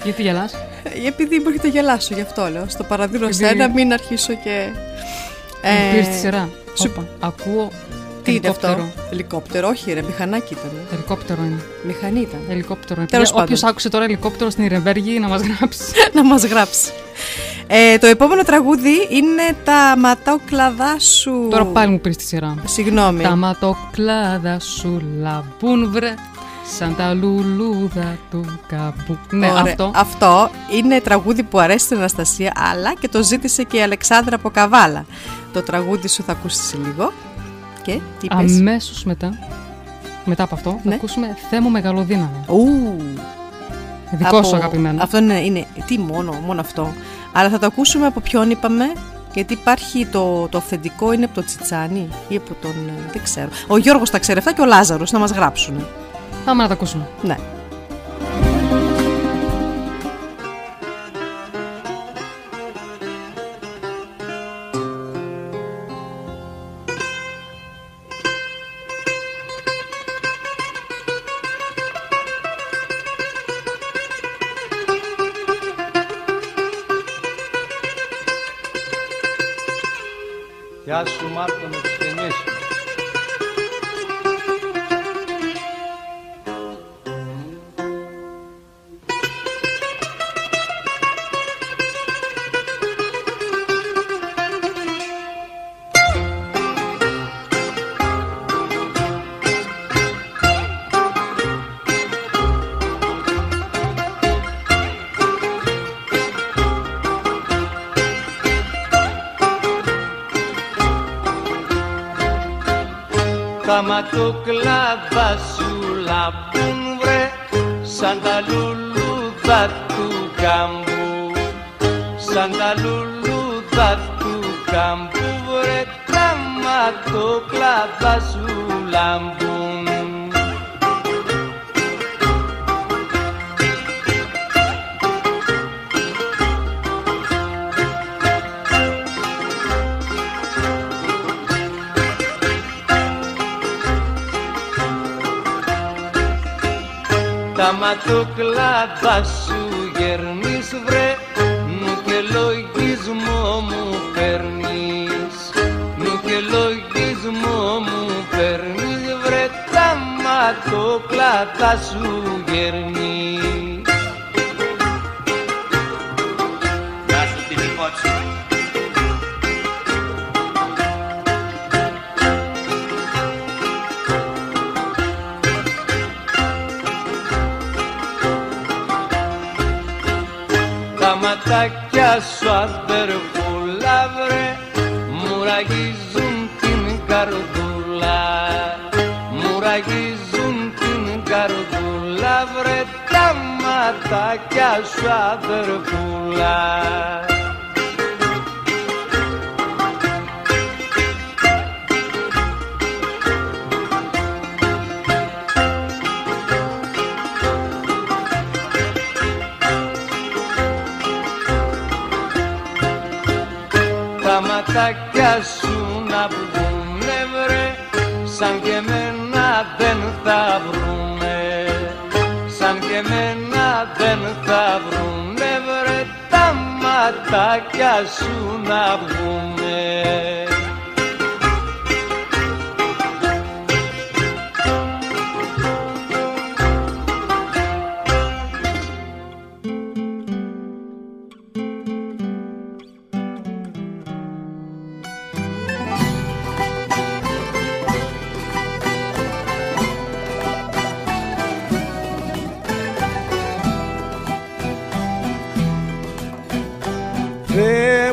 Γιατί 0.04 0.22
γελάς; 0.22 0.54
Ε, 0.84 1.08
Επειδή 1.08 1.42
μπορεί 1.42 1.60
να 1.64 1.70
γελάσω, 1.70 2.14
γι' 2.14 2.22
αυτό 2.22 2.50
λέω. 2.50 2.66
Στο 2.68 2.84
παραδείγμα 2.84 3.26
Επειδή- 3.28 3.46
σε 3.46 3.52
ένα, 3.52 3.70
μην 3.70 3.94
αρχίσω 3.94 4.34
και. 4.34 4.70
Ε... 5.68 5.92
Πήρες 5.92 6.08
τη 6.08 6.14
σειρά. 6.14 6.50
Σου 6.74 6.92
Όπα, 6.96 7.08
ακούω 7.20 7.72
Τι 8.24 8.36
είναι 8.36 8.48
αυτό; 8.48 8.68
ελικόπτερο. 8.68 8.92
Ελικόπτερο, 9.12 9.68
όχι, 9.68 9.94
ρε, 9.94 10.02
μηχανάκι 10.02 10.54
ήταν. 10.54 10.72
Ελικόπτερο 10.94 11.42
είναι. 11.44 11.62
Μηχανή 11.84 12.20
ήταν. 12.20 12.40
Ελικόπτερο. 12.50 13.06
Τέλος 13.06 13.32
Όποιος 13.32 13.60
πάντων. 13.60 13.70
άκουσε 13.70 13.90
τώρα 13.90 14.06
ελικόπτερο 14.06 14.50
στην 14.50 14.64
Ιρεμβέργη 14.64 15.20
να 15.20 15.28
μας 15.28 15.42
γράψει. 15.42 15.84
να 16.16 16.24
μας 16.24 16.46
γράψει. 16.46 16.92
Ε, 17.68 17.98
το 17.98 18.08
επόμενο 18.08 18.44
τραγούδι 18.44 19.08
είναι 19.10 19.56
τα 19.64 19.96
ματόκλαδά 19.98 21.00
σου. 21.00 21.48
Τώρα 21.50 21.66
πάλι 21.66 21.92
μου 21.92 22.00
πήρες 22.00 22.18
τη 22.18 22.24
σειρά. 22.24 22.56
Συγγνώμη. 22.66 23.24
Τα 23.24 23.36
ματοκλάδα 23.36 24.60
σου 24.60 25.02
λαμπούν 25.22 25.92
βρε 25.92 26.14
σαν 26.78 26.96
τα 26.96 27.14
λουλούδα 27.14 28.18
του 28.32 28.60
καμπού. 28.68 29.18
Ναι, 29.30 29.50
Ωραία. 29.52 29.62
αυτό. 29.62 29.92
Αυτό 29.96 30.50
είναι 30.78 31.00
τραγούδι 31.00 31.44
που 31.44 31.60
αρέσει 31.60 31.86
στην 31.86 31.98
Αναστασία, 31.98 32.52
αλλά 32.72 32.94
και 33.00 33.08
το 33.08 33.24
ζήτησε 33.24 33.64
και 33.64 33.78
η 33.78 33.82
Αλεξάνδρα 33.82 34.36
από 34.36 34.50
Καβάλα. 34.50 35.06
Το 35.54 35.62
τραγούδι 35.62 36.08
σου 36.08 36.24
θα 36.24 36.32
ακούσεις 36.32 36.68
σε 36.68 36.78
λίγο. 36.78 37.12
Και 37.82 38.00
τι 38.20 38.28
πες. 38.28 38.58
Αμέσως 38.58 39.04
μετά, 39.04 39.38
μετά 40.26 40.44
από 40.44 40.56
αυτό, 40.56 40.70
θα 40.70 40.80
Ναι. 40.84 40.94
ακούσουμε 40.96 41.36
Θέ 41.50 41.60
μου 41.62 41.70
μεγαλοδύναμη. 41.70 42.46
Ου. 42.48 42.96
Δικό 44.12 44.38
Από- 44.38 44.48
σου 44.48 44.56
αγαπημένο. 44.56 45.04
Αυτό 45.04 45.18
είναι, 45.18 45.40
είναι. 45.40 45.66
Τι 45.86 46.00
μόνο, 46.00 46.32
μόνο 46.46 46.62
αυτό. 46.62 46.94
Αλλά 47.34 47.50
θα 47.50 47.60
το 47.60 47.66
ακούσουμε 47.66 48.06
από 48.06 48.20
ποιον 48.20 48.50
είπαμε. 48.50 48.86
Γιατί 49.34 49.54
υπάρχει 49.54 50.06
το, 50.06 50.48
το 50.48 50.58
αυθεντικό 50.58 51.12
είναι 51.12 51.26
από 51.26 51.34
το 51.34 51.44
Τσιτσάνι 51.46 52.08
ή 52.28 52.36
από 52.36 52.54
τον. 52.62 52.72
ε, 52.72 53.12
Δεν 53.12 53.24
ξέρω. 53.24 53.48
Ο 53.68 53.78
Γιώργος 53.78 54.10
τα 54.10 54.20
ξέρει 54.20 54.38
αυτά 54.40 54.54
και 54.54 54.62
ο 54.62 54.66
Λάζαρος 54.66 55.12
να 55.12 55.20
μας 55.20 55.32
γράψουν. 55.32 55.86
Πάμε 56.48 56.62
να 56.62 56.68
τα 56.68 56.74
ακούσουμε. 56.74 57.08
Ναι. 57.22 57.57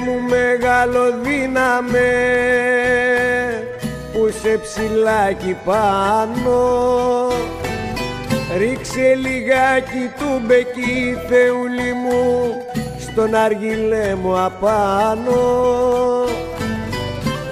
Μου 0.05 0.21
μεγαλοδύναμε 0.29 2.11
που 4.13 4.31
σε 4.43 4.59
ψηλάκι 4.63 5.57
πάνω. 5.65 6.63
Ρίξε 8.59 9.15
λιγάκι 9.15 10.11
του 10.19 10.43
μπεκί 10.47 11.19
θεούλη 11.29 11.93
μου 11.93 12.53
στον 12.99 13.35
αργυλέ 13.35 14.15
μου 14.23 14.41
απάνω. 14.41 15.43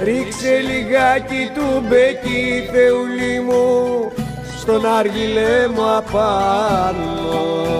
Ρίξε 0.03 0.61
λιγάκι 0.61 1.51
του 1.55 1.85
μπεκί 1.89 2.69
θεούλη 2.73 3.41
μου 3.41 4.13
στον 4.61 4.87
αργυλέ 4.87 5.69
μου 5.75 5.97
απάνω 5.97 7.72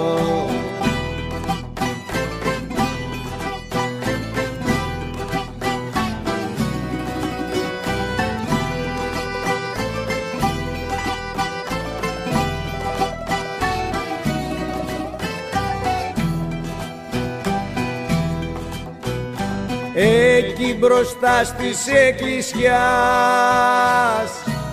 Εκεί 20.63 20.75
μπροστά 20.79 21.45
στις 21.45 21.87
εκκλησιάς. 21.87 22.73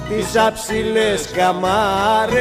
Τις 0.09 0.35
αψηλές 0.35 1.29
καμάρες. 1.35 2.39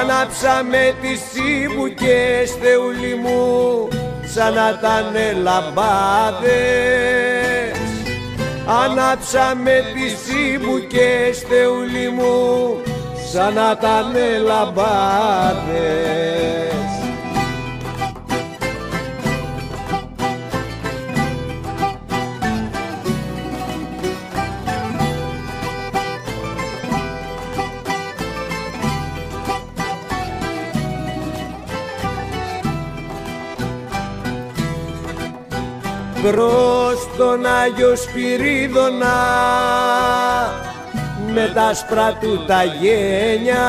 Ανάψαμε 0.00 0.94
τις 1.00 1.20
τσιμπουκές 1.30 2.50
θεούλη 2.62 3.14
μου 3.14 3.88
σαν 4.34 4.54
να 4.54 4.68
ήταν 4.78 5.14
λαμπάδες. 5.42 6.52
Ανάψαμε 8.84 9.84
τις 9.94 10.22
τσιμπουκές 10.22 11.38
θεούλη 11.48 12.08
μου 12.08 12.80
σαν 13.32 13.54
να 13.54 13.76
ήταν 13.78 14.14
λαμπάδες 14.44 15.34
μπρος 36.24 37.08
τον 37.16 37.46
Άγιο 37.46 37.96
Σπυρίδωνα 37.96 39.20
με 41.34 41.50
τα 41.54 41.62
άσπρα 41.62 42.18
του 42.20 42.44
τα 42.46 42.64
γένια. 42.64 43.66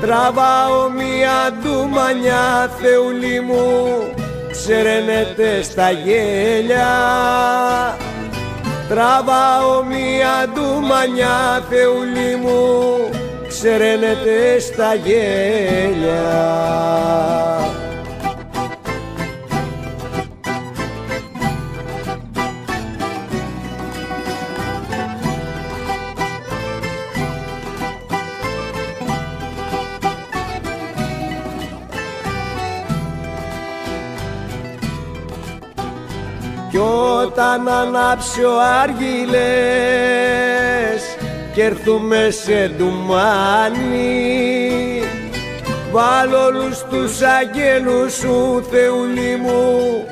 Τραβάω 0.00 0.90
μία 0.90 1.54
ντουμανιά 1.62 2.70
θεούλη 2.80 3.40
μου 3.40 3.98
ξερενέται 4.50 5.62
στα 5.62 5.90
γέλια. 5.90 6.86
Τραβάω 8.88 9.84
μία 9.84 10.48
ντουμανιά 10.54 11.64
θεούλη 11.70 12.36
μου 12.42 12.98
ξερενέται 13.48 14.58
στα 14.58 14.94
γέλια 14.94 16.24
Κι 36.74 36.80
όταν 36.80 37.68
ανάψει 37.68 38.44
ο 38.44 38.60
άργυλες 38.82 39.02
κι 41.52 41.60
έρθουμε 41.60 42.30
σε 42.30 42.74
ντουμάνι 42.76 44.22
Βάλ' 45.92 46.34
όλους 46.34 46.78
τους 46.90 47.20
αγγέλους 47.20 48.14
σου 48.14 48.64
Θεούλη 48.70 49.36
μου 49.36 50.04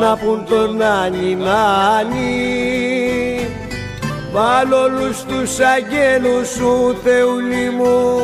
να 0.00 0.16
πουν 0.16 0.46
τον 0.48 0.82
Άνι 0.82 1.34
Νάνι 1.34 2.30
Βάλ' 4.32 4.72
όλους 4.72 5.22
τους 5.22 5.58
αγγέλους 5.58 6.48
σου 6.48 6.96
Θεούλη 7.04 7.70
μου 7.70 8.20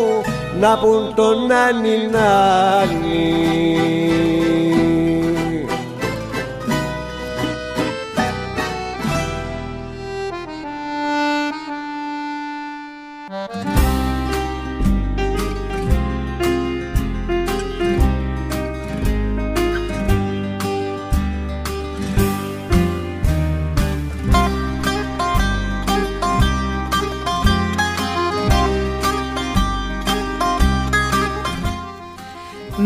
να 0.61 0.79
πουν 0.79 1.15
τον 1.15 1.53
Άνι 1.53 2.09
Νάνι 2.11 3.73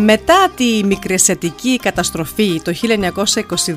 Μετά 0.08 0.48
τη 0.56 0.84
μικρασιατική 0.84 1.78
καταστροφή 1.78 2.60
το 2.64 2.72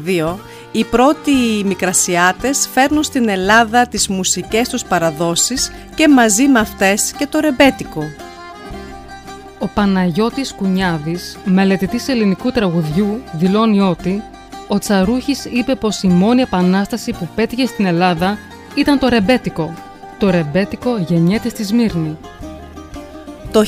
1922, 0.06 0.35
οι 0.72 0.84
πρώτοι 0.84 1.31
μικρασιάτες 1.65 2.69
φέρνουν 2.73 3.03
στην 3.03 3.30
Ελλάδα 3.30 3.88
τις 3.88 4.07
μουσικές 4.07 4.69
τους 4.69 4.85
παραδόσεις 4.85 5.72
και 5.95 6.07
μαζί 6.07 6.47
με 6.47 6.60
αυτές 6.60 7.11
και 7.18 7.27
το 7.27 7.39
ρεμπέτικο. 7.39 8.03
Ο 9.60 9.68
Παναγιώτης 9.68 10.53
Κουνιάδης, 10.53 11.38
μελετητής 11.45 12.07
ελληνικού 12.07 12.51
τραγουδιού, 12.51 13.22
δηλώνει 13.31 13.80
ότι 13.80 14.23
ο 14.68 14.80
Τσαρούχης 14.80 15.45
είπε 15.45 15.76
πως 15.76 16.01
η 16.03 16.07
μόνη 16.07 16.41
επανάσταση 16.41 17.11
που 17.11 17.30
πέτυχε 17.35 17.65
στην 17.65 17.85
Ελλάδα 17.85 18.38
ήταν 18.76 18.99
το 18.99 19.07
ρεμπέτικο. 19.07 19.73
Το 20.19 20.30
ρεμπέτικο 20.30 20.97
γεννιέται 20.97 21.49
στη 21.49 21.64
Σμύρνη. 21.64 22.18
Το 23.51 23.63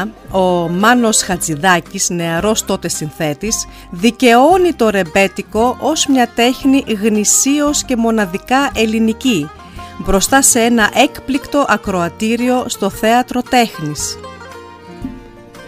1949 0.00 0.08
ο 0.30 0.68
Μάνος 0.68 1.22
Χατζηδάκης, 1.22 2.10
νεαρός 2.10 2.64
τότε 2.64 2.88
συνθέτης, 2.88 3.66
δικαιώνει 3.90 4.72
το 4.72 4.88
ρεμπέτικο 4.88 5.76
ως 5.80 6.06
μια 6.06 6.28
τέχνη 6.34 6.84
γνησίως 7.02 7.84
και 7.84 7.96
μοναδικά 7.96 8.70
ελληνική, 8.74 9.50
μπροστά 9.98 10.42
σε 10.42 10.60
ένα 10.60 10.90
έκπληκτο 10.94 11.64
ακροατήριο 11.68 12.64
στο 12.68 12.90
θέατρο 12.90 13.42
τέχνης. 13.42 14.18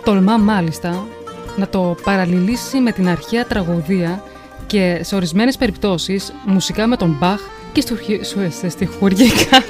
Τολμά 0.05 0.37
μάλιστα 0.37 1.07
να 1.57 1.69
το 1.69 1.97
παραλληλήσει 2.05 2.79
με 2.79 2.93
την 2.93 3.09
αρχαία 3.09 3.47
τραγωδία 3.47 4.23
και 4.67 5.01
σε 5.03 5.15
ορισμένες 5.15 5.57
περιπτώσεις 5.57 6.33
μουσικά 6.47 6.87
με 6.87 6.97
τον 6.97 7.17
Μπαχ 7.21 7.41
και 7.73 7.83
στοιχουργικά 8.69 9.63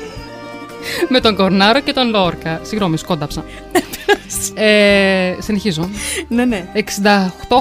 με 1.09 1.20
τον 1.20 1.36
Κορνάρο 1.36 1.81
και 1.81 1.93
τον 1.93 2.09
Λόρκα. 2.11 2.61
Συγγνώμη, 2.62 2.98
σκόνταψα. 2.98 3.44
ε, 4.55 5.35
συνεχίζω. 5.39 5.90
Ναι, 6.28 6.44
ναι. 6.44 6.65
68 6.74 6.81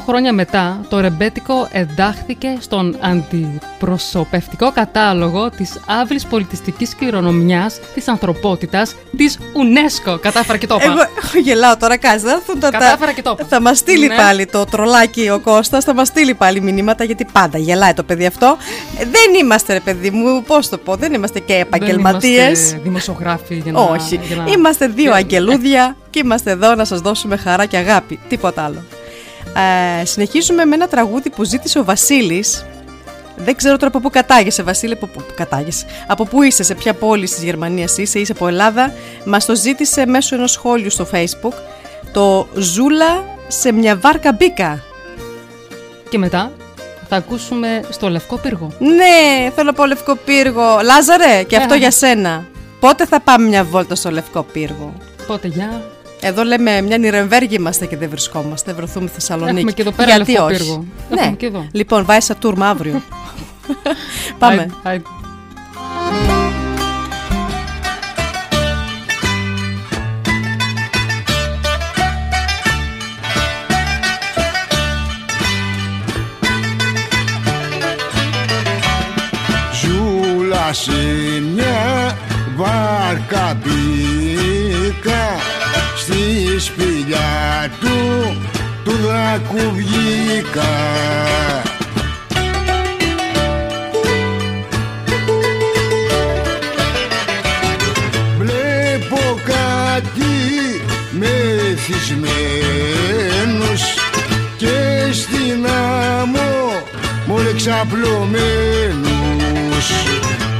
χρόνια 0.07 0.33
μετά, 0.33 0.85
το 0.89 0.99
ρεμπέτικο 0.99 1.67
εντάχθηκε 1.71 2.57
στον 2.59 2.97
αντιπροσωπευτικό 2.99 4.71
κατάλογο 4.71 5.49
της 5.49 5.79
άβλης 5.87 6.25
πολιτιστικής 6.25 6.95
κληρονομιάς 6.95 7.79
της 7.93 8.07
ανθρωπότητας 8.07 8.95
της 9.17 9.37
UNESCO. 9.39 10.17
Κατάφερα 10.21 10.57
και 10.57 10.67
το 10.67 10.75
είπα. 10.75 10.91
Εγώ 10.91 11.41
γελάω 11.43 11.77
τώρα, 11.77 11.97
κάτσε. 11.97 12.25
Δεν 12.25 12.59
θα, 12.59 12.69
Κατάφερα 12.69 13.11
και 13.11 13.21
το 13.21 13.35
είπα. 13.39 13.45
θα 13.49 13.61
μας 13.61 13.77
στείλει 13.77 14.07
Ναι. 14.07 14.15
πάλι 14.15 14.45
το 14.45 14.63
τρολάκι 14.65 15.29
ο 15.29 15.39
Κώστας, 15.39 15.83
θα 15.83 15.93
μας 15.93 16.07
στείλει 16.07 16.33
πάλι 16.33 16.61
μηνύματα 16.61 17.03
γιατί 17.03 17.25
πάντα 17.31 17.57
γελάει 17.57 17.93
το 17.93 18.03
παιδί 18.03 18.25
αυτό. 18.25 18.57
Ε, 18.97 19.03
Δεν 19.05 19.33
είμαστε, 19.41 19.73
ρε 19.73 19.79
παιδί 19.79 20.09
μου, 20.09 20.43
πώς 20.43 20.69
το 20.69 20.77
πω, 20.77 20.95
δεν 20.95 21.13
είμαστε 21.13 21.39
και 21.39 21.53
επαγγελματίε. 21.53 22.51
Δεν 22.53 22.81
είμαστε 22.85 23.11
δημοσιογράφοι 23.17 23.55
για 23.55 23.71
να... 23.71 23.79
Όχι. 23.81 24.19
για 24.27 24.35
να- 24.35 24.51
Είμαστε 24.51 24.87
δύο 24.87 25.13
αγγελούδια 25.19 25.95
και 26.09 26.19
είμαστε 26.23 26.51
εδώ 26.51 26.75
να 26.75 26.85
σας 26.85 26.99
δώσουμε 26.99 27.37
χαρά 27.37 27.65
και 27.65 27.77
αγάπη. 27.77 28.19
Τίποτα 28.29 28.63
άλλο. 28.63 28.83
Ε, 30.01 30.05
συνεχίζουμε 30.05 30.65
με 30.65 30.75
ένα 30.75 30.87
τραγούδι 30.87 31.29
που 31.29 31.43
ζήτησε 31.43 31.79
ο 31.79 31.83
Βασίλης. 31.83 32.65
Δεν 33.35 33.55
ξέρω 33.55 33.75
τώρα 33.77 33.87
από 33.87 33.99
πού 33.99 34.09
κατάγεσαι, 34.09 34.63
Βασίλη, 34.63 34.93
από 34.93 35.05
πού 35.07 35.19
πού 35.27 35.33
κατάγεσαι. 35.35 35.85
Από 36.07 36.25
πού 36.25 36.41
είσαι, 36.41 36.63
σε 36.63 36.75
ποια 36.75 36.93
πόλη 36.93 37.25
της 37.25 37.43
Γερμανίας 37.43 37.97
είσαι, 37.97 38.19
είσαι 38.19 38.31
από 38.31 38.47
Ελλάδα. 38.47 38.93
Μας 39.25 39.45
το 39.45 39.55
ζήτησε 39.55 40.05
μέσω 40.05 40.35
ενός 40.35 40.51
σχόλιου 40.51 40.89
στο 40.89 41.07
facebook. 41.11 41.53
Το 42.13 42.47
«Ζούλα 42.55 43.23
σε 43.47 43.71
μια 43.71 43.95
βάρκα 43.95 44.31
μπήκα». 44.33 44.83
Και 46.09 46.17
μετά 46.17 46.51
θα 47.09 47.15
ακούσουμε 47.15 47.81
στο 47.89 48.09
Λευκό 48.09 48.37
Πύργο. 48.37 48.71
Ναι, 48.79 49.49
θέλω 49.55 49.67
να 49.67 49.73
πω 49.73 49.85
Λευκό 49.85 50.15
Πύργο. 50.15 50.79
Λάζαρε, 50.83 51.43
και 51.43 51.55
αυτό 51.57 51.73
Ε. 51.73 51.77
για 51.77 51.91
σένα. 51.91 52.45
Πότε 52.83 53.05
θα 53.05 53.19
πάμε 53.19 53.47
μια 53.47 53.63
βόλτα 53.63 53.95
στο 53.95 54.11
Λευκό 54.11 54.43
Πύργο; 54.43 54.93
Πότε 55.27 55.47
για... 55.47 55.83
Εδώ 56.21 56.43
λέμε 56.43 56.81
μια 56.81 56.97
Νιρεμβέργη 56.97 57.55
είμαστε 57.55 57.85
και 57.85 57.97
δεν 57.97 58.09
βρισκόμαστε. 58.09 58.71
Δεν 58.71 58.75
βρεθούμε 58.75 59.07
Θεσσαλονίκη. 59.07 59.55
Έχουμε 59.57 59.71
και 59.71 59.81
εδώ 59.81 59.91
πέρα 59.91 60.15
Γιατί 60.15 60.31
Λευκό 60.31 60.45
όχι; 60.45 60.57
Πύργο. 60.57 60.85
Ναι. 61.09 61.21
Έχουμε 61.21 61.35
και 61.35 61.45
εδώ. 61.45 61.67
Λοιπόν, 61.71 62.05
βάζει 62.05 62.25
σαν 62.25 62.39
τουρμα 62.39 62.69
αύριο. 62.69 63.01
Πάμε. 64.39 64.67
Άι- 64.83 64.93
άι- 64.93 65.01
Ζούλα 79.73 80.73
σε 80.73 80.91
μια 80.91 81.42
βάρκα 82.55 83.57
μπήκα 83.63 85.39
στη 85.97 86.59
σπηλιά 86.59 87.71
του 87.79 88.37
του 88.83 88.91
δράκου 88.91 89.75
βγήκα 89.75 90.73
Βλέπω 98.37 99.39
κάτι 99.43 100.81
μεθυσμένους 101.11 102.23
και 104.57 105.11
στην 105.11 105.67
άμμο 106.21 106.83
μόλι 107.25 107.53
ξαπλωμένους 107.55 109.12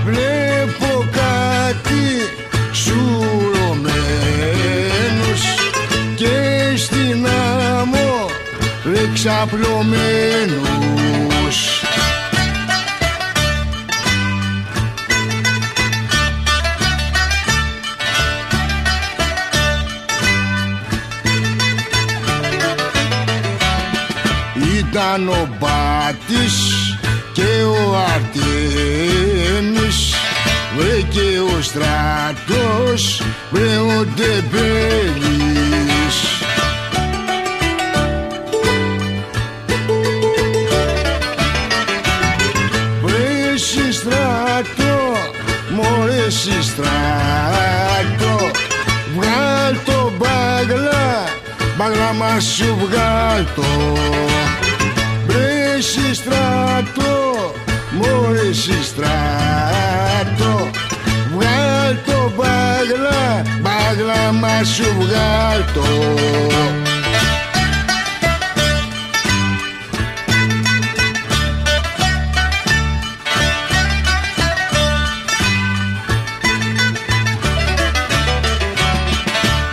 Βλέπω 0.05 1.05
κάτι 1.11 2.29
σουρωμένους 2.71 3.93
και 6.15 6.73
στην 6.77 7.27
άμμο 7.79 8.29
εξαπλωμένους. 9.11 11.57
Ήταν 24.79 25.27
ο 25.27 25.47
Μπάτης 25.59 26.55
και 26.87 26.92
ο 27.87 27.89
Αρτέμις 28.13 29.99
Βρε 30.77 31.01
και 31.09 31.39
ο 31.39 31.61
Στράτος, 31.61 33.21
βρε 33.51 33.77
ο 33.77 34.05
Ντεμπέλης. 34.15 36.17
Βρε 43.03 43.51
εσύ 43.53 43.91
στράτο, 43.91 45.15
μωρέ 45.69 46.25
εσύ 46.25 46.63
στράτο 46.63 48.51
Βγάλ 49.15 49.75
το 49.85 50.11
μπάγλα, 50.17 51.23
μπάγλα 51.77 52.13
μας 52.13 52.43
σου 52.43 52.77
βγάλ 52.79 53.45
το. 53.55 53.97
Βρε 55.27 55.75
εσύ 55.77 56.13
στράτο, 56.13 57.53
μωρέ 57.93 58.47
εσύ 58.49 58.83
στράτο 58.83 60.69
Βγάλ 61.35 61.95
το 62.05 62.31
μπάγλα, 62.35 63.41
μπάγλα 63.61 64.31
μας 64.31 64.67
σου 64.67 64.95
βγάλ 64.99 65.63
το. 65.73 65.85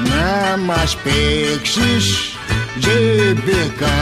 Να 0.05 0.57
μας 0.57 0.97
παίξεις 0.97 2.37
τζεμπεκάκι 2.81 4.00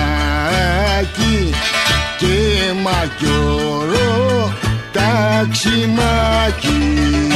ταξιμάκι 5.49 7.29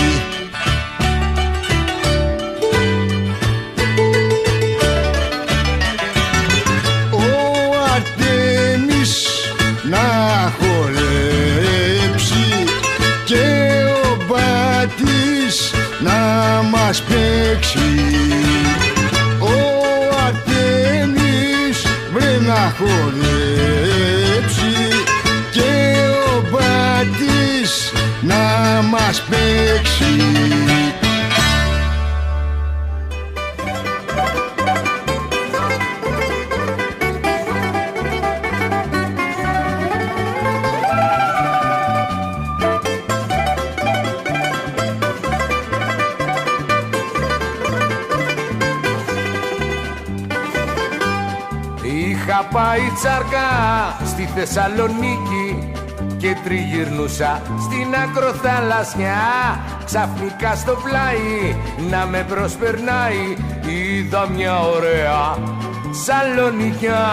Ο 7.10 7.16
Αρτέμις 7.94 9.28
να 9.82 10.52
χορέψει 10.58 12.44
και 13.24 13.44
ο 14.04 14.16
Μπάτης 14.26 15.72
να 16.00 16.20
μας 16.70 17.02
παίξει. 17.02 17.90
Ο 19.38 19.52
Αρτέμις 20.26 21.86
βρε 22.12 22.38
να 22.46 22.74
χορέψει 22.78 23.41
μας 28.92 29.22
παίξει. 29.22 30.04
Είχα 51.82 52.48
πάει 52.52 52.80
τσάρκα 52.94 53.48
στη 54.06 54.28
Θεσσαλονίκη 54.34 55.41
και 56.22 56.36
τριγυρνούσα 56.44 57.42
στην 57.60 57.94
ακροθαλασσιά. 57.94 59.20
Ξαφνικά 59.84 60.54
στο 60.54 60.76
πλάι 60.84 61.56
να 61.90 62.06
με 62.06 62.26
προσπερνάει. 62.28 63.36
Είδα 63.66 64.28
μια 64.28 64.58
ωραία 64.58 65.36
σαλονικιά. 66.04 67.08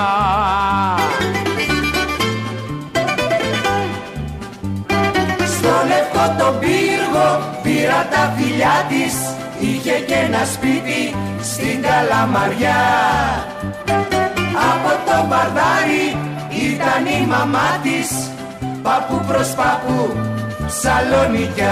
Στο 5.45 5.73
λευκό 5.87 6.43
τον 6.43 6.59
πύργο 6.59 7.29
πήρα 7.63 8.07
τα 8.11 8.33
φιλιά 8.37 8.85
της. 8.89 9.15
Είχε 9.59 9.99
και 10.07 10.13
ένα 10.13 10.45
σπίτι 10.45 11.15
στην 11.41 11.81
Καλαμαριά. 11.81 12.81
Από 14.71 14.91
το 15.05 15.27
μπαρδάρι 15.27 16.17
ήταν 16.49 17.21
η 17.21 17.27
μαμά 17.27 17.79
της 17.83 18.29
Παππού 18.89 19.25
προς 19.27 19.47
παππού 19.47 20.15
Σαλονικιά 20.67 21.67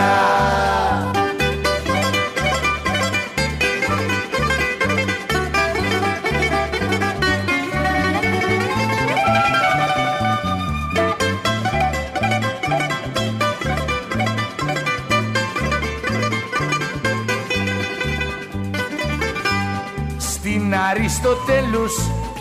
Στην 20.18 20.76
Αριστοτέλους 20.89 21.94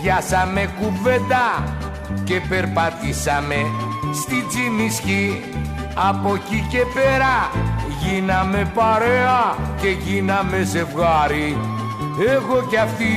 πιάσαμε 0.02 0.74
κουβέντα 0.80 1.64
και 2.24 2.40
περπατήσαμε 2.48 3.56
στη 4.26 4.44
Τζιμισκή. 4.48 5.40
Από 5.94 6.34
εκεί 6.34 6.66
και 6.70 6.82
πέρα 6.94 7.50
γίναμε 8.02 8.70
παρέα 8.74 9.56
και 9.80 9.88
γίναμε 9.88 10.62
ζευγάρι. 10.62 11.58
Εγώ 12.34 12.66
κι 12.68 12.76
αυτή. 12.76 13.14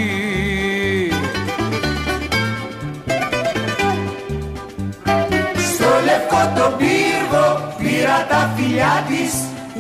Στο 5.72 5.90
λευκό 6.06 6.62
τον 6.62 6.78
πύργο 6.78 7.74
πήρα 7.78 8.26
τα 8.30 8.54
φιλιά 8.56 9.04
της. 9.08 9.34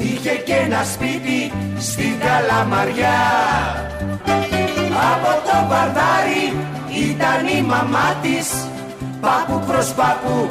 Είχε 0.03 0.35
και 0.45 0.53
ένα 0.53 0.84
σπίτι 0.93 1.51
στην 1.80 2.14
Καλαμαριά. 2.19 3.22
Από 5.11 5.31
το 5.45 5.57
βαρδάρι 5.69 6.45
ήταν 7.10 7.57
η 7.57 7.61
μαμά 7.61 8.15
της. 8.22 8.68
Πάπου 9.22 9.64
προς 9.68 9.93
πάπου 9.93 10.49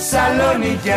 Σαλονικιά 0.00 0.96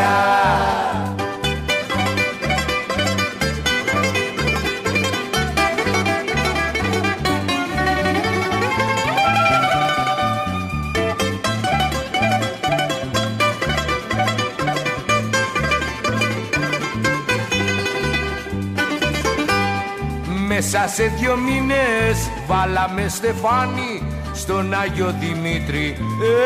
Μέσα 20.47 20.87
σε 20.87 21.03
δυο 21.03 21.37
μήνες 21.37 22.29
βάλαμε 22.47 23.07
στεφάνι 23.07 24.03
στον 24.33 24.73
Άγιο 24.73 25.15
Δημήτρη 25.19 25.97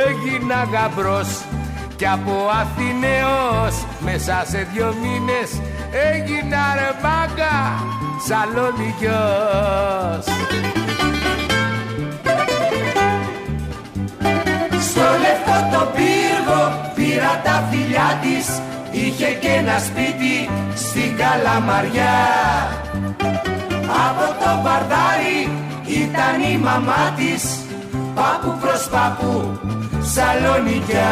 έγινα 0.07 0.67
γαμπρός 0.71 1.45
κι 1.95 2.07
από 2.07 2.33
Αθηναίος 2.61 3.85
μέσα 3.99 4.45
σε 4.47 4.67
δυο 4.73 4.95
μήνες 5.01 5.61
έγινα 6.13 6.61
ρε 6.75 6.91
μάγκα 7.03 7.55
Σαλονικιός. 8.27 10.25
Στο 14.87 15.05
λευκό 15.23 15.57
το 15.71 15.91
πύργο 15.95 16.91
πήρα 16.95 17.41
τα 17.43 17.67
φιλιά 17.69 18.19
της 18.21 18.61
Είχε 18.91 19.25
και 19.25 19.47
ένα 19.47 19.79
σπίτι 19.79 20.49
στην 20.75 21.17
Καλαμαριά. 21.17 22.17
Από 24.07 24.43
το 24.43 24.61
μπαρδάρι 24.63 25.49
ήταν 25.87 26.53
η 26.53 26.57
μαμά 26.57 27.13
της 27.17 27.59
Πάπου 28.15 28.57
προς 28.61 28.87
πάπου 28.91 29.59
Σαλονικιά 30.05 31.07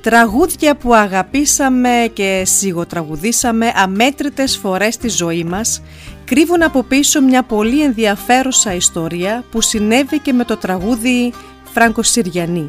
Τραγούδια 0.00 0.76
που 0.76 0.94
αγαπήσαμε 0.94 2.10
και 2.12 2.42
σιγοτραγουδήσαμε 2.44 3.72
αμέτρητες 3.74 4.56
φορές 4.56 4.94
στη 4.94 5.08
ζωή 5.08 5.44
μας 5.44 5.82
κρύβουν 6.24 6.62
από 6.62 6.82
πίσω 6.82 7.22
μια 7.22 7.42
πολύ 7.42 7.82
ενδιαφέρουσα 7.82 8.74
ιστορία 8.74 9.44
που 9.50 9.60
συνέβη 9.60 10.18
και 10.18 10.32
με 10.32 10.44
το 10.44 10.56
τραγούδι 10.56 11.32
Φράγκο 11.72 12.02
Συριανή. 12.02 12.68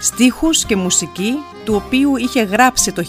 Στίχους 0.00 0.64
και 0.64 0.76
μουσική 0.76 1.34
του 1.66 1.82
οποίου 1.86 2.16
είχε 2.16 2.42
γράψει 2.42 2.92
το 2.92 3.02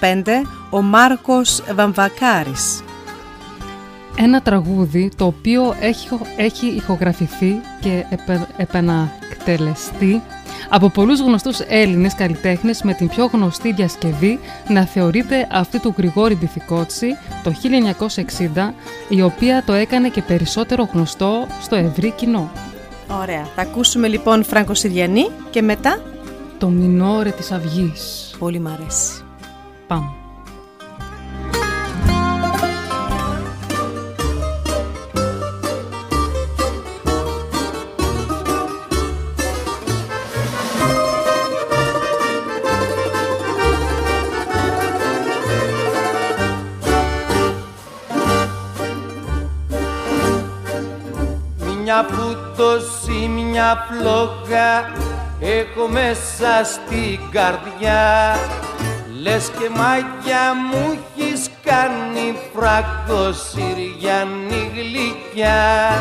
1935 0.00 0.22
ο 0.70 0.82
Μάρκος 0.82 1.62
Βαμβακάρης. 1.74 2.82
Ένα 4.16 4.42
τραγούδι 4.42 5.10
το 5.16 5.24
οποίο 5.24 5.76
έχει, 5.80 6.08
έχει 6.36 6.66
ηχογραφηθεί 6.66 7.60
και 7.80 8.04
επε, 8.10 8.46
επανακτελεστεί 8.56 10.22
από 10.68 10.88
πολλούς 10.90 11.20
γνωστούς 11.20 11.60
Έλληνες 11.60 12.14
καλλιτέχνες 12.14 12.82
με 12.82 12.94
την 12.94 13.08
πιο 13.08 13.30
γνωστή 13.32 13.72
διασκευή 13.72 14.38
να 14.68 14.84
θεωρείται 14.84 15.48
αυτή 15.50 15.80
του 15.80 15.94
Γρηγόρη 15.96 16.34
Μπιθικότση 16.34 17.06
το 17.42 17.52
1960 18.54 18.72
η 19.08 19.22
οποία 19.22 19.62
το 19.66 19.72
έκανε 19.72 20.08
και 20.08 20.22
περισσότερο 20.22 20.88
γνωστό 20.92 21.46
στο 21.62 21.76
ευρύ 21.76 22.10
κοινό. 22.10 22.50
Ωραία. 23.20 23.46
Θα 23.54 23.62
ακούσουμε 23.62 24.08
λοιπόν 24.08 24.44
Φράγκο 24.44 24.74
Συριανή 24.74 25.30
και 25.50 25.62
μετά... 25.62 25.98
Το 26.58 26.68
Μινόρε 26.68 27.30
της 27.30 27.50
Αυγής. 27.52 28.34
Πολύ 28.38 28.58
μ' 28.58 28.66
αρέσει. 28.66 29.22
Πάμε. 29.86 30.08
Μια 51.82 52.06
φούτωση, 52.10 53.28
μια 53.28 53.86
φλόγα 53.88 54.92
έχω 55.40 55.88
μέσα 55.88 56.64
στην 56.64 57.20
καρδιά. 57.30 58.36
Λες 59.22 59.50
και 59.58 59.68
μάγια 59.76 60.54
μου 60.70 60.98
έχεις 61.16 61.50
κάνει 61.64 62.36
φράγκο 62.54 63.32
Συριανή 63.32 64.70
γλυκιά. 64.74 65.92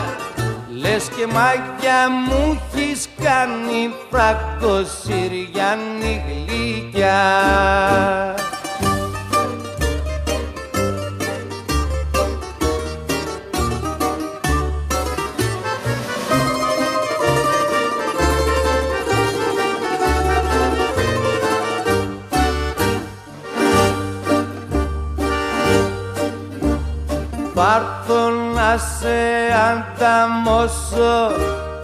Λες 0.69 1.09
και 1.15 1.27
μάγια 1.27 2.09
μου 2.27 2.61
έχεις 2.75 3.07
κάνει 3.23 3.93
φράγκο 4.09 4.83
Συριανή 4.83 6.23
γλυκιά 6.27 7.21
Πάρθω 27.63 28.29
να 28.29 28.77
σε 28.77 29.19
ανταμώσω 29.69 31.31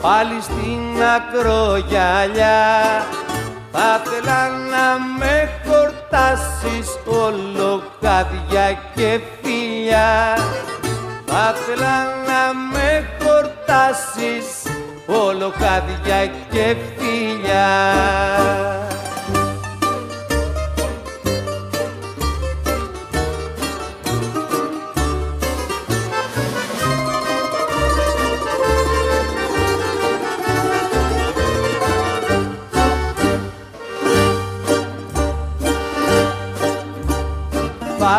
πάλι 0.01 0.41
στην 0.41 1.03
ακρογιαλιά. 1.15 2.67
Θα 3.71 4.01
θέλα 4.03 4.49
να 4.49 4.99
με 5.19 5.49
χορτάσεις 5.65 6.87
όλο 7.05 7.83
χάδια 8.01 8.77
και 8.95 9.19
φιλιά. 9.41 10.37
Θα 11.25 11.53
θέλα 11.53 12.03
να 12.03 12.53
με 12.71 13.09
χορτάσεις 13.21 14.47
όλο 15.07 15.53
χάδια 15.59 16.25
και 16.25 16.75
φιλιά 16.97 17.69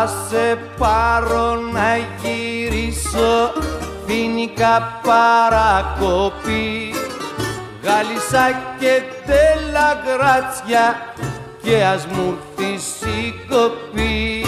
Θα 0.03 0.09
σε 0.29 0.59
πάρω 0.77 1.55
να 1.55 1.97
γυρίσω 2.21 3.53
Φίνικα 4.05 5.01
παρακοπή 5.03 6.93
Γάλισσα 7.83 8.59
και 8.79 9.01
τέλα 9.25 10.01
γράτσια 10.05 11.13
και 11.61 11.83
ας 11.83 12.05
μου 12.05 12.37
έρθεις 12.57 13.01
η 13.01 13.33
κοπή 13.49 14.45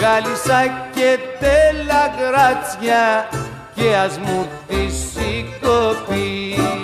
Γάλισσα 0.00 0.90
και 0.94 1.18
τέλα 1.40 2.14
γράτσια 2.18 3.28
και 3.74 3.96
ας 3.96 4.18
μου 4.18 4.46
έρθεις 4.68 5.14
η 5.14 5.44
κοπή 5.60 6.81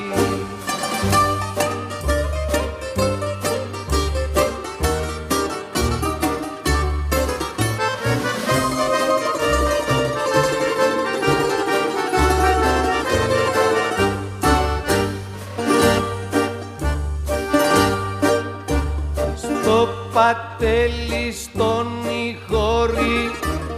πατέλι 20.19 21.33
στον 21.33 21.87
Ιχώρη 22.27 23.31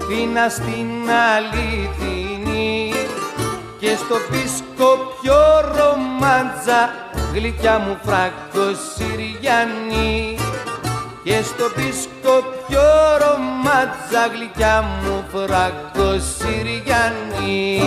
Τίνα 0.09 0.49
στην 0.49 0.89
αληθινή 1.37 2.93
και 3.79 3.97
στο 3.97 4.17
πίσκο 4.31 4.97
πιο 5.21 5.41
ρομάντζα 5.61 6.91
γλυκιά 7.35 7.79
μου 7.79 7.99
φράγκο 8.05 8.75
Συριανή 8.95 10.37
και 11.25 11.43
στο 11.43 11.65
πίσκο 11.75 12.45
πιο 12.67 12.89
ρομάντζα 13.21 14.27
γλυκιά 14.35 14.85
μου 15.03 15.25
φράγκο 15.33 16.19
Συριανή 16.39 17.81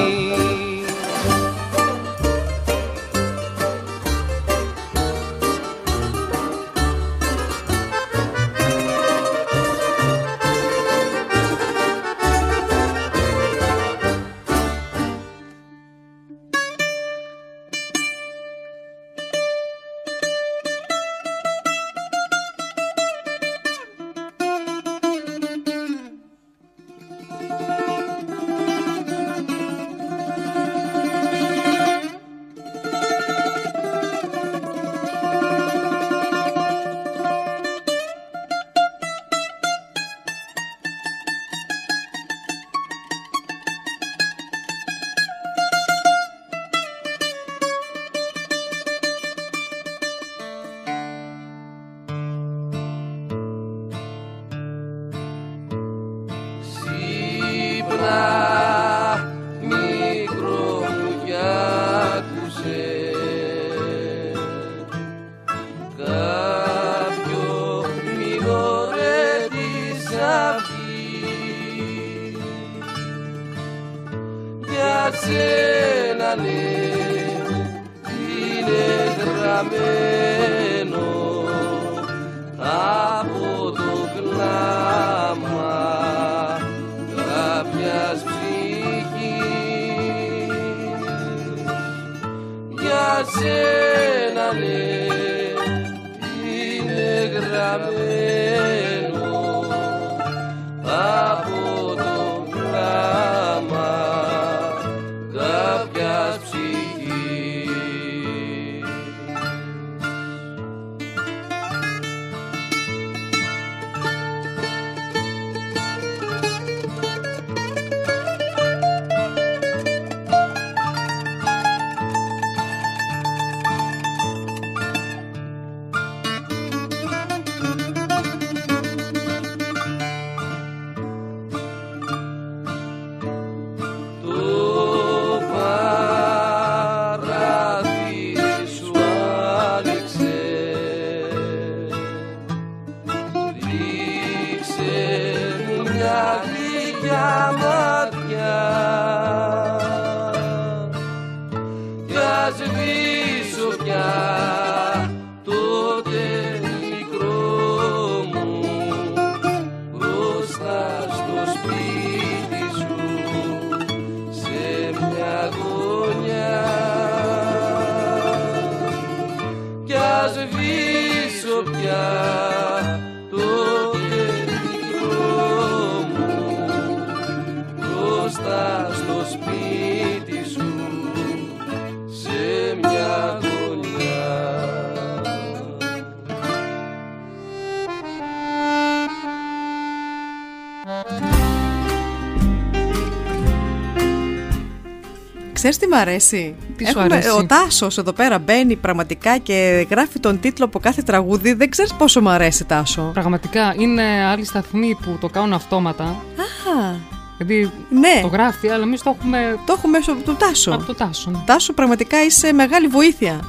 Ξέρεις 195.64 195.78
τι 195.82 195.88
μ' 195.88 195.94
αρέσει; 195.94 196.56
Τι 196.78 196.88
σου 196.88 197.00
αρέσει; 197.00 197.30
Ο 197.30 197.46
Τάσος 197.46 197.98
εδώ 197.98 198.12
πέρα 198.14 198.40
μπαίνει 198.40 198.76
πραγματικά 198.76 199.38
και 199.38 199.88
γράφει 199.90 200.20
τον 200.20 200.40
τίτλο 200.40 200.66
από 200.66 200.80
κάθε 200.80 201.02
τραγούδι. 201.02 201.54
Δεν 201.54 201.70
ξέρεις 201.70 201.94
πόσο 201.94 202.22
μ' 202.22 202.30
αρέσει 202.30 202.66
Τάσο. 202.66 203.02
Πραγματικά 203.14 203.74
είναι 203.78 204.04
άλλοι 204.32 204.46
σταθμοί 204.46 204.98
που 205.02 205.18
το 205.22 205.28
κάνουν 205.30 205.54
αυτόματα. 205.54 206.04
Α, 206.04 206.94
Δηλαδή 207.38 207.72
ναι. 207.90 208.20
το 208.22 208.28
γράφει, 208.28 208.68
αλλά 208.70 208.84
εμείς 208.84 209.02
το 209.02 209.16
έχουμε. 209.20 209.60
Το 209.66 209.74
έχουμε 209.78 209.98
μέσω 209.98 210.14
του 210.26 210.36
Τάσο. 210.36 210.72
Από 210.72 210.84
το 210.84 210.96
Τάσο. 210.96 211.30
ναι. 211.32 211.38
Τάσο, 211.46 211.74
πραγματικά 211.74 212.24
είσαι 212.24 212.54
μεγάλη 212.54 212.88
βοήθεια. 212.88 213.40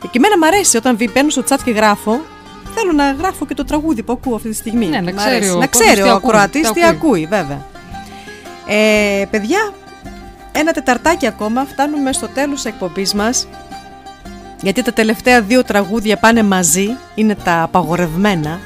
Και 0.00 0.08
εμένα 0.16 0.38
μ' 0.38 0.44
αρέσει 0.44 0.76
όταν 0.76 0.96
βι- 0.96 1.12
μπαίνω 1.12 1.30
στο 1.30 1.42
chat 1.48 1.58
και 1.64 1.70
γράφω. 1.70 2.20
Θέλω 2.74 2.92
να 2.92 3.12
γράφω 3.12 3.46
και 3.46 3.54
το 3.54 3.64
τραγούδι 3.64 4.02
που 4.02 4.12
ακούω 4.12 4.34
αυτή 4.34 4.48
τη 4.48 4.54
στιγμή. 4.54 4.86
Ναι, 4.86 5.00
να 5.00 5.12
Μ' 5.12 5.16
ξέρει 5.16 5.34
αρέσει. 5.34 5.50
ο 5.50 5.58
να 5.58 5.66
κόσμος 5.66 5.86
ξέρει 5.88 6.02
τι 6.02 6.08
ο 6.08 6.12
ακούει, 6.14 6.28
ακροατής 6.30 6.68
τι 6.68 6.72
τι 6.74 6.82
ακούει. 6.84 6.96
ακούει, 6.96 7.26
βέβαια. 7.26 7.66
Ε, 8.66 9.24
παιδιά, 9.30 9.72
ένα 10.52 10.72
τεταρτάκι 10.72 11.26
ακόμα. 11.26 11.64
Φτάνουμε 11.64 12.12
στο 12.12 12.28
τέλος 12.28 12.54
της 12.54 12.64
εκπομπής 12.64 13.14
μας. 13.14 13.46
Γιατί 14.62 14.82
τα 14.82 14.92
τελευταία 14.92 15.40
δύο 15.42 15.64
τραγούδια 15.64 16.16
πάνε 16.16 16.42
μαζί. 16.42 16.88
Είναι 17.14 17.34
τα 17.34 17.62
απαγορευμένα. 17.62 18.58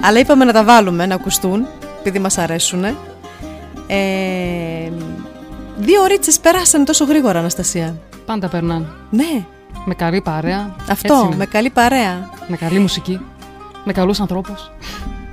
Αλλά 0.00 0.18
είπαμε 0.18 0.44
να 0.44 0.52
τα 0.52 0.64
βάλουμε, 0.64 1.06
να 1.06 1.14
ακουστούν. 1.14 1.66
επειδή 1.98 2.18
μας 2.18 2.38
αρέσουν. 2.38 2.84
Ε, 3.86 4.90
δύο 5.76 6.02
ωρίτσες 6.02 6.38
περάσανε 6.40 6.84
τόσο 6.84 7.04
γρήγορα, 7.04 7.38
Αναστασία. 7.38 7.94
Πάντα 8.26 8.48
περνάνε. 8.48 8.86
Ναι. 9.10 9.44
Με 9.84 9.94
καλή 9.94 10.20
παρέα. 10.20 10.74
Αυτό, 10.90 11.14
Έτσι 11.14 11.26
είναι. 11.26 11.36
με 11.36 11.46
καλή 11.46 11.70
παρέα. 11.70 12.30
Με 12.46 12.56
καλή 12.56 12.78
μουσική. 12.78 13.20
Με 13.84 13.92
καλούς 13.92 14.20
ανθρώπους. 14.20 14.70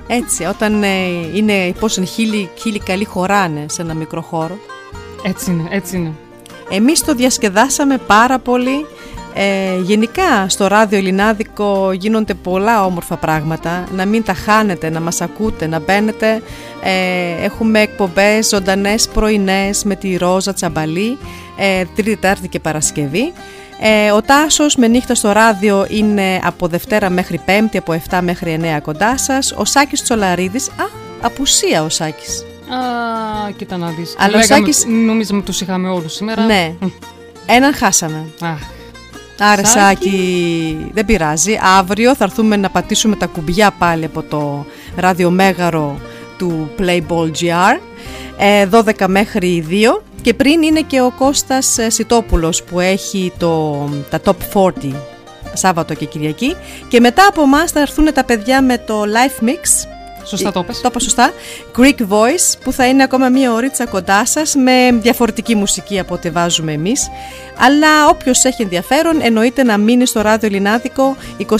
Έτσι, 0.06 0.44
όταν 0.44 0.82
ε, 0.82 0.88
είναι, 1.34 1.72
πώς 1.80 1.96
είναι, 1.96 2.06
χίλιοι, 2.06 2.50
χίλιοι 2.58 2.78
καλοί 2.80 3.04
χωράνε 3.04 3.66
σε 3.68 3.82
ένα 3.82 3.94
μικρό 3.94 4.22
χώρο. 4.22 4.58
Έτσι 5.22 5.50
είναι, 5.50 5.68
έτσι 5.70 5.96
είναι. 5.96 6.12
Εμείς 6.70 7.04
το 7.04 7.14
διασκεδάσαμε 7.14 7.98
πάρα 8.06 8.38
πολύ. 8.38 8.86
Ε, 9.34 9.80
γενικά 9.82 10.48
στο 10.48 10.66
ράδιο 10.66 10.98
ελληνάδικο 10.98 11.92
γίνονται 11.92 12.34
πολλά 12.34 12.84
όμορφα 12.84 13.16
πράγματα. 13.16 13.84
Να 13.94 14.06
μην 14.06 14.22
τα 14.22 14.34
χάνετε, 14.34 14.90
να 14.90 15.00
μας 15.00 15.20
ακούτε, 15.20 15.66
να 15.66 15.78
μπαίνετε. 15.78 16.42
Ε, 16.82 17.44
έχουμε 17.44 17.80
εκπομπές 17.80 18.48
ζωντανές 18.48 19.08
πρωινές 19.08 19.84
με 19.84 19.96
τη 19.96 20.16
Ρόζα 20.16 20.52
Τσαμπαλή, 20.52 21.18
ε, 21.56 21.84
Τρίτη, 21.94 22.16
Τετάρτη 22.16 22.48
και 22.48 22.60
Παρασκευή. 22.60 23.32
Ε, 23.80 24.10
ο 24.10 24.22
Τάσος 24.22 24.76
με 24.76 24.88
νύχτα 24.88 25.14
στο 25.14 25.32
ράδιο 25.32 25.86
είναι 25.88 26.40
από 26.42 26.66
Δευτέρα 26.66 27.10
μέχρι 27.10 27.40
Πέμπτη, 27.44 27.76
από 27.78 27.92
7 27.92 28.18
μέχρι 28.22 28.52
9 28.52 28.80
κοντά 28.80 29.18
σας. 29.18 29.52
Ο 29.56 29.64
Σάκης 29.64 30.02
Τσολαρίδης, 30.02 30.68
α, 30.68 30.84
απουσία 31.20 31.82
ο 31.82 31.88
Σάκης. 31.88 32.51
Α, 32.74 33.50
κοίτα 33.56 33.76
να 33.76 33.88
δεις. 33.88 34.14
Αλλά 34.18 34.36
ο 34.36 34.38
Λέγαμε, 34.38 34.44
Σάκης- 34.72 34.86
Νομίζαμε 35.06 35.42
τους 35.42 35.60
είχαμε 35.60 35.88
όλους 35.88 36.12
σήμερα. 36.14 36.44
Ναι. 36.44 36.74
Έναν 37.46 37.74
χάσαμε. 37.74 38.24
Αχ. 38.40 38.58
Άρα 39.38 39.64
Σάκη. 39.64 40.08
Σάκη, 40.08 40.90
δεν 40.92 41.04
πειράζει. 41.04 41.58
Αύριο 41.78 42.14
θα 42.14 42.24
έρθουμε 42.24 42.56
να 42.56 42.70
πατήσουμε 42.70 43.16
τα 43.16 43.26
κουμπιά 43.26 43.70
πάλι 43.78 44.04
από 44.04 44.22
το 44.22 44.64
ραδιομέγαρο 44.96 45.98
του 46.38 46.70
Playball 46.78 47.30
GR. 47.40 47.78
ε, 48.36 48.66
12 48.66 49.06
μέχρι 49.08 49.66
2. 49.68 50.02
Και 50.22 50.34
πριν 50.34 50.62
είναι 50.62 50.80
και 50.80 51.00
ο 51.00 51.10
Κώστας 51.18 51.78
ε, 51.78 51.90
Σιτόπουλος 51.90 52.62
που 52.62 52.80
έχει 52.80 53.32
το, 53.38 53.88
τα 54.10 54.20
Top 54.24 54.34
40 54.54 54.70
Σάββατο 55.52 55.94
και 55.94 56.04
Κυριακή. 56.04 56.56
Και 56.88 57.00
μετά 57.00 57.26
από 57.26 57.42
εμάς 57.42 57.70
θα 57.70 57.80
έρθουν 57.80 58.12
τα 58.14 58.24
παιδιά 58.24 58.62
με 58.62 58.78
το 58.78 59.02
Live 59.02 59.44
Mix. 59.44 59.86
Σωστά 60.24 60.52
το 60.52 60.60
είπες. 60.60 60.80
Το 60.80 60.88
είπα 60.90 60.98
σωστά. 61.00 61.32
Greek 61.76 62.00
Voice 62.08 62.58
που 62.64 62.72
θα 62.72 62.86
είναι 62.86 63.02
ακόμα 63.02 63.28
μία 63.28 63.52
ωρίτσα 63.52 63.86
κοντά 63.86 64.26
σας 64.26 64.54
με 64.54 64.98
διαφορετική 65.00 65.54
μουσική 65.54 65.98
από 65.98 66.14
ό,τι 66.14 66.30
βάζουμε 66.30 66.72
εμείς. 66.72 67.08
Αλλά 67.58 68.08
όποιος 68.08 68.44
έχει 68.44 68.62
ενδιαφέρον 68.62 69.20
εννοείται 69.22 69.62
να 69.62 69.76
μείνει 69.78 70.06
στο 70.06 70.20
ράδιο 70.20 70.48
Ελληνάδικο 70.48 71.16
24 71.38 71.54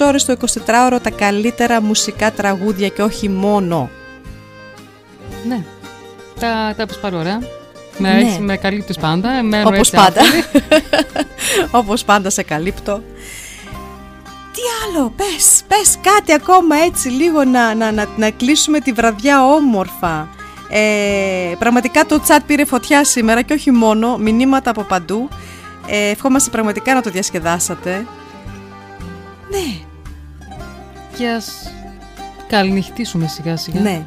ώρες 0.00 0.24
το 0.24 0.36
24ωρο 0.66 0.98
τα 1.02 1.10
καλύτερα 1.10 1.82
μουσικά 1.82 2.32
τραγούδια 2.32 2.88
και 2.88 3.02
όχι 3.02 3.28
μόνο. 3.28 3.90
Ναι. 5.48 5.62
Τα, 6.40 6.74
τα 6.76 6.82
είπες 6.82 6.96
πάλι 6.98 7.16
ωραία. 7.16 7.38
Με, 7.98 8.12
Ναι. 8.12 8.20
έτσι, 8.20 8.38
με 8.40 8.56
καλύπτεις 8.56 8.96
πάντα. 8.96 9.42
Μένω 9.42 9.68
Όπως 9.68 9.78
έτσι 9.78 9.90
πάντα. 9.90 10.20
άφωνη. 10.20 10.42
Όπως 11.80 12.04
πάντα 12.04 12.30
σε 12.30 12.42
καλύπτω. 12.42 13.02
Τι 14.58 14.64
άλλο, 14.84 15.12
πες, 15.16 15.62
πες 15.68 15.98
κάτι 16.02 16.32
ακόμα 16.32 16.76
έτσι 16.76 17.08
λίγο 17.08 17.44
να, 17.44 17.74
να, 17.74 17.92
να, 17.92 18.06
να 18.16 18.30
κλείσουμε 18.30 18.80
τη 18.80 18.92
βραδιά 18.92 19.44
όμορφα. 19.44 20.28
Ε, 20.68 21.54
πραγματικά 21.58 22.06
το 22.06 22.22
chat 22.26 22.38
πήρε 22.46 22.64
φωτιά 22.64 23.04
σήμερα 23.04 23.42
και 23.42 23.52
όχι 23.52 23.70
μόνο, 23.70 24.16
μηνύματα 24.16 24.70
από 24.70 24.82
παντού. 24.82 25.28
Ε, 25.86 26.08
ευχόμαστε 26.08 26.50
πραγματικά 26.50 26.94
να 26.94 27.02
το 27.02 27.10
διασκεδάσατε. 27.10 28.06
Ναι. 29.50 29.78
Και 31.16 31.28
ας 31.28 31.72
καληνυχτήσουμε 32.48 33.26
σιγά 33.26 33.56
σιγά. 33.56 33.80
Ναι. 33.80 34.04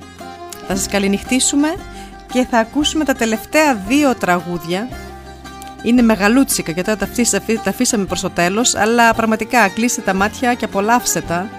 Θα 0.68 0.76
σας 0.76 0.88
καληνυχτήσουμε 0.88 1.76
και 2.32 2.46
θα 2.50 2.58
ακούσουμε 2.60 3.04
τα 3.04 3.14
τελευταία 3.14 3.76
δύο 3.76 4.16
τραγούδια. 4.16 4.88
Είναι 5.84 6.02
μεγαλούτσικα 6.02 6.72
και 6.72 6.82
τώρα 6.82 6.98
τα, 6.98 7.06
αφήσ- 7.06 7.64
τα 7.64 7.70
αφήσαμε 7.70 8.06
προς 8.06 8.22
το 8.22 8.30
τέλος, 8.30 8.76
αλλά 8.76 9.14
πραγματικά 9.14 9.68
κλείστε 9.70 10.02
τα 10.02 10.14
μάτια 10.14 10.54
και 10.54 10.66
απολαύστε 10.66 11.22
τα. 11.22 11.50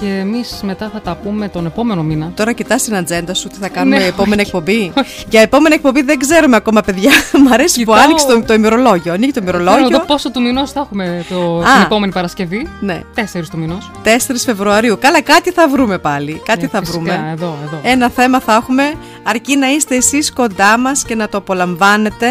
Και 0.00 0.06
εμείς 0.20 0.60
μετά 0.62 0.90
θα 0.92 1.00
τα 1.00 1.14
πούμε 1.22 1.48
τον 1.48 1.66
επόμενο 1.66 2.02
μήνα. 2.02 2.32
Τώρα 2.34 2.52
κοιτάς 2.52 2.82
την 2.82 2.96
ατζέντα 2.96 3.34
σου 3.34 3.48
τι 3.48 3.54
θα 3.60 3.68
κάνουμε 3.68 3.96
Ναι, 3.98 4.04
επόμενη 4.04 4.40
όχι. 4.40 4.50
εκπομπή. 4.50 4.92
Για 5.30 5.40
επόμενη 5.40 5.74
εκπομπή 5.74 6.02
δεν 6.02 6.18
ξέρουμε 6.18 6.56
ακόμα, 6.56 6.80
παιδιά. 6.80 7.10
Μ' 7.48 7.52
αρέσει 7.52 7.84
που 7.84 7.90
Κοιτάω- 7.92 8.04
άνοιξε 8.04 8.26
το, 8.26 8.42
το 8.42 8.54
ημερολόγιο. 8.54 9.12
Ανοίγει 9.12 9.32
το 9.32 9.40
Θέλω 9.44 9.56
να 9.56 9.62
ημερολόγιο. 9.62 9.98
δω 9.98 10.04
πόσο 10.04 10.30
του 10.30 10.42
μηνός 10.42 10.72
θα 10.72 10.80
έχουμε 10.80 11.24
το, 11.28 11.58
Α. 11.58 11.72
την 11.72 11.82
επόμενη 11.84 12.12
Παρασκευή. 12.12 12.68
Ναι. 12.80 13.00
4 13.14 13.20
του 13.50 13.58
μηνός. 13.58 13.90
4 14.04 14.08
Φεβρουαρίου. 14.44 14.98
Καλά, 15.00 15.20
κάτι 15.22 15.50
θα 15.52 15.68
βρούμε 15.68 15.98
πάλι. 15.98 16.42
Κάτι 16.44 16.64
Ε, 16.64 16.68
θα 16.68 16.78
φυσικά, 16.78 16.98
βρούμε. 16.98 17.30
εδώ, 17.32 17.58
εδώ. 17.66 17.80
Ένα 17.82 18.08
θέμα 18.10 18.40
θα 18.40 18.54
έχουμε, 18.54 18.92
αρκεί 19.22 19.56
να 19.56 19.70
είστε 19.70 19.96
εσείς 19.96 20.32
κοντά 20.32 20.78
μας 20.78 21.04
και 21.04 21.14
να 21.14 21.28
το 21.28 21.38
απολαμβάνετε 21.38 22.26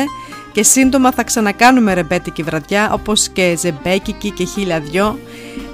και 0.56 0.64
σύντομα 0.64 1.12
θα 1.12 1.24
ξανακάνουμε 1.24 1.94
ρεμπέτικη 1.94 2.44
βραδιά 2.44 2.94
όπως 2.94 3.30
και 3.30 3.56
ζεμπέκικη 3.58 4.32
και 4.32 4.46
χίλια 4.46 4.80
δυο. 4.80 5.20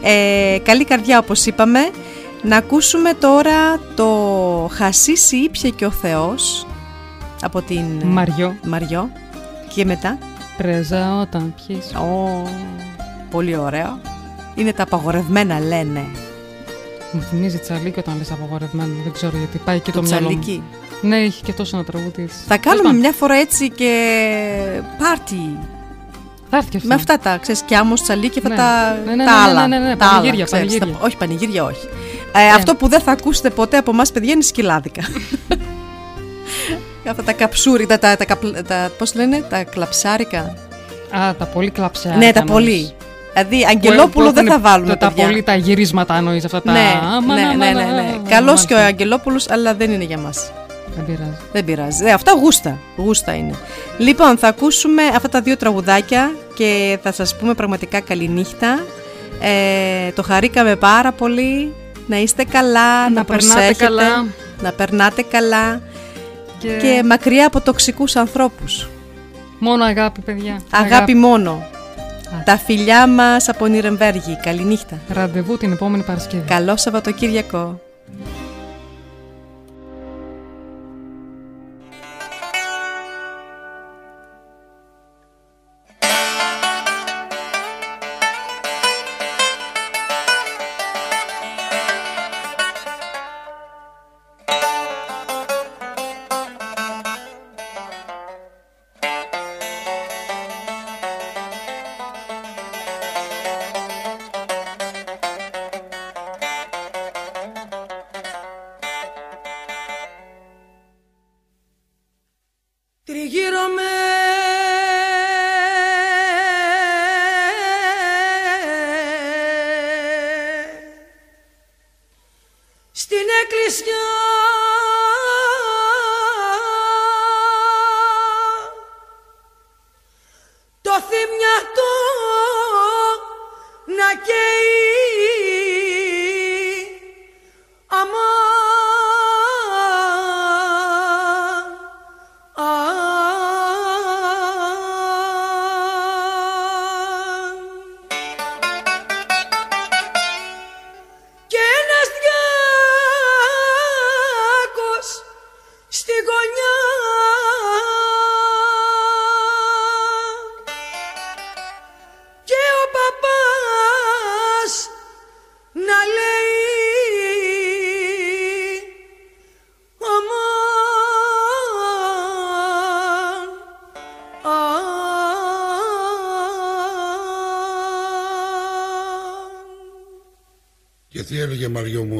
Ε, 0.01 0.57
καλή 0.63 0.85
καρδιά 0.85 1.19
όπως 1.19 1.45
είπαμε. 1.45 1.79
Να 2.41 2.57
ακούσουμε 2.57 3.13
τώρα 3.13 3.79
το 3.95 4.07
«Χασίσι 4.71 5.35
ήπια 5.37 5.69
και 5.69 5.85
ο 5.85 5.91
Θεός» 5.91 6.67
από 7.41 7.61
την 7.61 7.85
Μαριό. 8.03 8.55
Μαριό. 8.63 9.09
Και 9.73 9.85
μετά; 9.85 10.17
Πρέζα 10.57 11.19
όταν 11.19 11.53
πιείς. 11.55 11.95
Ω, 11.95 12.41
πολύ 13.31 13.55
ωραίο. 13.55 13.99
Είναι 14.55 14.73
τα 14.73 14.83
απαγορευμένα 14.83 15.59
λένε. 15.59 16.05
Μου 17.11 17.21
θυμίζει 17.21 17.57
τσαλίκι 17.59 17.99
όταν 17.99 18.17
λες 18.17 18.31
απαγορευμένο. 18.31 18.93
Δεν 19.03 19.11
ξέρω 19.11 19.37
γιατί 19.37 19.57
πάει 19.57 19.79
και 19.79 19.91
το, 19.91 20.01
Το 20.01 20.07
μυαλό 20.07 20.29
μου. 20.31 20.63
Τσαλίκι. 21.01 21.07
Ναι, 21.07 21.17
έχει 21.27 21.43
και 21.43 21.53
τόσο 21.53 21.77
ένα 21.77 21.85
τραγούδι. 21.85 22.11
της. 22.25 22.33
Θα 22.35 22.43
Τέλος 22.47 22.61
κάνουμε 22.65 22.83
πάντων. 22.83 22.99
μια 22.99 23.11
φορά 23.11 23.35
έτσι 23.35 23.69
και 23.69 23.91
πάρτι. 24.99 25.57
Θα 26.49 26.57
έρθει 26.57 26.69
και 26.69 26.77
αυτό. 26.77 26.89
Με 26.89 26.95
αυτά 26.95 27.17
τα, 27.19 27.37
ξέρεις, 27.41 27.61
και 27.61 27.75
άμμος 27.75 28.01
τσαλί 28.01 28.29
και 28.29 28.41
αυτά 28.43 28.49
Ναι. 28.49 28.55
τα, 28.55 28.99
Ναι, 29.05 29.15
ναι, 29.15 29.25
τα 29.25 29.31
ναι, 29.31 29.41
ναι, 29.45 29.49
άλλα. 29.59 29.67
ναι, 29.67 29.77
ναι, 29.77 29.87
ναι, 29.87 29.95
τα 29.95 30.05
άλλα, 30.05 30.13
πανηγύρια, 30.15 30.45
ξέρεις, 30.45 30.65
πανηγύρια. 30.73 30.97
τα- 30.99 31.05
όχι, 31.05 31.17
πανηγύρια 31.17 31.63
όχι. 31.63 31.87
Ε, 32.35 32.49
Αυτό 32.55 32.75
που 32.75 32.87
δεν 32.87 32.99
θα 32.99 33.11
ακούσετε 33.11 33.49
ποτέ 33.49 33.77
από 33.77 33.91
εμάς, 33.91 34.11
παιδιά, 34.11 34.31
είναι 34.33 34.41
σκυλάδικα. 34.43 35.01
αυτά 37.09 37.23
τα 37.23 37.31
καψούρι, 37.33 37.85
τα, 37.85 37.99
τα, 37.99 38.15
τα, 38.17 38.25
καπλ- 38.25 38.61
τα, 38.67 38.91
πώς 38.97 39.13
λένε, 39.15 39.43
τα 39.49 39.63
κλαψάρικα. 39.63 40.39
Α, 41.17 41.35
τα 41.35 41.45
πολύ 41.45 41.69
κλαψιά. 41.69 42.15
ναι, 42.15 42.31
τα 42.31 42.43
πολύ. 42.43 42.91
Δηλαδή, 43.33 43.65
Αγγελόπουλο 43.69 44.31
δεν 44.31 44.45
θα 44.47 44.59
βάλουμε, 44.59 44.95
Τα 44.95 45.07
παιδιά. 45.07 45.25
πολύ 45.25 45.43
τα 45.43 45.55
γυρίσματα 45.55 46.15
εννοείς 46.15 46.45
αυτά 46.45 46.61
τα... 46.61 46.71
Ναι, 46.71 46.99
άμα, 47.15 47.33
ναι, 47.35 47.41
να, 47.41 47.53
ναι, 47.55 47.65
να, 47.65 47.71
ναι, 47.73 47.85
να, 47.85 47.91
ναι. 47.91 48.01
να, 48.01 48.29
Καλός 48.29 48.45
μάλιστα. 48.45 48.67
και 48.67 48.73
ο 48.73 48.85
Αγγελόπουλος, 48.85 49.49
αλλά 49.49 49.73
δεν 49.73 49.91
είναι 49.91 50.03
για 50.03 50.17
μας. 50.17 50.51
Δεν 50.95 51.05
πειράζει. 51.05 51.37
Δεν 51.51 51.65
πειράζει. 51.65 52.05
Ε, 52.05 52.11
αυτά 52.11 52.31
γούστα. 52.31 52.77
Γούστα 52.97 53.35
είναι. 53.35 53.55
Λοιπόν, 53.97 54.37
θα 54.37 54.47
ακούσουμε 54.47 55.03
αυτά 55.03 55.29
τα 55.29 55.41
δύο 55.41 55.57
τραγουδάκια 55.57 56.31
και 56.53 56.99
θα 57.03 57.11
σας 57.11 57.35
πούμε 57.35 57.53
πραγματικά 57.53 57.99
καληνύχτα. 57.99 58.85
Ε, 59.41 60.11
το 60.11 60.23
χαρήκαμε 60.23 60.75
πάρα 60.75 61.11
πολύ. 61.11 61.73
Να 62.07 62.17
είστε 62.17 62.43
καλά, 62.43 63.09
να, 63.09 63.23
περνάτε 63.23 63.53
προσέχετε, 63.53 63.83
καλά. 63.83 64.25
Να 64.61 64.71
περνάτε 64.71 65.21
καλά 65.21 65.81
Και... 66.59 66.77
και 66.81 67.03
μακριά 67.05 67.47
από 67.47 67.61
τοξικούς 67.61 68.15
ανθρώπους. 68.15 68.89
Μόνο 69.59 69.83
αγάπη, 69.83 70.21
παιδιά. 70.21 70.61
Αγάπη, 70.69 71.13
μόνο. 71.15 71.65
Τα 72.45 72.57
φιλιά 72.57 73.07
μας 73.07 73.49
από 73.49 73.65
Νιρεμβέργη. 73.65 74.37
Καληνύχτα. 74.43 74.99
Ραντεβού 75.09 75.57
την 75.57 75.71
επόμενη 75.71 76.03
Παρασκευή. 76.03 76.43
Καλό 76.47 76.77
Σαββατοκύριακο. 76.77 77.79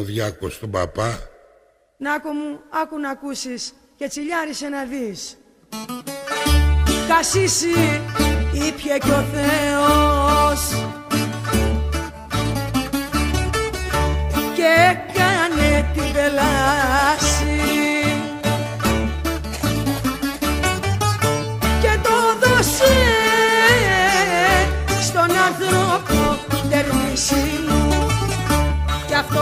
Αρμουδιάκος 0.02 0.57
του 0.57 0.69
παπά. 0.69 1.19
Νάκο 1.98 2.32
μου, 2.32 2.60
άκου 2.69 2.99
να 2.99 3.10
ακούσεις 3.10 3.73
και 3.95 4.07
τσιλιάρισε 4.07 4.68
να 4.68 4.84
δεις. 4.84 5.38
Κασίσι 7.07 8.02
ήπια 8.53 8.98
και 8.98 9.11
ο 9.11 9.23
Θεός 9.34 10.90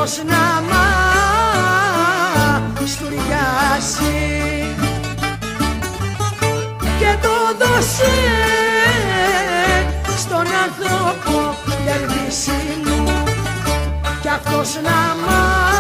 ήλιος 0.10 0.24
να 0.26 0.62
μας 0.62 0.92
στουριάσει 2.92 4.18
και 7.00 7.18
το 7.22 7.36
δώσε 7.60 8.16
στον 10.18 10.46
άνθρωπο 10.64 11.56
για 11.84 11.96
μου 12.86 13.24
κι 14.22 14.30
αυτός 14.30 14.80
να 14.84 15.16
μας 15.26 15.79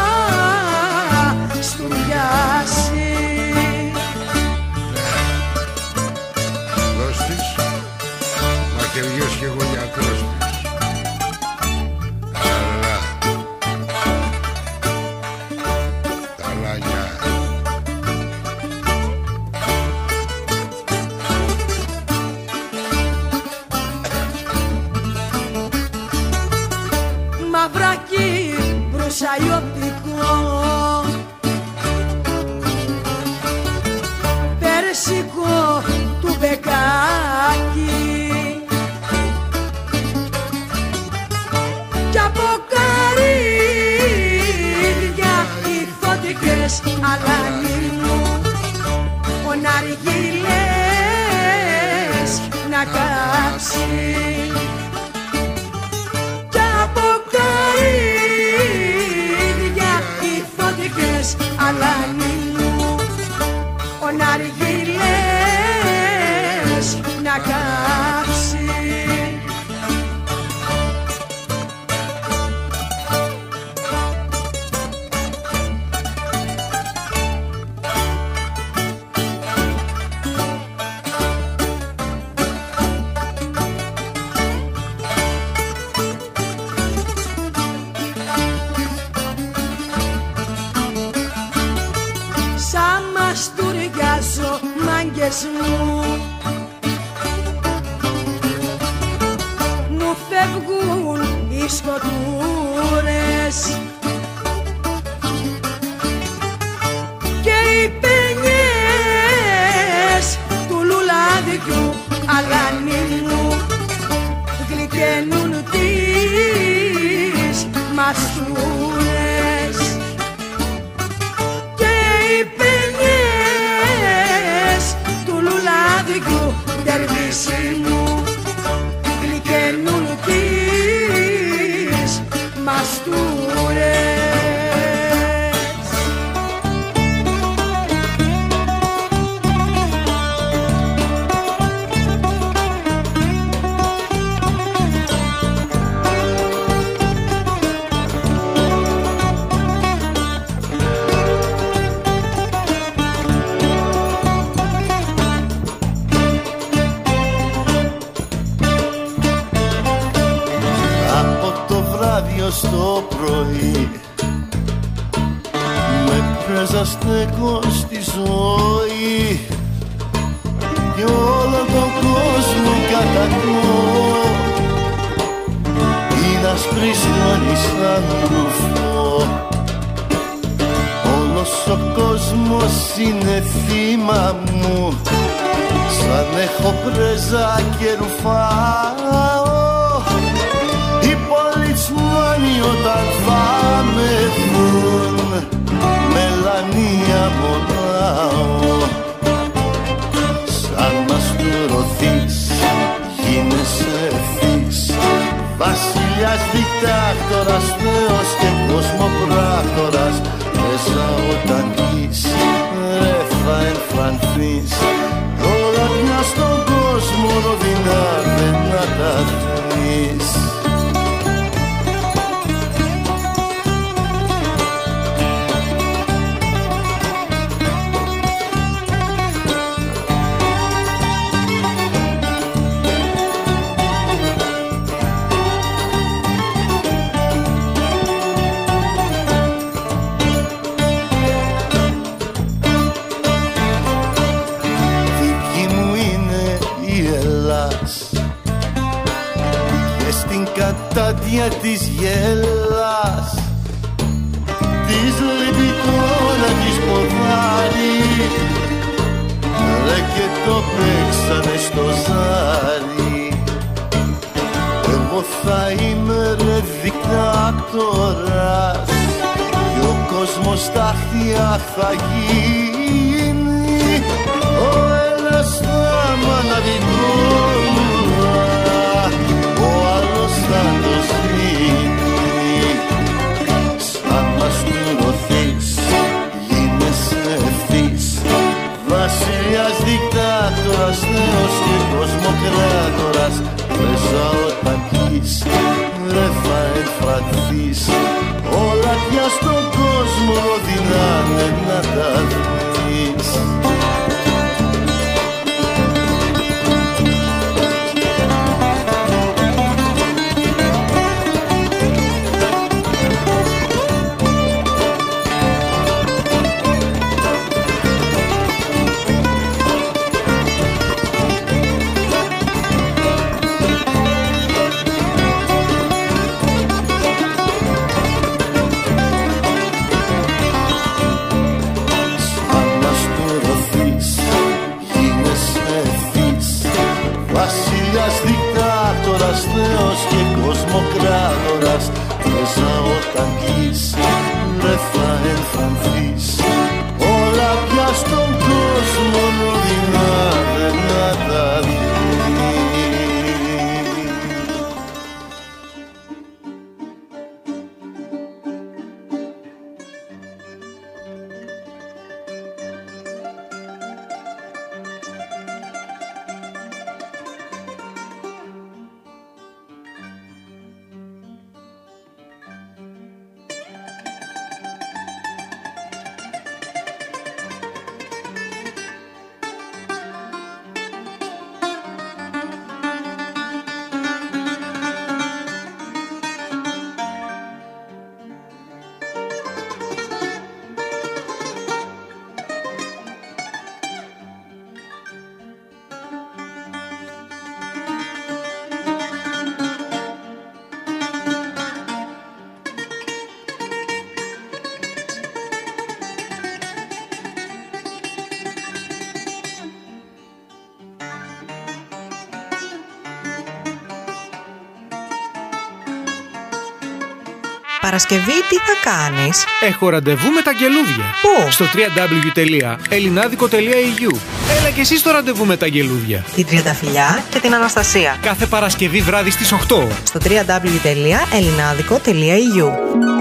Παρασκευή 418.00 418.42
τι 418.50 418.56
θα 418.56 418.76
κάνεις; 418.92 419.46
Έχω 419.62 419.90
ραντεβού 419.90 420.32
με 420.32 420.42
τα 420.42 420.52
γελούδια. 420.52 421.16
Πού; 421.22 421.52
Στο 421.52 421.66
www.ελληνάδικο.eu. 421.66 424.18
Έλα 424.60 424.70
και 424.76 424.82
εσύ 424.82 424.98
στο 424.98 425.12
ραντεβού 425.12 425.46
με 425.46 425.58
τα 425.58 425.68
γελούδια. 425.68 426.26
Την 426.36 426.46
Τριανταφυλιά 426.46 427.24
και 427.30 427.40
την 427.40 427.54
Αναστασία. 427.54 428.18
Κάθε 428.22 428.46
Παρασκευή 428.46 429.02
βράδυ 429.02 429.32
στις 429.32 429.54
8. 429.54 429.58
Στο 430.04 430.20
www.ελληνάδικο.eu. 430.24 433.19